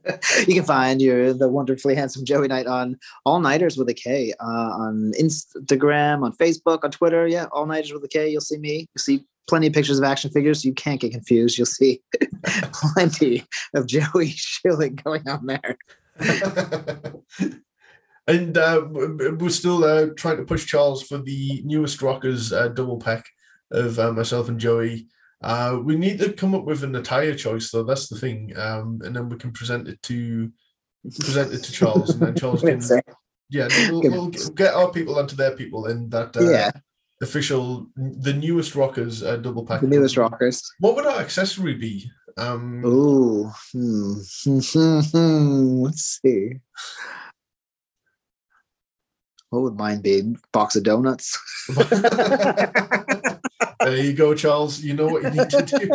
you 0.46 0.54
can 0.54 0.64
find 0.64 1.00
your 1.00 1.32
the 1.32 1.48
wonderfully 1.48 1.94
handsome 1.94 2.24
Joey 2.24 2.48
Knight 2.48 2.66
on 2.66 2.98
All 3.24 3.40
Knighters 3.40 3.76
with 3.76 3.88
a 3.88 3.94
K 3.94 4.32
uh, 4.40 4.44
on 4.44 5.12
Instagram, 5.20 6.24
on 6.24 6.32
Facebook, 6.32 6.80
on 6.84 6.90
Twitter. 6.90 7.26
Yeah, 7.26 7.46
All 7.52 7.66
Knighters 7.66 7.92
with 7.92 8.04
a 8.04 8.08
K. 8.08 8.28
You'll 8.28 8.40
see 8.40 8.58
me. 8.58 8.86
You'll 8.94 9.02
see 9.02 9.24
plenty 9.48 9.66
of 9.68 9.72
pictures 9.72 9.98
of 9.98 10.04
action 10.04 10.30
figures. 10.30 10.64
You 10.64 10.74
can't 10.74 11.00
get 11.00 11.12
confused. 11.12 11.58
You'll 11.58 11.66
see 11.66 12.02
plenty 12.72 13.44
of 13.74 13.86
Joey 13.86 14.28
Schilling 14.36 14.96
going 14.96 15.28
on 15.28 15.46
there. 15.46 15.76
and 18.26 18.56
uh, 18.56 18.82
we're 18.90 19.50
still 19.50 19.84
uh, 19.84 20.06
trying 20.16 20.38
to 20.38 20.44
push 20.44 20.66
Charles 20.66 21.02
for 21.02 21.18
the 21.18 21.62
newest 21.64 22.02
Rockers 22.02 22.52
uh, 22.52 22.68
double 22.68 22.98
pack 22.98 23.24
of 23.70 23.98
uh, 23.98 24.12
myself 24.12 24.48
and 24.48 24.60
Joey. 24.60 25.06
Uh, 25.42 25.78
we 25.83 25.96
need 25.96 26.18
to 26.20 26.33
come 26.33 26.55
up 26.55 26.64
with 26.64 26.85
an 26.85 26.95
attire 26.95 27.34
choice, 27.34 27.70
though. 27.70 27.82
That's 27.82 28.09
the 28.09 28.18
thing, 28.18 28.53
um, 28.57 29.01
and 29.05 29.14
then 29.14 29.28
we 29.28 29.36
can 29.36 29.53
present 29.53 29.88
it 29.88 30.01
to 30.03 30.51
present 31.20 31.53
it 31.53 31.64
to 31.64 31.72
Charles, 31.72 32.11
and 32.11 32.20
then 32.20 32.34
Charles 32.36 32.61
can 32.62 32.80
yeah, 33.51 33.68
we'll, 33.90 34.01
we'll 34.01 34.28
get 34.28 34.72
our 34.72 34.90
people 34.90 35.18
onto 35.18 35.36
their 35.36 35.55
people, 35.55 35.86
and 35.86 36.11
that 36.11 36.34
uh, 36.36 36.49
yeah, 36.49 36.70
official 37.20 37.86
the 37.97 38.32
newest 38.32 38.74
Rockers 38.74 39.22
uh, 39.22 39.36
double 39.36 39.66
pack. 39.66 39.82
the 39.82 39.88
newest 39.88 40.16
rockers. 40.16 40.62
What 40.80 40.97
would 40.97 41.07
our 41.07 41.20
accessory 41.20 41.74
be? 41.74 42.11
Um, 42.38 42.82
Ooh, 42.84 43.51
hmm. 43.72 44.14
let's 45.84 46.20
see. 46.24 46.53
What 49.51 49.62
would 49.62 49.76
mine 49.76 50.01
be? 50.01 50.34
Box 50.53 50.76
of 50.76 50.84
donuts. 50.84 51.38
There 53.81 53.97
you 53.97 54.12
go, 54.12 54.35
Charles. 54.35 54.81
You 54.81 54.95
know 54.95 55.07
what 55.07 55.23
you 55.23 55.31
need 55.31 55.51
to 55.51 55.62
do. 55.62 55.91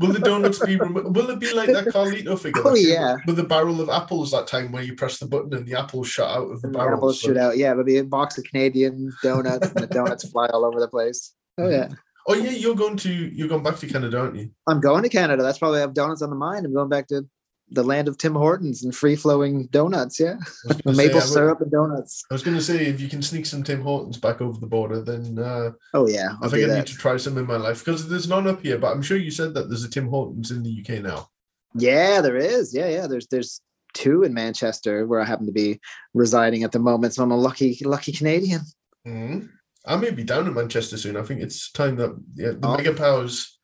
Will 0.00 0.12
the 0.12 0.20
donuts 0.20 0.58
be? 0.64 0.76
Will 0.76 1.30
it 1.30 1.38
be 1.38 1.52
like 1.54 1.68
that 1.72 1.86
Carlito 1.86 2.38
figure? 2.38 2.62
Oh, 2.64 2.74
yeah. 2.74 3.16
With 3.26 3.36
the 3.36 3.44
barrel 3.44 3.80
of 3.80 3.88
apples 3.88 4.30
that 4.32 4.46
time, 4.46 4.72
where 4.72 4.82
you 4.82 4.94
press 4.94 5.18
the 5.18 5.26
button 5.26 5.52
and 5.54 5.66
the 5.66 5.78
apples 5.78 6.08
shot 6.08 6.36
out 6.36 6.50
of 6.50 6.60
the 6.60 6.68
And 6.68 6.74
the 6.74 6.78
barrel. 6.78 6.96
apples 6.98 7.18
shoot 7.18 7.36
out. 7.36 7.56
Yeah, 7.56 7.72
it'll 7.72 7.84
be 7.84 7.98
a 7.98 8.04
box 8.04 8.38
of 8.38 8.44
Canadian 8.44 9.12
donuts, 9.22 9.68
and 9.68 9.82
the 9.82 9.86
donuts 9.86 10.28
fly 10.30 10.46
all 10.48 10.64
over 10.64 10.80
the 10.80 10.88
place. 10.88 11.32
Oh 11.58 11.68
yeah, 11.68 11.88
Oh 12.26 12.34
yeah, 12.34 12.50
you're 12.50 12.74
going 12.76 12.96
to 12.98 13.12
you're 13.12 13.48
going 13.48 13.62
back 13.62 13.76
to 13.78 13.86
Canada, 13.86 14.20
aren't 14.20 14.36
you? 14.36 14.50
I'm 14.66 14.80
going 14.80 15.02
to 15.02 15.08
Canada. 15.08 15.42
That's 15.42 15.58
probably 15.58 15.78
I 15.78 15.82
have 15.82 15.94
donuts 15.94 16.22
on 16.22 16.30
the 16.30 16.36
mind. 16.36 16.64
I'm 16.66 16.72
going 16.74 16.88
back 16.88 17.08
to 17.08 17.26
the 17.70 17.82
land 17.84 18.08
of 18.08 18.18
Tim 18.18 18.34
Hortons 18.34 18.82
and 18.82 18.94
free 18.94 19.14
flowing 19.16 19.66
donuts. 19.68 20.18
Yeah, 20.18 20.36
I 20.68 20.72
say, 20.74 20.80
maple 20.92 21.14
would- 21.20 21.22
syrup 21.24 21.60
and 21.60 21.70
donuts. 21.70 22.24
I 22.30 22.34
was 22.34 22.42
going 22.42 22.56
to 22.56 22.62
say, 22.62 22.86
if 22.86 23.00
you 23.00 23.08
can 23.08 23.22
sneak 23.22 23.46
some 23.46 23.62
Tim 23.62 23.80
Hortons 23.80 24.18
back 24.18 24.40
over 24.40 24.58
the 24.58 24.66
border, 24.66 25.00
then 25.02 25.38
uh, 25.38 25.70
Oh 25.94 26.08
yeah, 26.08 26.30
I 26.40 26.44
I'll 26.44 26.50
think 26.50 26.66
do 26.66 26.72
I 26.72 26.76
need 26.76 26.86
to 26.86 26.96
try 26.96 27.16
some 27.16 27.38
in 27.38 27.46
my 27.46 27.56
life 27.56 27.84
because 27.84 28.08
there's 28.08 28.28
none 28.28 28.46
up 28.46 28.62
here. 28.62 28.78
But 28.78 28.92
I'm 28.92 29.02
sure 29.02 29.16
you 29.16 29.30
said 29.30 29.54
that 29.54 29.68
there's 29.68 29.84
a 29.84 29.90
Tim 29.90 30.08
Hortons 30.08 30.50
in 30.50 30.62
the 30.62 30.80
UK 30.84 31.02
now. 31.02 31.28
Yeah, 31.74 32.20
there 32.20 32.36
is. 32.36 32.74
Yeah, 32.74 32.88
yeah. 32.88 33.06
There's 33.06 33.28
there's 33.28 33.60
two 33.94 34.22
in 34.24 34.34
Manchester 34.34 35.06
where 35.06 35.20
I 35.20 35.24
happen 35.24 35.46
to 35.46 35.52
be 35.52 35.80
residing 36.14 36.62
at 36.64 36.72
the 36.72 36.78
moment. 36.78 37.14
So 37.14 37.22
I'm 37.22 37.30
a 37.32 37.36
lucky 37.36 37.78
lucky 37.84 38.12
Canadian. 38.12 38.62
Mhm. 39.06 39.48
I 39.86 39.96
may 39.96 40.10
be 40.10 40.24
down 40.24 40.46
in 40.46 40.54
Manchester 40.54 40.98
soon. 40.98 41.16
I 41.16 41.22
think 41.22 41.40
it's 41.40 41.70
time 41.72 41.96
that 41.96 42.10
yeah, 42.34 42.50
the 42.50 42.58
Oh. 42.66 42.76
mega 42.76 42.92
powers, 42.92 43.58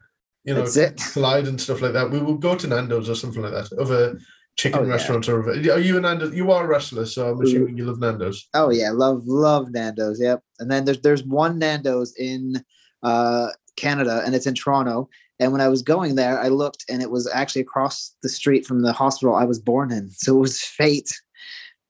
you 0.47 0.55
know, 0.55 0.66
collide 1.12 1.47
and 1.49 1.61
stuff 1.61 1.82
like 1.82 1.92
that. 1.92 2.11
We 2.11 2.18
will 2.20 2.36
go 2.36 2.55
to 2.57 2.66
Nando's 2.66 3.11
or 3.11 3.14
something 3.14 3.42
like 3.42 3.53
that. 3.53 3.72
Other 3.78 4.18
chicken 4.57 4.80
Oh, 4.80 4.82
yeah. 4.84 4.90
restaurants 4.90 5.28
or 5.28 5.42
other. 5.42 5.53
Are 5.72 5.78
you 5.78 5.99
a 5.99 6.01
Nando's? 6.01 6.34
You 6.34 6.51
are 6.53 6.64
a 6.64 6.68
wrestler, 6.68 7.05
so 7.07 7.30
I'm 7.30 7.40
assuming 7.42 7.76
you 7.76 7.84
love 7.84 8.01
Nando's. 8.01 8.49
Oh 8.55 8.70
yeah, 8.70 8.90
love 8.90 9.26
love 9.26 9.70
Nando's. 9.72 10.20
Yep. 10.20 10.42
And 10.61 10.70
then 10.70 10.84
there's 10.84 11.01
there's 11.01 11.24
one 11.24 11.59
Nando's 11.59 12.14
in 12.16 12.62
uh 13.03 13.49
Canada 13.76 14.22
and 14.24 14.34
it's 14.34 14.47
in 14.47 14.55
Toronto. 14.55 15.09
And 15.38 15.53
when 15.53 15.61
I 15.61 15.68
was 15.68 15.82
going 15.82 16.14
there, 16.14 16.38
I 16.40 16.49
looked 16.49 16.84
and 16.88 17.03
it 17.03 17.11
was 17.11 17.28
actually 17.30 17.61
across 17.61 18.14
the 18.22 18.28
street 18.30 18.64
from 18.64 18.80
the 18.80 18.92
hospital 18.92 19.34
I 19.34 19.44
was 19.44 19.59
born 19.59 19.92
in. 19.92 20.09
So 20.11 20.34
it 20.36 20.40
was 20.40 20.62
fate 20.62 21.12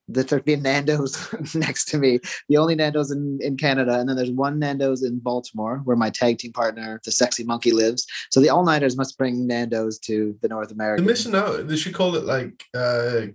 that 0.09 0.29
there'd 0.29 0.45
be 0.45 0.57
Nando's 0.69 1.17
next 1.55 1.87
to 1.87 1.99
me. 1.99 2.21
The 2.49 2.57
only 2.57 2.75
Nando's 2.75 3.11
in, 3.11 3.39
in 3.43 3.57
Canada. 3.57 3.99
And 3.99 4.09
then 4.09 4.17
there's 4.17 4.31
one 4.31 4.59
Nando's 4.59 5.03
in 5.03 5.19
Baltimore 5.19 5.81
where 5.85 5.97
my 5.97 6.11
tag 6.11 6.39
team 6.39 6.53
partner, 6.53 7.01
the 7.05 7.13
sexy 7.13 7.45
monkey, 7.45 7.73
lives. 7.73 8.07
So 8.31 8.41
the 8.41 8.51
all-nighters 8.51 8.97
must 8.97 9.19
bring 9.19 9.47
Nando's 9.47 9.99
to 10.01 10.37
the 10.43 10.49
North 10.49 10.69
They're 10.69 10.75
American. 10.75 11.07
missing 11.07 11.35
out. 11.35 11.67
They 11.67 11.77
should 11.77 11.95
call 11.95 12.15
it 12.17 12.25
like 12.25 12.65
uh 12.75 13.27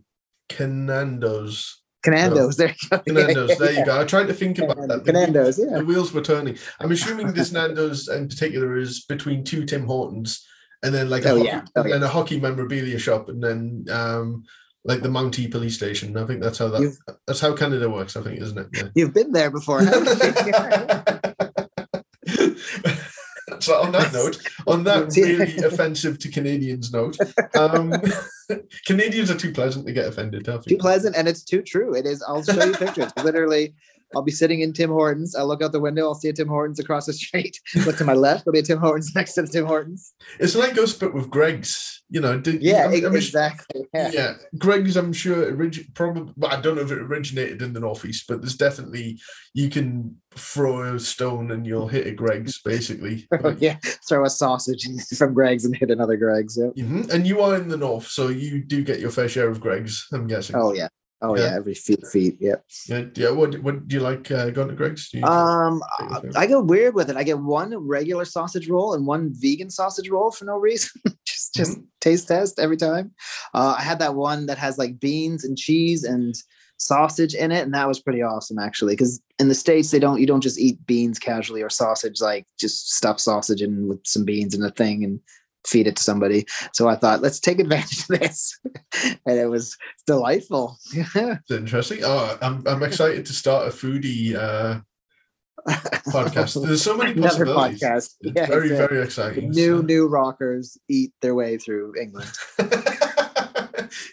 Canandos. 0.49 1.75
Canandos. 2.05 2.55
There 2.57 2.69
you 2.69 2.89
go. 2.89 2.97
Canandos. 3.07 3.57
There 3.57 3.71
you 3.73 3.85
go. 3.85 4.01
I 4.01 4.03
tried 4.05 4.27
to 4.27 4.33
think 4.33 4.57
about 4.59 4.87
that. 4.87 5.03
The- 5.05 5.11
Canandos, 5.11 5.59
yeah. 5.59 5.77
The 5.77 5.85
wheels 5.85 6.13
were 6.13 6.21
turning. 6.21 6.57
I'm 6.79 6.91
assuming 6.91 7.31
this 7.33 7.51
Nando's 7.51 8.07
in 8.07 8.27
particular 8.27 8.77
is 8.77 9.05
between 9.05 9.43
two 9.43 9.65
Tim 9.65 9.85
Hortons 9.85 10.45
and 10.83 10.93
then 10.93 11.09
like 11.09 11.25
Oh, 11.25 11.37
hockey, 11.37 11.47
yeah. 11.47 11.61
Oh, 11.75 11.81
and 11.83 11.91
then 11.91 12.03
a 12.03 12.07
hockey 12.07 12.39
memorabilia 12.39 12.97
shop 12.97 13.29
and 13.29 13.43
then 13.43 13.85
um 13.91 14.43
like 14.83 15.01
the 15.01 15.09
Mountie 15.09 15.51
police 15.51 15.75
station. 15.75 16.17
I 16.17 16.25
think 16.25 16.41
that's 16.41 16.57
how 16.57 16.69
that 16.69 16.81
You've- 16.81 16.97
that's 17.27 17.39
how 17.39 17.53
Canada 17.55 17.89
works, 17.89 18.15
I 18.15 18.21
think, 18.21 18.41
isn't 18.41 18.57
it? 18.57 18.67
Yeah. 18.73 18.83
You've 18.95 19.13
been 19.13 19.31
there 19.31 19.51
before, 19.51 19.81
haven't 19.81 20.07
you? 20.07 20.15
so 23.59 23.81
on 23.81 23.91
that 23.91 24.11
note, 24.13 24.39
on 24.67 24.83
that 24.85 25.13
really 25.17 25.57
offensive 25.57 26.17
to 26.19 26.29
Canadians 26.29 26.91
note, 26.91 27.17
um, 27.55 27.93
Canadians 28.87 29.29
are 29.29 29.37
too 29.37 29.51
pleasant 29.51 29.85
to 29.85 29.93
get 29.93 30.07
offended. 30.07 30.47
Too 30.67 30.77
pleasant 30.77 31.15
and 31.15 31.27
it's 31.27 31.43
too 31.43 31.61
true. 31.61 31.93
It 31.95 32.05
is. 32.05 32.23
I'll 32.27 32.43
show 32.43 32.63
you 32.63 32.73
pictures. 32.73 33.11
Literally, 33.23 33.75
I'll 34.15 34.21
be 34.21 34.31
sitting 34.31 34.61
in 34.61 34.73
Tim 34.73 34.89
Hortons. 34.89 35.35
I'll 35.35 35.47
look 35.47 35.61
out 35.61 35.71
the 35.71 35.79
window. 35.79 36.03
I'll 36.03 36.15
see 36.15 36.29
a 36.29 36.33
Tim 36.33 36.47
Hortons 36.47 36.79
across 36.79 37.05
the 37.05 37.13
street. 37.13 37.59
Look 37.85 37.97
to 37.97 38.03
my 38.03 38.13
left. 38.13 38.43
There'll 38.45 38.53
be 38.53 38.59
a 38.59 38.63
Tim 38.63 38.77
Hortons 38.79 39.11
next 39.15 39.33
to 39.35 39.43
the 39.43 39.47
Tim 39.47 39.65
Hortons. 39.65 40.13
It's 40.39 40.55
like 40.55 40.77
us, 40.77 40.93
but 40.93 41.13
with 41.13 41.29
Greggs. 41.29 42.03
You 42.09 42.19
know, 42.19 42.37
did, 42.39 42.61
Yeah, 42.61 42.87
I'm- 42.89 43.05
I'm- 43.05 43.15
exactly. 43.15 43.83
Yeah. 43.93 44.11
Yeah, 44.13 44.33
Greggs. 44.57 44.97
I'm 44.97 45.13
sure 45.13 45.51
origi- 45.53 45.93
probably. 45.95 46.33
Well, 46.35 46.51
I 46.51 46.59
don't 46.59 46.75
know 46.75 46.81
if 46.81 46.91
it 46.91 46.97
originated 46.99 47.61
in 47.61 47.71
the 47.71 47.79
northeast, 47.79 48.25
but 48.27 48.41
there's 48.41 48.57
definitely 48.57 49.19
you 49.53 49.69
can 49.69 50.17
throw 50.35 50.95
a 50.95 50.99
stone 50.99 51.51
and 51.51 51.65
you'll 51.65 51.87
hit 51.87 52.07
a 52.07 52.11
Greggs 52.11 52.59
basically. 52.63 53.27
yeah. 53.59 53.77
Throw 54.09 54.25
a 54.25 54.29
sausage 54.29 54.85
from 55.17 55.33
Greggs 55.33 55.63
and 55.63 55.75
hit 55.75 55.89
another 55.89 56.17
Greggs. 56.17 56.57
Yep. 56.57 56.75
Mhm. 56.85 57.09
And 57.13 57.25
you 57.25 57.39
are 57.39 57.55
in 57.55 57.69
the 57.69 57.77
north, 57.77 58.07
so 58.07 58.27
you 58.27 58.61
do 58.63 58.83
get 58.83 58.99
your 58.99 59.09
fair 59.11 59.29
share 59.29 59.47
of 59.49 59.61
Greggs. 59.61 60.07
I'm 60.11 60.27
guessing. 60.27 60.55
Oh 60.57 60.73
yeah. 60.73 60.89
Oh 61.21 61.35
yeah. 61.35 61.43
Yeah. 61.51 61.55
Every 61.55 61.73
feet 61.75 62.05
feet. 62.07 62.37
Yep. 62.39 62.65
yeah. 62.87 63.03
yeah. 63.15 63.29
What, 63.29 63.59
what 63.59 63.87
do 63.87 63.95
you 63.95 64.01
like 64.01 64.31
uh, 64.31 64.49
going 64.49 64.69
to 64.69 64.75
Greggs? 64.75 65.09
Um. 65.23 65.81
I 66.35 66.47
go 66.47 66.61
weird 66.61 66.95
with 66.95 67.09
it. 67.09 67.15
I 67.15 67.23
get 67.23 67.39
one 67.39 67.75
regular 67.77 68.25
sausage 68.25 68.67
roll 68.67 68.93
and 68.93 69.05
one 69.05 69.31
vegan 69.35 69.69
sausage 69.69 70.09
roll 70.09 70.31
for 70.31 70.45
no 70.45 70.57
reason. 70.57 71.01
just 71.25 71.53
just 71.53 71.77
Mhm. 71.77 71.85
taste 71.99 72.27
test 72.27 72.59
every 72.59 72.77
time. 72.77 73.11
Uh, 73.53 73.75
I 73.77 73.81
had 73.83 73.99
that 73.99 74.15
one 74.15 74.47
that 74.47 74.57
has 74.57 74.77
like 74.77 74.99
beans 74.99 75.43
and 75.43 75.57
cheese 75.57 76.03
and 76.03 76.33
sausage 76.77 77.35
in 77.35 77.51
it, 77.51 77.61
and 77.61 77.73
that 77.75 77.87
was 77.87 77.99
pretty 78.01 78.23
awesome 78.23 78.57
actually. 78.57 78.93
Because 78.93 79.21
in 79.37 79.47
the 79.47 79.55
states, 79.55 79.91
they 79.91 79.99
don't 79.99 80.19
you 80.19 80.25
don't 80.25 80.41
just 80.41 80.59
eat 80.59 80.83
beans 80.87 81.19
casually 81.19 81.61
or 81.61 81.69
sausage 81.69 82.19
like 82.21 82.47
just 82.59 82.93
stuff 82.93 83.19
sausage 83.19 83.61
in 83.61 83.87
with 83.87 83.99
some 84.05 84.25
beans 84.25 84.55
and 84.55 84.65
a 84.65 84.71
thing 84.71 85.03
and 85.03 85.19
feed 85.65 85.87
it 85.87 85.95
to 85.95 86.03
somebody. 86.03 86.45
So 86.73 86.87
I 86.87 86.95
thought 86.95 87.21
let's 87.21 87.39
take 87.39 87.59
advantage 87.59 88.01
of 88.09 88.19
this, 88.19 88.59
and 89.25 89.37
it 89.37 89.49
was 89.49 89.77
delightful. 90.07 90.77
It's 90.93 91.51
interesting. 91.51 91.99
Oh, 92.03 92.37
I'm 92.41 92.65
I'm 92.67 92.83
excited 92.83 93.25
to 93.25 93.33
start 93.33 93.67
a 93.67 93.71
foodie 93.71 94.35
uh, 94.35 94.79
podcast. 96.11 96.61
There's 96.65 96.81
so 96.81 96.97
many 96.97 97.11
Another 97.11 97.45
possibilities. 97.45 97.81
podcast. 97.81 98.09
Yeah, 98.21 98.45
very 98.47 98.67
exactly. 98.71 98.87
very 98.97 99.03
exciting. 99.05 99.49
new 99.51 99.77
So- 99.77 99.81
new 99.83 100.07
rockers 100.07 100.77
eat 100.89 101.13
their 101.21 101.35
way 101.35 101.57
through 101.57 101.93
England. 101.99 102.31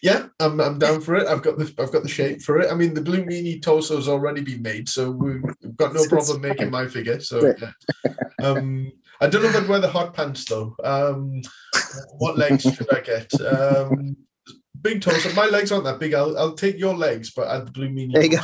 yeah, 0.02 0.26
I'm, 0.40 0.60
I'm 0.60 0.78
down 0.78 1.00
for 1.00 1.14
it. 1.14 1.26
I've 1.26 1.42
got 1.42 1.58
the 1.58 1.72
I've 1.78 1.92
got 1.92 2.02
the 2.02 2.08
shape 2.08 2.42
for 2.42 2.58
it. 2.60 2.70
I 2.70 2.74
mean, 2.74 2.94
the 2.94 3.00
blue 3.00 3.24
mini 3.24 3.56
meanie 3.56 3.62
torso's 3.62 4.08
already 4.08 4.42
been 4.42 4.62
made, 4.62 4.88
so 4.88 5.10
we've 5.10 5.42
got 5.76 5.94
no 5.94 6.04
problem 6.08 6.40
making 6.40 6.70
my 6.70 6.86
figure. 6.86 7.20
So 7.20 7.54
yeah. 7.60 7.72
Um, 8.42 8.92
I 9.20 9.26
don't 9.28 9.42
know 9.42 9.48
if 9.48 9.56
I'd 9.56 9.68
wear 9.68 9.80
the 9.80 9.88
hot 9.90 10.14
pants 10.14 10.44
though. 10.44 10.74
Um, 10.84 11.42
what 12.18 12.38
legs 12.38 12.62
should 12.62 12.94
I 12.94 13.00
get? 13.00 13.32
Um, 13.40 14.16
big 14.80 15.00
torso. 15.02 15.32
My 15.34 15.46
legs 15.46 15.72
aren't 15.72 15.84
that 15.84 15.98
big. 15.98 16.14
I'll 16.14 16.36
I'll 16.38 16.54
take 16.54 16.78
your 16.78 16.94
legs, 16.96 17.32
but 17.34 17.48
add 17.48 17.66
the 17.66 17.72
blue 17.72 17.88
meanie 17.88 18.12
There 18.12 18.24
you 18.24 18.30
go. 18.36 18.42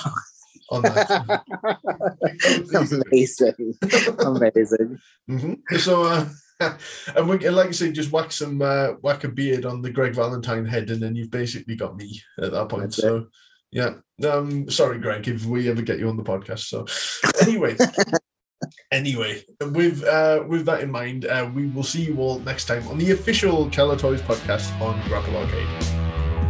on 0.70 0.82
that. 0.82 1.42
Amazing. 3.10 3.74
Amazing. 4.18 4.98
hmm 5.28 5.52
So, 5.78 6.02
uh, 6.04 6.28
and 7.16 7.28
we, 7.28 7.38
like 7.48 7.68
I 7.68 7.72
say, 7.72 7.92
just 7.92 8.12
whack 8.12 8.32
some 8.32 8.62
uh, 8.62 8.92
whack 9.02 9.24
a 9.24 9.28
beard 9.28 9.64
on 9.66 9.82
the 9.82 9.90
Greg 9.90 10.14
Valentine 10.14 10.64
head, 10.64 10.90
and 10.90 11.02
then 11.02 11.14
you've 11.14 11.30
basically 11.30 11.76
got 11.76 11.96
me 11.96 12.20
at 12.40 12.52
that 12.52 12.68
point. 12.68 12.84
That's 12.84 12.98
it. 12.98 13.02
so, 13.02 13.26
yeah. 13.70 13.94
Um, 14.28 14.70
sorry, 14.70 14.98
Greg, 14.98 15.26
if 15.28 15.44
we 15.44 15.68
ever 15.68 15.82
get 15.82 15.98
you 15.98 16.08
on 16.08 16.16
the 16.16 16.22
podcast. 16.22 16.66
So, 16.66 16.86
anyway. 17.42 17.76
Anyway, 18.90 19.42
with 19.60 20.04
uh, 20.04 20.44
with 20.46 20.66
that 20.66 20.80
in 20.80 20.90
mind, 20.90 21.26
uh, 21.26 21.50
we 21.54 21.66
will 21.66 21.82
see 21.82 22.02
you 22.02 22.18
all 22.18 22.38
next 22.40 22.66
time 22.66 22.86
on 22.88 22.98
the 22.98 23.10
official 23.12 23.70
Cello 23.70 23.96
Toys 23.96 24.22
podcast 24.22 24.68
on 24.80 25.00
Grapple 25.08 25.36
Arcade. 25.36 25.68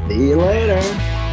See 0.09 0.29
you 0.29 0.37
later. 0.37 1.24